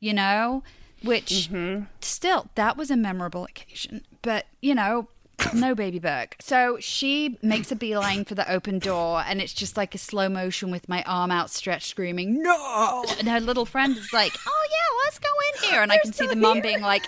[0.00, 0.62] You know,
[1.02, 1.84] which mm-hmm.
[2.00, 4.02] still that was a memorable occasion.
[4.22, 5.08] But you know,
[5.52, 6.36] no baby Burke.
[6.40, 10.28] So she makes a beeline for the open door, and it's just like a slow
[10.28, 13.04] motion with my arm outstretched, screaming, No!
[13.18, 15.82] And her little friend is like, Oh, yeah, let's go in here.
[15.82, 17.04] And I can see the mom being like,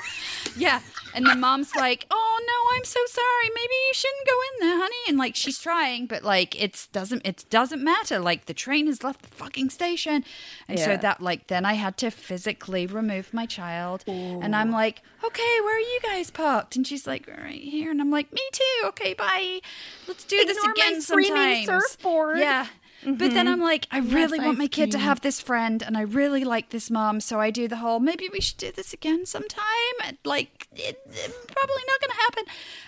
[0.57, 0.81] Yeah.
[1.17, 3.51] And the mom's like, "Oh no, I'm so sorry.
[3.55, 7.27] Maybe you shouldn't go in there, honey." And like she's trying, but like it's doesn't
[7.27, 8.19] it doesn't matter.
[8.19, 10.25] Like the train has left the fucking station,
[10.69, 15.01] and so that like then I had to physically remove my child, and I'm like,
[15.25, 18.43] "Okay, where are you guys parked?" And she's like, "Right here," and I'm like, "Me
[18.53, 18.87] too.
[18.89, 19.61] Okay, bye.
[20.07, 22.39] Let's do this Ignore my again sometimes." surfboard.
[22.39, 22.67] Yeah.
[23.05, 26.01] But then I'm like, I really want my kid to have this friend, and I
[26.01, 29.27] really like this mom, so I do the whole maybe we should do this again
[29.27, 29.63] sometime.
[30.05, 32.45] And, Like, it, it- probably not going to happen.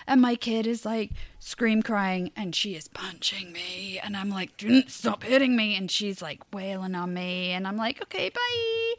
[0.07, 4.57] And my kid is like scream crying, and she is punching me, and I'm like,
[4.57, 8.93] "Mm, stop hitting me, and she's like wailing on me, and I'm like, okay, bye.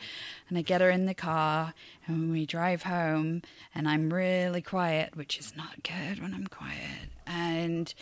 [0.49, 1.75] And I get her in the car,
[2.07, 3.43] and we drive home,
[3.75, 7.93] and I'm really quiet, which is not good when I'm quiet, and.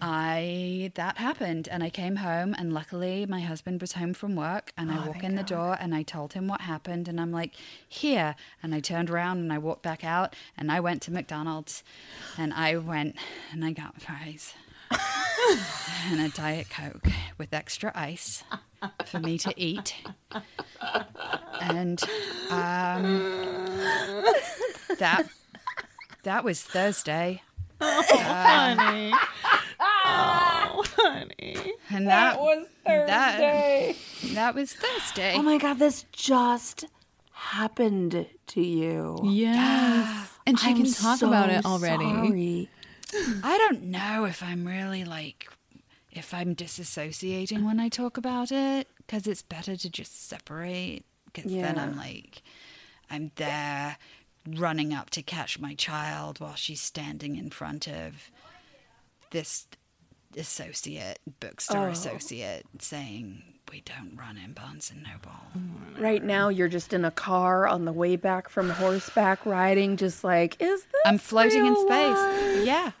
[0.00, 4.72] I that happened and I came home and luckily my husband was home from work
[4.76, 7.54] and I walk in the door and I told him what happened and I'm like
[7.88, 11.82] here and I turned around and I walked back out and I went to McDonald's
[12.36, 13.16] and I went
[13.52, 14.52] and I got fries
[16.10, 17.08] and a diet coke
[17.38, 18.44] with extra ice
[19.06, 19.94] for me to eat.
[21.62, 22.02] And
[22.50, 24.24] um
[24.98, 25.26] that
[26.22, 27.42] that was Thursday
[29.78, 30.70] honey.
[30.74, 31.72] Oh, honey.
[31.90, 33.96] and that, was Thursday.
[34.34, 35.34] That was Thursday.
[35.36, 36.86] Oh my god, this just
[37.32, 39.18] happened to you.
[39.24, 39.56] Yes.
[39.58, 42.04] Ah, and she I'm can talk about it already.
[42.04, 42.70] sorry.
[43.42, 45.48] I don't know if I'm really like
[46.12, 51.52] if I'm disassociating when I talk about it because it's better to just separate because
[51.52, 52.42] then I'm like
[53.10, 53.98] I'm there
[54.48, 58.30] running up to catch my child while she's standing in front of
[59.30, 59.66] this
[60.36, 61.92] associate bookstore oh.
[61.92, 65.36] associate saying we don't run in Barnes and Noble.
[65.98, 70.22] Right now, you're just in a car on the way back from horseback riding, just
[70.22, 71.02] like, is this?
[71.04, 72.16] I'm floating in space.
[72.16, 72.66] life?
[72.66, 72.92] Yeah.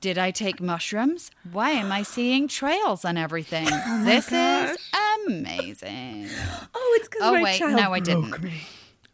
[0.00, 1.30] Did I take mushrooms?
[1.52, 3.68] Why am I seeing trails on everything?
[3.70, 4.78] Oh this is
[5.26, 6.28] amazing.
[6.74, 8.30] Oh, it's because Oh my wait, child no, I didn't.
[8.30, 8.62] broke me.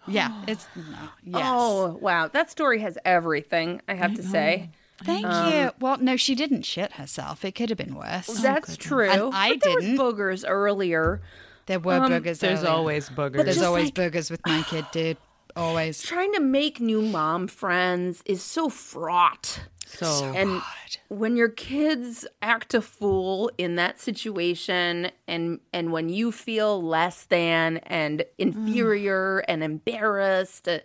[0.07, 0.83] Yeah, it's no.
[1.25, 1.43] Yes.
[1.45, 2.29] Oh, wow.
[2.29, 4.71] That story has everything, I have to say.
[5.05, 5.71] Thank Um, you.
[5.81, 7.45] Well, no, she didn't shit herself.
[7.45, 8.27] It could have been worse.
[8.27, 9.09] That's true.
[9.09, 9.99] And I but there was didn't.
[9.99, 11.21] boogers earlier.
[11.67, 12.41] There were boogers.
[12.41, 12.69] There's earlier.
[12.71, 13.45] always boogers.
[13.45, 15.17] There's always like- boogers with my kid, dude.
[15.57, 16.03] Always.
[16.03, 19.61] Trying to make new mom friends is so fraught.
[19.87, 20.61] so and
[21.09, 27.25] when your kids act a fool in that situation and and when you feel less
[27.25, 30.79] than and inferior and embarrassed uh,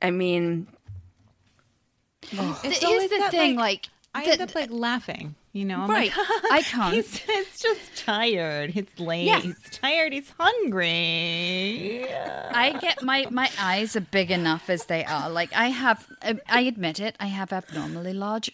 [0.00, 0.68] i mean
[2.32, 5.34] it's Here's always the that, thing, like, like, I end the- up like laughing.
[5.52, 6.10] You know, I'm Right.
[6.16, 6.94] like, I can't.
[6.94, 8.70] He's, it's just tired.
[8.70, 9.26] He's late.
[9.26, 9.38] Yeah.
[9.40, 10.12] He's tired.
[10.12, 12.06] He's hungry.
[12.10, 15.30] I get my my eyes are big enough as they are.
[15.30, 16.06] Like I have,
[16.48, 17.16] I admit it.
[17.20, 18.50] I have abnormally large,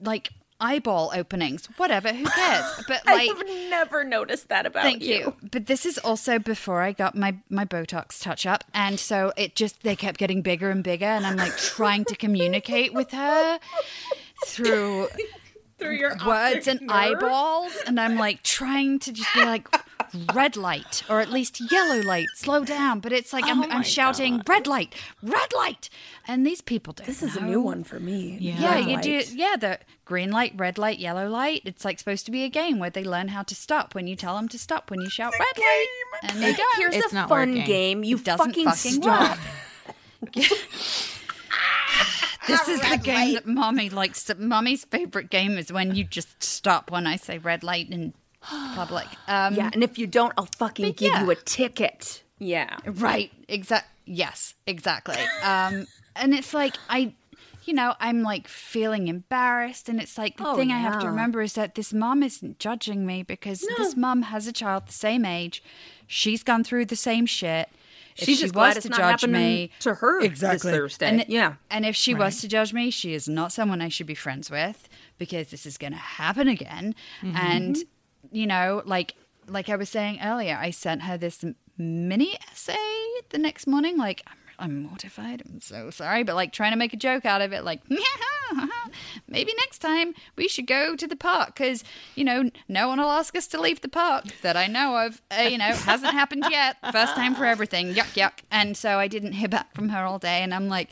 [0.00, 0.30] like
[0.60, 1.66] eyeball openings.
[1.76, 2.12] Whatever.
[2.12, 2.64] Who cares?
[2.88, 3.30] But like.
[3.30, 5.34] i've never noticed that about Thank you.
[5.42, 9.54] But this is also before I got my my Botox touch up, and so it
[9.54, 13.58] just they kept getting bigger and bigger, and I'm like trying to communicate with her
[14.46, 15.08] through
[15.78, 16.90] through your words and nerve.
[16.90, 19.68] eyeballs, and I'm like trying to just be like
[20.34, 23.00] red light or at least yellow light, slow down.
[23.00, 25.88] But it's like I'm, oh I'm shouting red light, red light,
[26.26, 27.06] and these people don't.
[27.06, 28.60] this is a new one for me Yeah.
[28.60, 29.36] Yeah, Red you do.
[29.36, 31.62] Yeah, the green light, red light, yellow light.
[31.64, 34.16] It's like supposed to be a game where they learn how to stop when you
[34.16, 34.90] tell them to stop.
[34.90, 35.86] When you shout red light,
[36.22, 36.76] and they don't.
[36.78, 37.64] here's It's a not fun working.
[37.66, 39.38] game you fucking, fucking stop.
[42.46, 44.24] This is the game that mommy likes.
[44.24, 48.12] To, mommy's favorite game is when you just stop when I say red light in
[48.40, 49.06] public.
[49.28, 51.22] Um, yeah and if you don't i'll fucking give yeah.
[51.22, 53.30] you a ticket yeah Right.
[53.48, 53.86] Exact.
[54.06, 54.54] Yes.
[54.66, 55.18] Exactly.
[55.44, 55.86] Um,
[56.16, 57.14] and it's like I,
[57.64, 61.06] you know, I'm like feeling embarrassed, and it's like the Oh, thing I have to
[61.06, 64.92] remember is that this mom isn't judging me because this mom has a child the
[64.92, 65.62] same age.
[66.06, 67.68] She's gone through the same shit.
[68.16, 70.72] If She's she just glad was it's to not judge me to her this exactly
[70.72, 71.06] Thursday.
[71.08, 71.54] And, Yeah.
[71.70, 74.50] and if she was to judge me, she is not someone I should be friends
[74.50, 74.88] with
[75.18, 76.94] because this is going to happen again.
[77.22, 77.36] Mm-hmm.
[77.36, 77.76] And
[78.30, 79.14] you know, like
[79.46, 81.44] like I was saying earlier, I sent her this
[81.76, 82.76] mini essay
[83.30, 83.96] the next morning.
[83.96, 85.42] Like I'm, I'm mortified.
[85.44, 87.64] I'm so sorry, but like trying to make a joke out of it.
[87.64, 87.80] Like
[89.28, 91.84] maybe next time we should go to the park because
[92.14, 95.20] you know no one will ask us to leave the park that I know of.
[95.30, 96.76] Uh, you know, hasn't happened yet.
[96.92, 97.94] First time for everything.
[97.94, 98.40] Yuck yuck.
[98.50, 100.90] And so I didn't hear back from her all day, and I'm like,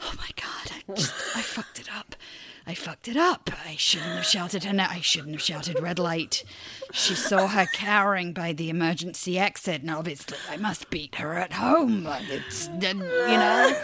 [0.00, 2.16] oh my god, I just I fucked it up.
[2.70, 3.50] I fucked it up.
[3.66, 4.72] I shouldn't have shouted her.
[4.78, 6.44] I shouldn't have shouted red light.
[6.92, 11.54] She saw her cowering by the emergency exit, and obviously I must beat her at
[11.54, 12.06] home.
[12.28, 13.76] It's, you know.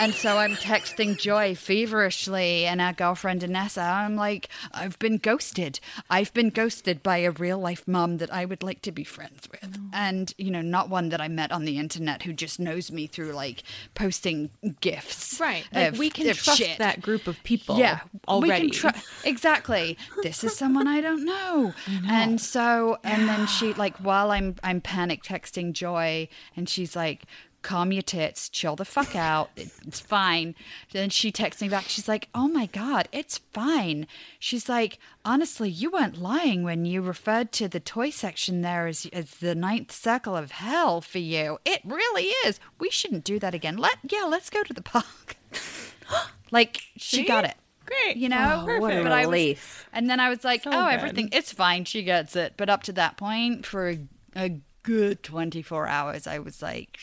[0.00, 3.82] And so I'm texting Joy feverishly and our girlfriend Anessa.
[3.84, 5.78] I'm like, I've been ghosted.
[6.08, 9.46] I've been ghosted by a real life mom that I would like to be friends
[9.50, 9.76] with.
[9.78, 9.90] Oh.
[9.92, 13.06] And, you know, not one that I met on the internet who just knows me
[13.06, 13.62] through like
[13.94, 14.48] posting
[14.80, 15.38] gifts.
[15.38, 15.66] Right.
[15.70, 16.78] Like, of- we can trust shit.
[16.78, 18.68] that group of people Yeah, already.
[18.68, 19.98] We can tr- exactly.
[20.22, 21.74] This is someone I don't know.
[22.08, 27.24] And so, and then she like while I'm I'm panic texting Joy, and she's like.
[27.62, 29.50] Calm your tits, chill the fuck out.
[29.54, 30.54] It's fine.
[30.92, 31.84] Then she texts me back.
[31.88, 34.06] She's like, "Oh my god, it's fine."
[34.38, 39.06] She's like, "Honestly, you weren't lying when you referred to the toy section there as
[39.12, 41.58] as the ninth circle of hell for you.
[41.66, 42.58] It really is.
[42.78, 43.76] We shouldn't do that again.
[43.76, 45.36] Let yeah, let's go to the park."
[46.50, 47.54] like she got it.
[47.86, 48.16] Great.
[48.16, 49.88] You know, Oh, what a but I was, relief.
[49.92, 50.92] and then I was like, So "Oh, good.
[50.94, 51.84] everything, it's fine.
[51.84, 53.98] She gets it." But up to that point, for a,
[54.36, 56.98] a good twenty-four hours, I was like,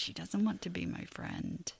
[0.00, 1.70] "She doesn't want to be my friend."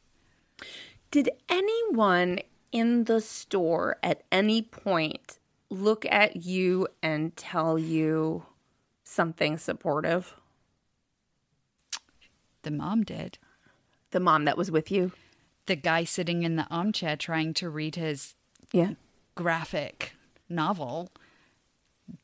[1.10, 2.40] Did anyone
[2.70, 5.38] in the store at any point
[5.70, 8.44] look at you and tell you
[9.02, 10.34] something supportive?
[12.62, 13.38] The mom did.
[14.10, 15.12] The mom that was with you?
[15.66, 18.34] The guy sitting in the armchair trying to read his
[18.72, 18.94] Yeah.
[19.34, 20.12] graphic
[20.48, 21.10] novel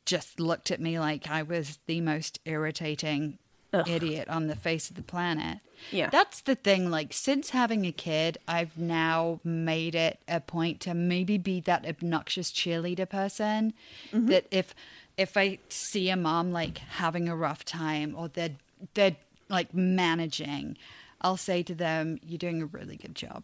[0.05, 3.39] just looked at me like I was the most irritating
[3.73, 5.59] idiot on the face of the planet.
[5.91, 6.09] Yeah.
[6.09, 6.89] That's the thing.
[6.89, 11.85] Like, since having a kid, I've now made it a point to maybe be that
[11.85, 13.73] obnoxious cheerleader person
[14.11, 14.73] that if
[15.17, 18.55] if I see a mom like having a rough time or they're
[18.93, 19.17] they're
[19.49, 20.77] like managing,
[21.21, 23.43] I'll say to them, "You're doing a really good job."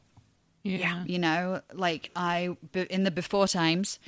[0.65, 1.03] Yeah.
[1.05, 2.55] you know like I
[2.89, 3.99] in the before times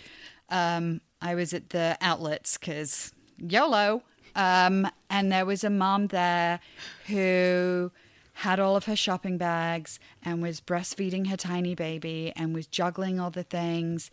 [0.50, 4.04] um i was at the outlets because yolo
[4.36, 6.60] um and there was a mom there
[7.08, 7.92] who
[8.40, 13.20] had all of her shopping bags and was breastfeeding her tiny baby and was juggling
[13.20, 14.12] all the things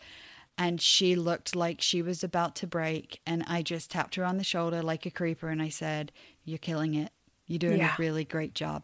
[0.56, 4.36] and she looked like she was about to break and i just tapped her on
[4.38, 6.12] the shoulder like a creeper and i said
[6.44, 7.10] you're killing it
[7.46, 7.94] you're doing Yeah.
[7.94, 8.82] a really great job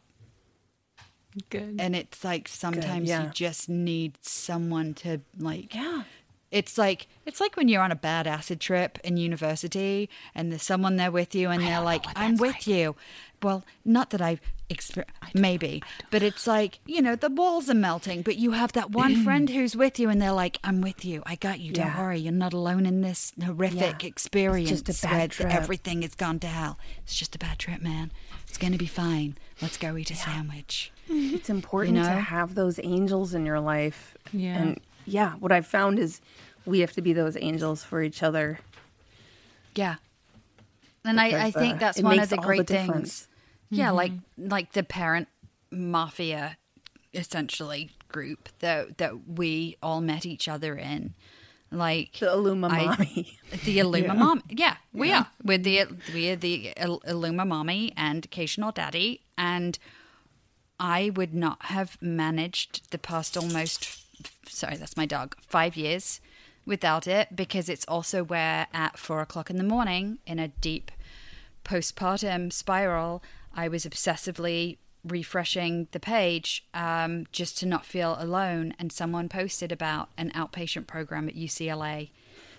[1.50, 1.76] Good.
[1.78, 3.24] and it's like sometimes yeah.
[3.24, 6.02] you just need someone to like Yeah.
[6.50, 10.62] It's like it's like when you're on a bad acid trip in university and there's
[10.62, 12.96] someone there with you and they're like i'm with you.
[13.42, 15.04] Well not that i've exper-
[15.34, 19.22] maybe but it's like you know the walls are melting but you have that one
[19.24, 21.22] friend who's with you and they're like i'm with you.
[21.26, 21.72] I got you.
[21.72, 22.00] Don't Yeah.
[22.00, 22.18] worry.
[22.20, 24.08] You're not alone in this horrific Yeah.
[24.08, 25.54] experience It's just a bad where trip.
[25.54, 26.78] everything has gone to hell.
[27.04, 28.10] It's just a bad trip man.
[28.48, 29.36] It's gonna be fine.
[29.60, 30.92] Let's go eat a sandwich.
[31.10, 34.14] It's important You to have those angels in your life.
[34.32, 34.58] Yeah.
[34.58, 36.20] And yeah, what I've found is
[36.66, 38.58] we have to be those angels for each other.
[39.74, 39.96] Yeah.
[41.04, 43.20] And I, I think uh, that's one of the all the great difference.
[43.20, 43.28] things.
[43.70, 45.28] Yeah, like like the parent
[45.70, 46.56] mafia
[47.14, 51.14] essentially group that that we all met each other in.
[51.70, 53.38] Like The Illuma I- mommy.
[53.64, 54.42] The Illuma mom.
[54.48, 55.28] Yeah, we are.
[55.42, 59.78] We're the we're the Illuma mommy and occasional daddy and
[60.80, 63.98] I would not have managed the past almost,
[64.48, 66.20] sorry, that's my dog, five years
[66.68, 70.90] without it because it's also where at four o'clock in the morning, in a deep
[71.64, 73.22] postpartum spiral,
[73.54, 78.74] I was obsessively refreshing the page um, just to not feel alone.
[78.78, 82.10] And someone posted about an outpatient program at UCLA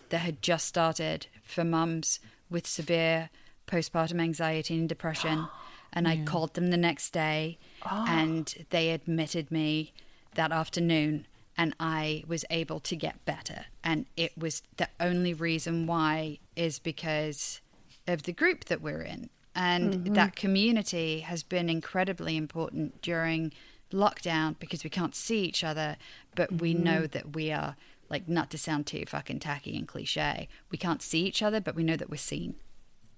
[0.10, 2.20] that had just started for mums
[2.50, 3.30] with severe
[3.68, 5.48] postpartum anxiety and depression.
[5.92, 7.58] And I called them the next day
[7.92, 9.92] and they admitted me
[10.36, 11.26] that afternoon
[11.60, 13.66] and I was able to get better.
[13.84, 17.60] And it was the only reason why is because
[18.08, 19.30] of the group that we're in.
[19.54, 23.52] And that community has been incredibly important during
[23.92, 25.98] lockdown because we can't see each other,
[26.34, 27.76] but we know that we are,
[28.10, 31.76] like, not to sound too fucking tacky and cliche, we can't see each other, but
[31.76, 32.56] we know that we're seen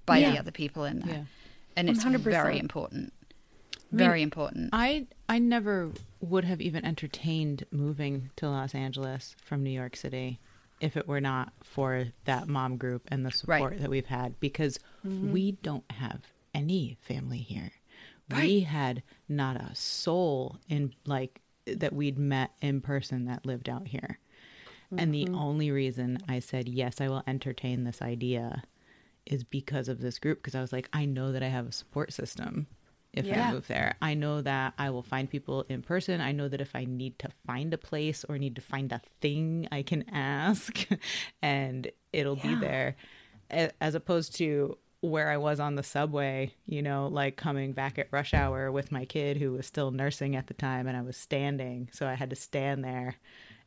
[0.08, 1.16] by the other people in there.
[1.16, 1.24] Yeah.
[1.76, 2.18] And it's 100%.
[2.22, 3.14] very important.
[3.92, 4.70] Very important.
[4.74, 5.92] I I never
[6.22, 10.40] would have even entertained moving to Los Angeles from New York City
[10.80, 13.80] if it were not for that mom group and the support Right.
[13.80, 15.32] that we've had because mm-hmm.
[15.32, 16.22] we don't have
[16.54, 17.72] any family here.
[18.34, 23.88] We had not a soul in like that we'd met in person that lived out
[23.88, 24.20] here.
[24.98, 25.36] And the mm-hmm.
[25.36, 28.64] only reason I said yes, I will entertain this idea
[29.26, 31.72] is because of this group because I was like I know that I have a
[31.72, 32.68] support system
[33.14, 33.50] if Yeah.
[33.50, 33.96] I move there.
[34.02, 36.22] I know that I will find people in person.
[36.22, 39.02] I know that if I need to find a place or need to find a
[39.20, 40.88] thing, I can ask
[41.42, 42.96] and it'll be there.
[43.50, 48.08] As opposed to where I was on the subway, you know, like coming back at
[48.12, 51.18] rush hour with my kid who was still nursing at the time and I was
[51.18, 51.90] standing.
[51.92, 53.16] So I had to stand there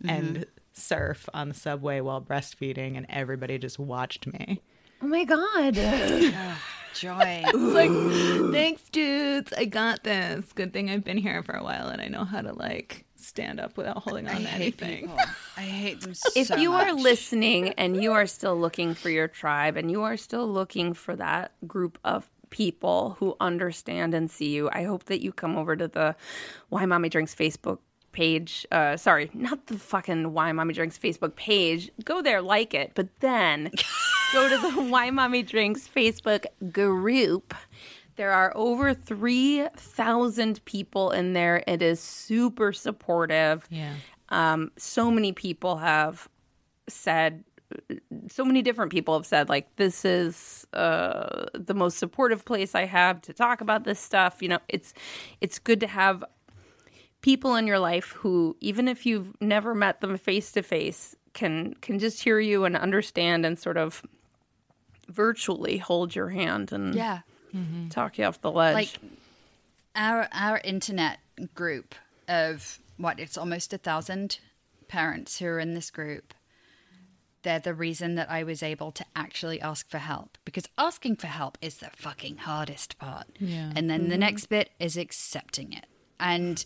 [0.06, 0.42] and mm-hmm.
[0.72, 4.62] surf on the subway while breastfeeding and everybody just watched me.
[5.02, 5.76] Oh my god.
[6.94, 7.42] Joy.
[7.46, 9.52] It's like, thanks, dudes.
[9.56, 10.52] I got this.
[10.52, 13.58] Good thing I've been here for a while and I know how to like stand
[13.58, 15.00] up without holding on I to hate anything.
[15.08, 15.18] people.
[15.56, 19.28] I hate them so if you are listening and you are still looking for your
[19.28, 24.50] tribe and you are still looking for that group of people who understand and see
[24.50, 26.14] you, I hope that you come over to the
[26.68, 27.78] Why Mommy Drinks Facebook
[28.12, 28.64] page.
[28.70, 31.90] Uh, sorry, not the fucking Why Mommy Drinks Facebook page.
[32.04, 33.70] Go there, like it, but then
[34.35, 37.55] go to the Why Mommy Drinks Facebook group.
[38.16, 41.65] There are over 3,000 people in there.
[41.66, 43.94] It is super supportive Yeah.
[44.28, 46.28] um, so many people have
[46.89, 47.44] said
[48.31, 52.85] so many different people have said like this is uh, the most supportive place i
[52.85, 54.93] have to talk about this stuff you know it's
[55.40, 56.23] it's good to have
[57.23, 61.74] people in your life who even if you've never met them face to face can
[61.81, 64.02] can just hear you and understand and sort of
[65.09, 67.20] virtually hold your hand and yeah,
[67.55, 67.89] mm-hmm.
[67.89, 68.98] talk you off the ledge like
[69.94, 71.18] our our internet
[71.55, 71.94] group
[72.28, 74.39] of what it's almost a thousand
[74.89, 76.35] parents who are in this group.
[77.43, 81.26] They're the reason that I was able to actually ask for help because asking for
[81.26, 83.26] help is the fucking hardest part.
[83.39, 83.70] Yeah.
[83.76, 84.20] And then the mm-hmm.
[84.20, 85.85] next bit is accepting it.
[86.18, 86.64] And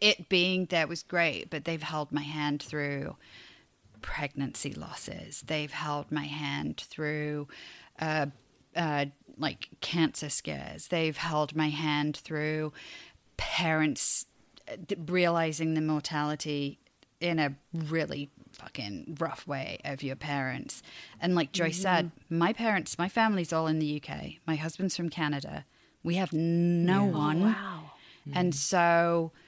[0.00, 3.16] it being there was great, but they've held my hand through
[4.02, 5.42] pregnancy losses.
[5.46, 7.48] They've held my hand through
[8.00, 8.26] uh,
[8.76, 9.06] uh,
[9.36, 10.88] like cancer scares.
[10.88, 12.72] They've held my hand through
[13.36, 14.26] parents
[15.06, 16.78] realizing the mortality
[17.20, 20.82] in a really fucking rough way of your parents.
[21.20, 24.34] And like Joyce said, my parents, my family's all in the UK.
[24.46, 25.64] My husband's from Canada.
[26.02, 27.42] We have no one.
[27.42, 27.90] wow
[28.34, 29.44] And so th-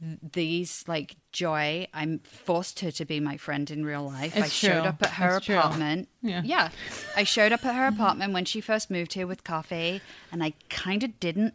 [0.00, 4.34] these like Joy, I'm forced her to be my friend in real life.
[4.34, 4.88] it's I It's showed true.
[4.88, 5.58] up at her It's true.
[5.58, 6.08] apartment.
[6.22, 6.42] Yeah.
[6.44, 6.68] Yeah.
[7.16, 10.00] I showed up at her apartment when she first moved here with coffee
[10.32, 11.54] and I kind of didn't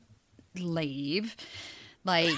[0.55, 1.35] leave.
[2.03, 2.33] Like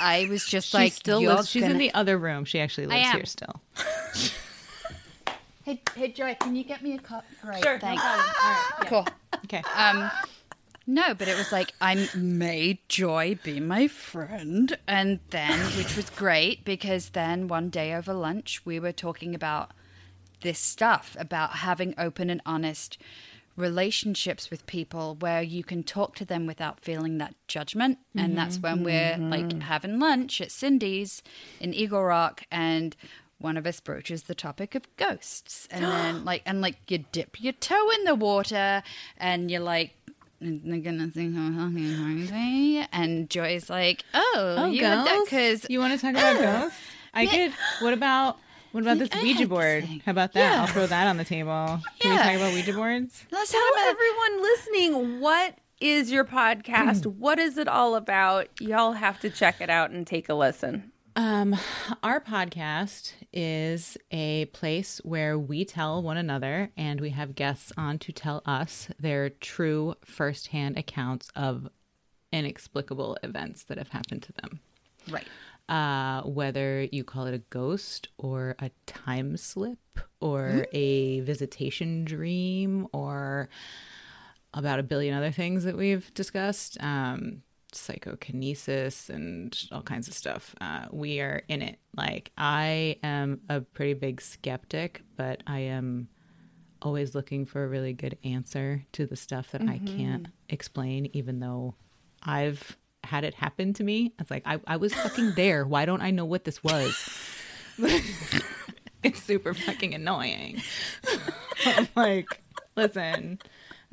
[0.00, 2.44] I was just She like still lives, she's in gonna- the other room.
[2.44, 3.16] She actually lives am.
[3.16, 3.60] here still.
[5.64, 7.24] Hey, hey Joy, can you get me a cup?
[7.42, 8.02] Right, Sure, no thanks.
[8.02, 8.86] problem.
[8.88, 9.06] Cool.
[9.44, 9.62] Okay.
[9.74, 10.10] Um,
[10.86, 16.10] no, but it was like I made Joy be my friend, and then which was
[16.10, 19.70] great because then one day over lunch we were talking about
[20.42, 22.98] this stuff about having open and honest
[23.56, 27.98] relationships with people where you can talk to them without feeling that judgment.
[28.16, 28.84] And that's when mm-hmm.
[28.84, 29.60] we're like mm-hmm.
[29.60, 31.22] having lunch at Cindy's
[31.60, 32.96] in Eagle Rock and
[33.38, 35.68] one of us broaches the topic of ghosts.
[35.70, 38.82] And then like and like you dip your toe in the water
[39.16, 39.94] and you're like
[40.40, 45.66] they're gonna think I'm fucking crazy and Joy's like oh, Oh, you had that because
[45.68, 46.78] you want to talk about oh, ghosts?
[47.12, 47.52] I could.
[47.80, 48.38] What about
[48.72, 49.84] what about this I Ouija board?
[50.04, 50.40] How about that?
[50.40, 50.60] Yeah.
[50.62, 51.80] I'll throw that on the table.
[52.00, 53.24] Can we talk about Ouija boards?
[53.30, 57.06] let's Tell talk about everyone listening what is your podcast?
[57.18, 58.48] what is it all about?
[58.60, 60.90] Y'all have to check it out and take a listen.
[61.16, 61.56] Um,
[62.02, 67.98] our podcast is a place where we tell one another and we have guests on
[68.00, 71.68] to tell us their true firsthand accounts of
[72.32, 74.60] inexplicable events that have happened to them.
[75.08, 75.26] right
[75.68, 79.78] uh, whether you call it a ghost or a time slip
[80.20, 83.48] or a visitation dream or
[84.52, 87.42] about a billion other things that we've discussed, um,
[87.74, 90.54] psychokinesis and all kinds of stuff.
[90.60, 91.78] Uh, we are in it.
[91.96, 96.08] Like, I am a pretty big skeptic, but I am
[96.82, 101.40] always looking for a really good answer to the stuff that I can't explain, even
[101.40, 101.74] though
[102.22, 104.12] I've had it happen to me.
[104.18, 105.66] It's like I, I was fucking there.
[105.66, 106.94] Why don't I know what this was?
[109.02, 110.62] it's super fucking annoying.
[111.66, 112.42] I'm like,
[112.76, 113.38] listen,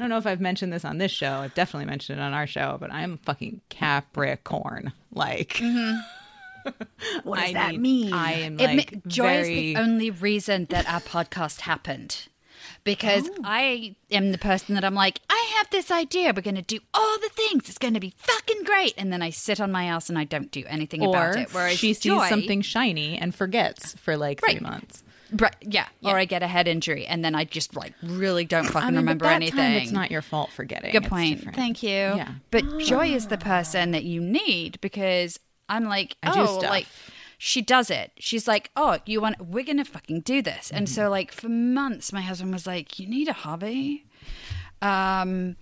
[0.02, 1.32] I don't know if I've mentioned this on this show.
[1.32, 4.94] I've definitely mentioned it on our show, but I'm fucking Capricorn.
[5.14, 5.62] Like,
[7.24, 8.14] What I does that need- mean?
[8.14, 12.28] I am It like ma- Joy is the only reason that our podcast happened.
[12.84, 13.42] Because Oh.
[13.44, 16.34] I am the person that I'm like, I have this idea.
[16.36, 17.70] We're going to do all the things.
[17.70, 18.96] It's going to be fucking great.
[18.98, 21.54] And then I sit on my ass and I don't do anything about it.
[21.54, 24.58] Whereas she sees Joy, something shiny and forgets for like Right.
[24.58, 25.04] three months.
[25.34, 25.88] Right, yeah.
[26.04, 28.92] Or I get a head injury and then I just like really don't fucking I
[28.92, 29.58] mean, remember anything.
[29.58, 30.92] Time, it's not your fault forgetting.
[30.92, 31.56] Good point.
[31.56, 31.90] Thank you.
[31.90, 32.34] Yeah.
[32.52, 35.40] But Joy is the person that you need because
[35.70, 36.86] I'm like, oh, like
[37.38, 38.12] she does it.
[38.20, 39.40] She's like, oh, you want?
[39.42, 40.70] We're gonna fucking do this.
[40.70, 40.94] And Mm-hmm.
[40.96, 44.06] so, like for months, my husband was like, you need a hobby.
[44.82, 45.56] Um,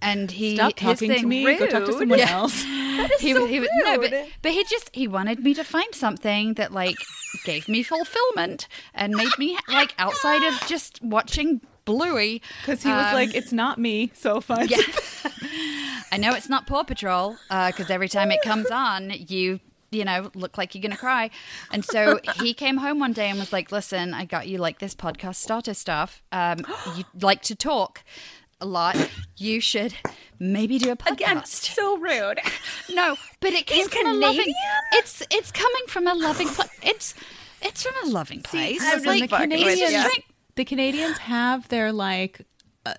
[0.00, 1.44] and he Stop talking to thing- me.
[1.58, 2.30] Go talk to someone Yeah.
[2.30, 2.62] else.
[3.20, 4.12] he, he was no, but,
[4.42, 6.96] but he just he wanted me to find something that like
[7.44, 12.42] gave me fulfillment and made me like outside of just watching Bluey.
[12.62, 14.10] Because he was Um, like, it's not me.
[14.14, 14.68] So fine.
[14.68, 14.78] Yeah.
[16.12, 19.60] I know it's not Paw Patrol because every time it comes on, you
[19.90, 21.30] you know look like you're gonna cry.
[21.72, 24.78] And so he came home one day and was like, "Listen, I got you like
[24.80, 26.22] this podcast starter stuff.
[26.32, 26.58] Um,
[26.96, 28.02] you like to talk
[28.60, 28.96] a lot.
[29.36, 29.94] You should
[30.38, 32.40] maybe do a podcast." Again, so rude.
[32.92, 34.52] No, but it came He's from a loving.
[34.94, 36.68] It's it's coming from a loving place.
[36.82, 37.14] It's
[37.62, 38.80] it's from a loving place.
[38.82, 40.14] I'm Listen, the fucking with Canadians,
[40.56, 42.40] the Canadians have their like,
[42.86, 42.94] uh,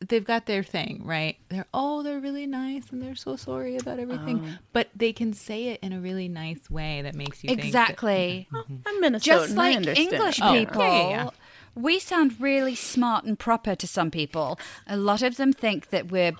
[0.00, 1.36] they've got their thing, right?
[1.48, 4.58] They're oh, they're really nice and they're so sorry about everything, Oh.
[4.72, 7.66] but they can say it in a really nice way that makes you think that-
[7.66, 8.48] exactly.
[8.86, 9.22] I'm Minnesotan.
[9.22, 10.12] Just like understand.
[10.12, 10.82] English Oh, people.
[10.82, 11.30] yeah, yeah, yeah.
[11.74, 14.58] We sound really smart and proper to some people.
[14.86, 16.32] A lot of them think that we're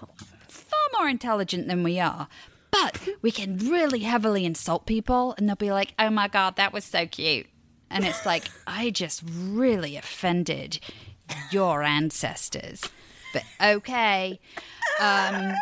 [0.48, 2.28] far more intelligent than we are.
[2.70, 6.72] But we can really heavily insult people, and they'll be like, oh my God, that
[6.72, 7.46] was so cute.
[7.90, 10.80] And it's like, I just really offended
[11.50, 12.82] your ancestors.
[13.32, 14.40] But okay.
[15.00, 15.54] Um,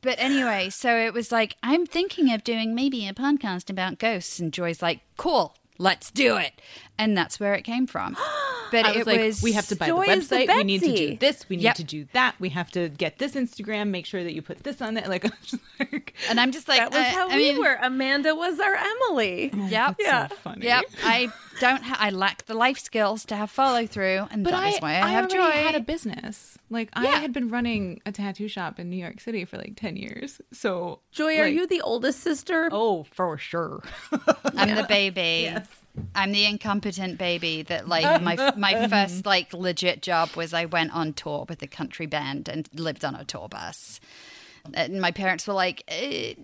[0.00, 4.38] but anyway, so it was like, I'm thinking of doing maybe a podcast about ghosts.
[4.38, 6.60] And Joy's like, cool, let's do it.
[6.98, 8.16] And that's where it came from.
[8.72, 9.42] But I was it like, was.
[9.44, 10.56] we have to buy the is the website.
[10.56, 11.48] we need to do this.
[11.48, 11.74] We need Yep.
[11.76, 12.34] to do that.
[12.40, 13.90] We have to get this Instagram.
[13.90, 15.04] Make sure that you put this on there.
[15.08, 15.30] Like, I
[15.78, 17.78] like And I'm just like, that was uh, how I we mean, were.
[17.80, 19.52] Amanda was our Emily.
[19.54, 19.96] Yep.
[20.00, 20.26] Yeah.
[20.26, 20.66] so funny.
[20.66, 20.84] Yep.
[21.04, 21.80] I don't.
[21.84, 24.78] Ha- I lack the life skills to have follow through, and But that I, is
[24.80, 25.48] why I, have joy.
[25.52, 26.55] had a business.
[26.68, 29.96] Like I had been running a tattoo shop in New York City for like ten
[29.96, 30.40] years.
[30.52, 32.68] So Joy, are you the oldest sister?
[32.72, 33.82] Oh, for sure.
[34.56, 35.54] I'm the baby.
[36.14, 40.92] I'm the incompetent baby that like my my first like legit job was I went
[40.92, 44.00] on tour with a country band and lived on a tour bus.
[44.74, 46.34] And my parents were like, eh,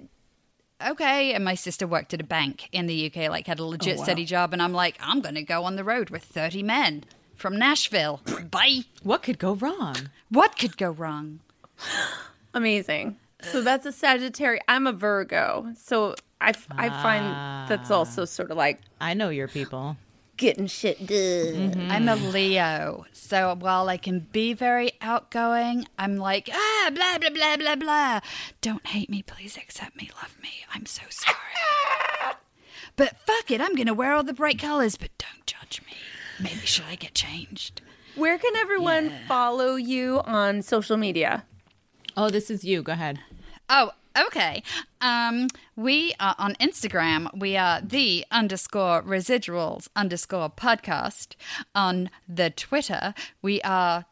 [0.86, 1.32] okay.
[1.34, 4.24] And my sister worked at a bank in the UK, like had a legit steady
[4.24, 4.52] job.
[4.52, 7.04] And I'm like, I'm going to go on the road with 30 men
[7.42, 8.20] from Nashville.
[8.50, 8.84] Bye.
[9.02, 9.96] what could go wrong?
[10.30, 11.40] What could go wrong?
[12.54, 13.16] Amazing.
[13.42, 14.62] So that's a Sagittarius.
[14.68, 15.74] I'm a Virgo.
[15.76, 19.96] So I, f- I find that's also sort of like I know your people.
[20.36, 21.88] getting shit done.
[21.90, 23.06] I'm a Leo.
[23.12, 28.20] So while I can be very outgoing, I'm like, ah, blah, blah, blah, blah, blah.
[28.60, 29.22] Don't hate me.
[29.22, 30.10] Please accept me.
[30.22, 30.50] Love me.
[30.72, 31.36] I'm so sorry.
[32.96, 33.60] but fuck it.
[33.60, 35.96] I'm going to wear all the bright colors, but don't judge me.
[36.42, 37.80] Maybe should I get changed?
[38.16, 41.44] Where can everyone follow you on social media?
[42.16, 42.82] Oh, this is you.
[42.82, 43.20] Go ahead.
[43.68, 43.92] Oh,
[44.26, 44.62] okay.
[45.00, 47.28] Um, we are on Instagram.
[47.38, 51.36] We are the underscore residuals underscore podcast.
[51.74, 54.04] On the Twitter, we are.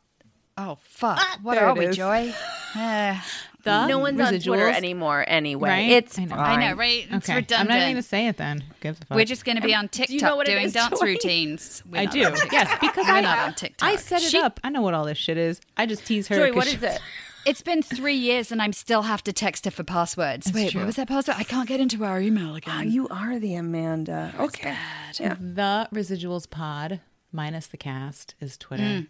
[0.57, 1.19] Oh fuck!
[1.43, 1.97] what are we, is.
[1.97, 2.32] Joy?
[2.73, 3.19] Uh,
[3.62, 5.69] The No one's on Twitter anymore anyway.
[5.69, 5.91] Right?
[5.91, 6.37] It's I know.
[6.37, 6.59] fine.
[6.61, 7.07] I know, right?
[7.11, 7.61] It's Okay, redundant.
[7.61, 8.61] I'm not even going to say it then.
[8.61, 9.16] Who gives fuck?
[9.16, 11.07] We're just going to be um, on TikTok you know what doing is, dance Joy?
[11.07, 11.82] routines.
[11.91, 12.19] We're I do.
[12.53, 13.89] Yes, because I'm not on TikTok.
[13.89, 14.61] I set it She- up.
[14.65, 15.61] I know what all this shit is.
[15.77, 16.37] I just tease her.
[16.37, 17.01] Joy, 'cause what she- is it?
[17.47, 20.53] It's been three years and I'm still have to text her for passwords.
[20.53, 20.82] Wait, true.
[20.82, 21.37] what was that password?
[21.39, 22.77] I can't get into our email ah, again.
[22.77, 24.35] Oh, you are the Amanda.
[24.39, 24.77] Okay.
[25.19, 25.37] Yeah.
[25.41, 27.01] The Residuals Pod
[27.32, 28.82] minus the cast is Twitter.
[28.82, 29.07] Mm.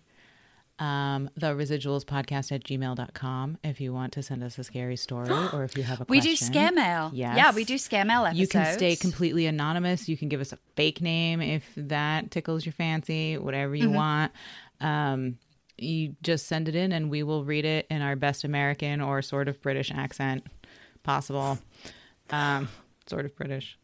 [0.80, 5.28] Um, the Residuals Podcast at gmail.com if you want to send us a scary story
[5.52, 6.46] or if you have a we do question.
[6.46, 7.10] scare mail.
[7.12, 7.36] Yes.
[7.36, 8.40] Yeah, we do scare mail episodes.
[8.40, 10.08] You can stay completely anonymous.
[10.08, 13.82] You can give us a fake name if that tickles your fancy, whatever Mm-hmm.
[13.82, 14.32] you want.
[14.80, 15.36] Um,
[15.76, 19.20] you just send it in and we will read it in our best American or
[19.20, 20.46] sort of British accent
[21.02, 21.58] possible.
[22.30, 22.68] Um,
[23.06, 23.76] sort of British.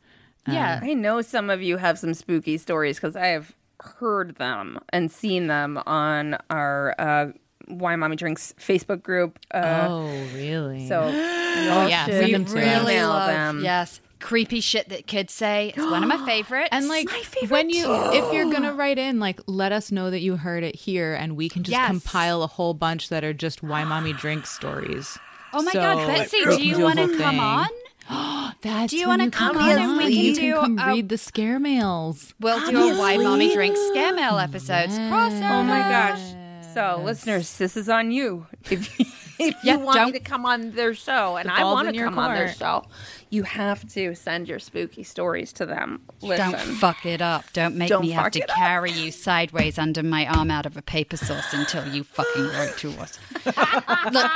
[0.49, 0.81] Yeah.
[0.83, 3.55] I know some of you have some spooky stories because I have
[3.87, 7.27] heard them and seen them on our uh,
[7.69, 9.39] Why Mommy Drinks Facebook group.
[9.53, 10.89] Uh, oh, really?
[10.89, 12.83] So, oh yeah, send them to really us.
[12.83, 13.61] email love, them.
[13.65, 15.69] yes, creepy shit that kids say.
[15.77, 16.69] It's one of my favorites.
[16.73, 17.09] And like
[17.49, 20.75] when you if you're gonna write in, like let us know that you heard it
[20.77, 21.89] here and we can just Yes.
[21.89, 25.19] compile a whole bunch that are just why mommy drinks stories.
[25.53, 27.69] oh my So, god, Betsy, we do you want to whole come on?
[28.63, 30.93] That's Do you wanna come come on and we you can can do come a-
[30.95, 32.35] read the scare mails.
[32.41, 34.93] We'll do a Why Mommy Drinks scare mail episodes.
[34.99, 35.51] Crossover.
[35.51, 36.21] Oh my gosh.
[36.75, 38.47] So, listeners, this is on you.
[38.71, 38.89] If,
[39.41, 42.19] if Yeah, you want me to come on their show and I want to come
[42.19, 42.85] on their show,
[43.31, 46.03] you have to send your spooky stories to them.
[46.23, 46.53] Listen.
[46.53, 47.45] Don't fuck it up.
[47.53, 48.57] Don't make Don't me have to it up.
[48.57, 52.77] carry you sideways under my arm out of a paper source until you fucking write
[52.79, 53.19] to us.
[53.45, 54.31] Look,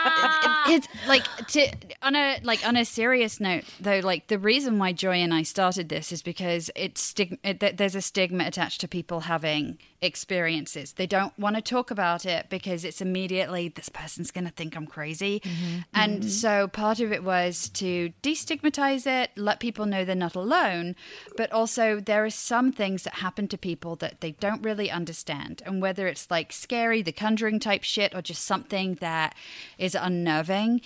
[0.68, 1.68] it's like to
[2.02, 5.42] on a like on a serious note though like the reason why joy and i
[5.42, 10.92] started this is because it's stig- it, there's a stigma attached to people having experiences
[10.94, 14.76] they don't want to talk about it because it's immediately this person's going to think
[14.76, 15.40] i'm crazy.
[15.94, 20.96] And so part of it was to destigmatize it let people know they're not alone
[21.36, 25.62] but also there are some things that happen to people that they don't really understand.
[25.64, 29.34] And whether it's like scary the conjuring type shit or just something that
[29.78, 30.80] is unnerving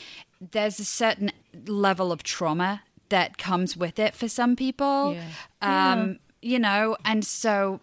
[0.52, 1.31] there's a certain
[1.66, 5.16] level of trauma that comes with it for some people.
[5.62, 7.81] Um, You know, and so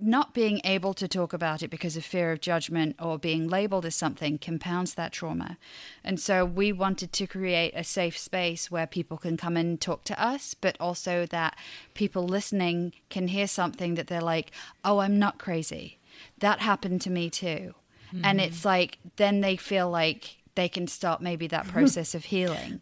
[0.00, 3.84] not being able to talk about it because of fear of judgment or being labeled
[3.84, 5.58] as something compounds that trauma.
[6.04, 10.04] And so we wanted to create a safe space where people can come and talk
[10.04, 11.56] to us, but also that
[11.94, 14.52] people listening can hear something that they're like,
[14.84, 15.98] oh, I'm not crazy.
[16.38, 17.74] That happened to me too.
[18.10, 18.40] And mm-hmm.
[18.40, 22.80] it's like, then they feel like they can start maybe that process of healing.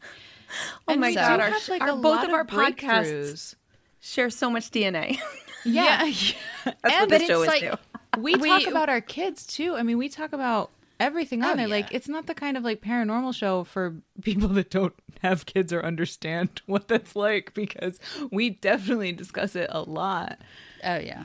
[0.87, 3.55] Oh my we do god, our, have, like, our- both of our podcasts
[4.01, 5.19] share so much DNA.
[5.67, 6.05] Yeah.
[6.65, 8.21] That's what but this it's show is like- too.
[8.21, 9.75] we, We- talk about our kids too.
[9.75, 11.69] I mean, we talk about everything oh, on Oh, it.
[11.71, 15.73] Like, it's not the kind of like paranormal show for people that don't have kids
[15.73, 17.99] or understand what that's like because
[18.31, 20.39] we definitely discuss it a lot.
[20.85, 21.25] Oh, yeah.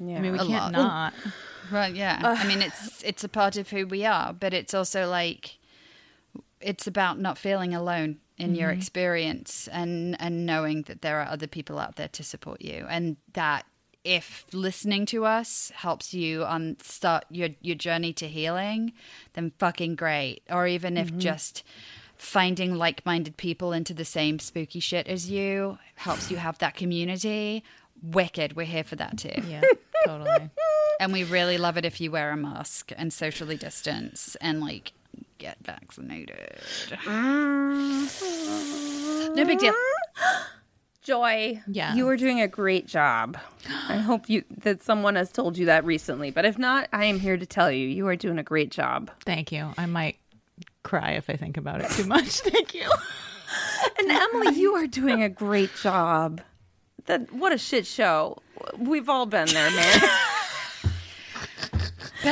[0.00, 0.16] Yeah.
[0.18, 0.72] I mean, we A can't lot.
[0.72, 1.14] not.
[1.70, 2.20] Right, yeah.
[2.22, 5.57] I mean, it's it's a part of who we are, but it's also like
[6.60, 8.78] it's about not feeling alone in your mm-hmm.
[8.78, 13.16] experience and and knowing that there are other people out there to support you, and
[13.32, 13.66] that
[14.04, 18.92] if listening to us helps you on start your your journey to healing,
[19.34, 20.42] then fucking great.
[20.48, 21.18] Or even if mm-hmm.
[21.18, 21.64] just
[22.16, 27.62] finding like-minded people into the same spooky shit as you helps you have that community.
[28.02, 29.42] Wicked, we're here for that too.
[29.46, 29.62] Yeah,
[30.04, 30.50] totally.
[31.00, 34.92] And we really love it if you wear a mask and socially distance and like
[35.38, 36.58] get vaccinated.
[36.88, 39.34] Mm-hmm.
[39.34, 39.74] No big deal.
[41.02, 41.94] Joy, Yeah.
[41.94, 43.38] you are doing a great job.
[43.88, 47.18] I hope you that someone has told you that recently, but if not, I am
[47.18, 49.10] here to tell you you are doing a great job.
[49.24, 49.72] Thank you.
[49.78, 50.16] I might
[50.82, 52.40] cry if I think about it too much.
[52.40, 52.90] Thank you.
[53.98, 56.42] And Emily, you are doing a great job.
[57.06, 58.36] That what a shit show.
[58.76, 60.00] We've all been there, man.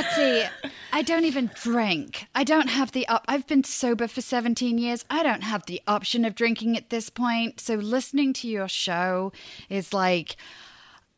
[0.02, 0.46] Betsy,
[0.92, 2.26] I don't even drink.
[2.34, 5.06] I don't have the op- I've been sober for 17 years.
[5.08, 7.60] I don't have the option of drinking at this point.
[7.60, 9.32] So listening to your show
[9.70, 10.36] is like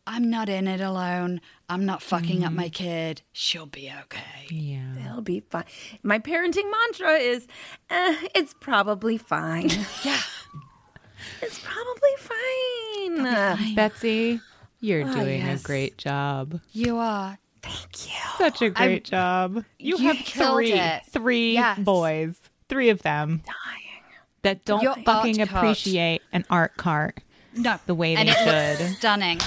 [0.07, 1.41] I'm not in it alone.
[1.69, 3.23] I'm not fucking up my kid.
[3.33, 4.47] She'll be okay.
[4.49, 5.11] Yeah.
[5.11, 5.65] It'll be fine.
[6.05, 7.49] My parenting mantra is,
[7.91, 9.71] eh, "It's probably fine."
[10.05, 10.21] Yeah.
[11.43, 13.75] It's probably fine.
[13.75, 14.41] Betsy,
[14.79, 15.61] you're doing yes.
[15.61, 16.61] a great job.
[16.73, 17.39] You are.
[17.69, 18.15] Thank you.
[18.39, 19.65] Such a great job.
[19.79, 21.03] You, You have three, it.
[21.11, 21.79] three Yes.
[21.79, 22.37] boys,
[22.69, 23.43] three of them
[24.43, 25.65] that don't Your fucking art cart.
[25.65, 27.21] appreciate an art cart.
[27.55, 27.79] No.
[27.87, 28.97] The way and they it should.
[28.99, 29.41] stunning.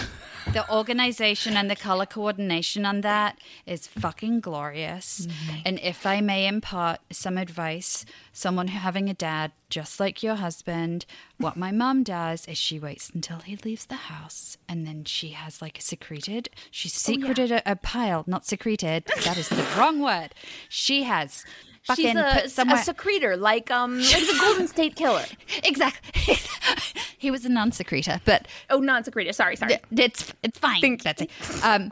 [0.53, 5.25] The organization and the color coordination on that is fucking glorious.
[5.25, 5.59] Mm-hmm.
[5.65, 10.35] And if I may impart some advice, someone who having a dad just like your
[10.35, 11.05] husband,
[11.37, 15.29] what my mum does is she waits until he leaves the house and then she
[15.29, 19.05] has like a secreted, she's Oh, secreted a, a pile, not secreted.
[19.23, 20.35] That is the wrong word.
[20.67, 21.45] She has
[21.83, 22.15] fucking She's
[22.57, 25.25] a, put a secretor, like um, like the Golden State Killer.
[25.63, 26.35] exactly.
[27.17, 29.33] he was a non-secretor, but Oh, non-secretor.
[29.33, 29.79] Sorry, sorry.
[29.93, 31.03] Th- It's it's fine, Thank you.
[31.05, 31.29] Betsy.
[31.63, 31.91] Um,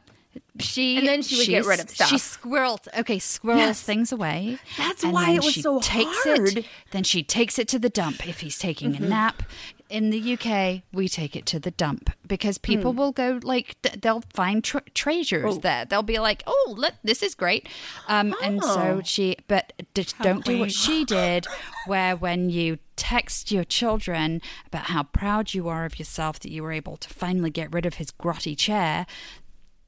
[0.60, 2.10] she And then she would get rid of stuff.
[2.10, 3.82] She squirrels, okay, squirrels Yes.
[3.82, 4.60] things away.
[4.78, 6.58] That's why it was she so takes hard.
[6.58, 9.42] It, then she takes it to the dump if he's taking a nap.
[9.90, 14.02] In the UK, we take it to the dump because people will go like th-
[14.02, 15.84] they'll find tr- treasures there.
[15.86, 17.68] They'll be like, "Oh, look, this is great,"
[18.08, 19.38] um, and so she.
[19.48, 21.48] But d- don't do what she did,
[21.88, 26.62] where when you text your children about how proud you are of yourself that you
[26.62, 29.08] were able to finally get rid of his grotty chair.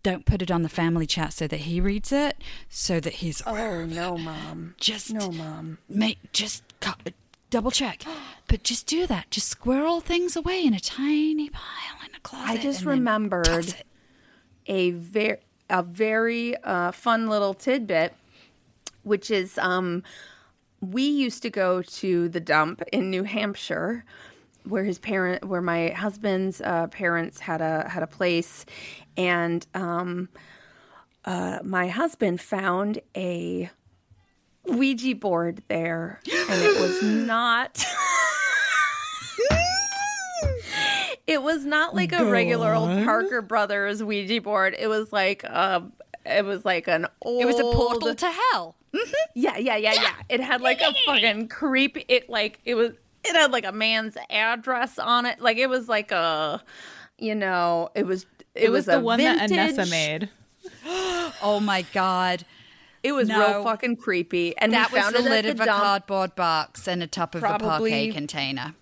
[0.04, 2.38] Don't put it on the family chat so that he reads it,
[2.70, 4.74] so that he's Oh no, mom.
[4.80, 5.78] just No, mom.
[5.88, 6.64] make just
[7.52, 8.04] double check,
[8.48, 9.30] but just do that.
[9.30, 12.50] Just squirrel things away in a tiny pile in a closet.
[12.50, 13.76] I just remembered
[14.66, 15.38] a very
[15.70, 18.14] a very uh, fun little tidbit,
[19.04, 20.04] which is um,
[20.82, 24.04] we used to go to the dump in New Hampshire,
[24.66, 28.66] where his parent, where my husband's uh, parents had a had a place,
[29.16, 30.28] and um,
[31.26, 33.70] uh, my husband found a
[34.66, 37.86] Ouija board there, and it was not.
[41.28, 44.76] It was not like a regular old Parker Brothers Ouija board.
[44.78, 45.82] It was like uh
[46.26, 48.76] it was like an old It was a portal to hell.
[49.34, 50.14] Yeah, yeah, yeah, yeah.
[50.28, 52.92] It had like a fucking creep it like it was
[53.24, 55.40] it had like a man's address on it.
[55.40, 56.62] Like it was like a,
[57.18, 58.26] you know, it was
[58.56, 60.30] it, It, was, the a one vintage, that Anessa made.
[61.44, 62.46] Oh my god.
[63.04, 63.40] It was No.
[63.40, 65.66] real fucking creepy, and That we was found the it at lid the of a
[65.66, 65.84] dump.
[65.84, 68.76] cardboard box and a top of a Probably- parquet container.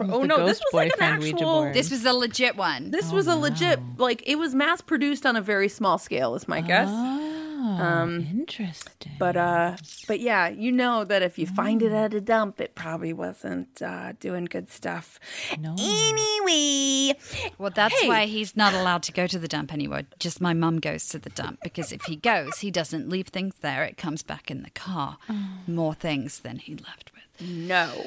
[0.00, 1.72] Oh no, this was like an actual.
[1.72, 2.90] This was a legit one.
[2.90, 6.48] This was a legit, like it was mass produced on a very small scale, is
[6.48, 6.88] my guess.
[6.90, 7.33] Oh,
[7.64, 9.12] interesting.
[9.18, 9.76] But uh,
[10.06, 13.80] but yeah, you know that if you find it at a dump, it probably wasn't
[13.82, 15.18] uh, doing good stuff.
[15.58, 15.74] No.
[15.78, 17.18] Anyway,
[17.58, 18.08] Well, that's Hey.
[18.08, 20.02] why he's not allowed to go to the dump anymore.
[20.18, 23.54] Just my mum goes to the dump because if he goes, he doesn't leave things
[23.60, 23.84] there.
[23.84, 25.18] It comes back in the car.
[25.66, 27.48] More things than he left with.
[27.48, 28.06] no,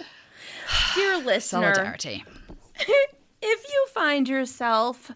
[0.96, 2.24] dear listener, Solidarity.
[3.42, 5.12] if you find yourself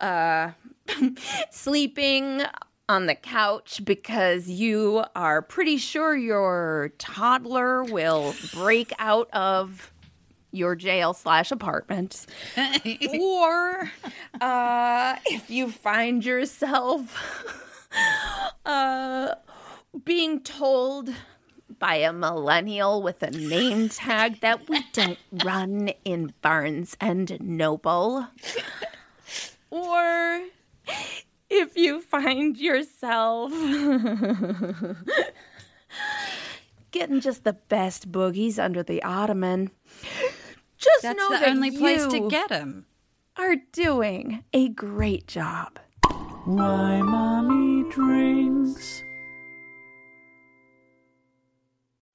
[0.00, 0.50] uh,
[1.50, 2.42] sleeping
[2.88, 9.92] on the couch because you are pretty sure your toddler will break out of
[10.52, 12.26] your jail slash apartment,
[13.20, 13.90] or
[14.40, 17.84] uh, if you find yourself
[18.66, 19.34] uh,
[20.04, 21.10] being told
[21.78, 28.28] by a millennial with a name tag that we don't run in Barnes and Noble.
[29.70, 30.42] or
[31.50, 33.52] if you find yourself
[36.90, 39.70] getting just the best boogies under the ottoman,
[40.78, 42.86] just That's know the that only place to you get him.
[43.36, 45.78] are doing a great job.
[46.44, 49.02] Why mommy drinks.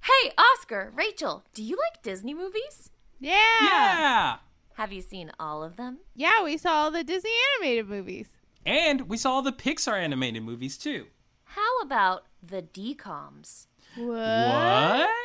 [0.03, 2.89] Hey, Oscar, Rachel, do you like Disney movies?
[3.19, 3.35] Yeah.
[3.61, 4.35] Yeah!
[4.75, 5.99] Have you seen all of them?
[6.15, 8.29] Yeah, we saw all the Disney animated movies.
[8.65, 11.07] And we saw the Pixar animated movies too.
[11.45, 13.67] How about the DComs?
[13.95, 14.07] What?
[14.07, 15.09] What?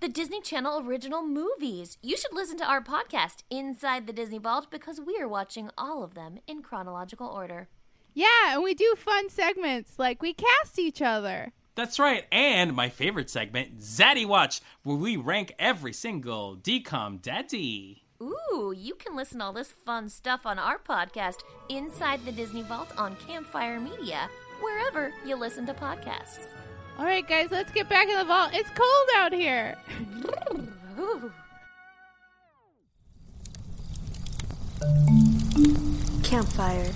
[0.00, 1.98] The Disney Channel original movies.
[2.00, 6.02] You should listen to our podcast, Inside the Disney Vault, because we are watching all
[6.02, 7.68] of them in chronological order.
[8.14, 11.52] Yeah, and we do fun segments like we cast each other.
[11.74, 12.24] That's right.
[12.32, 18.05] And my favorite segment, Zaddy Watch, where we rank every single DCOM daddy.
[18.20, 22.62] Ooh, you can listen to all this fun stuff on our podcast, Inside the Disney
[22.62, 24.30] Vault on Campfire Media,
[24.60, 26.46] wherever you listen to podcasts.
[26.98, 28.50] All right, guys, let's get back in the vault.
[28.54, 29.76] It's cold out here.
[36.22, 36.92] Campfire.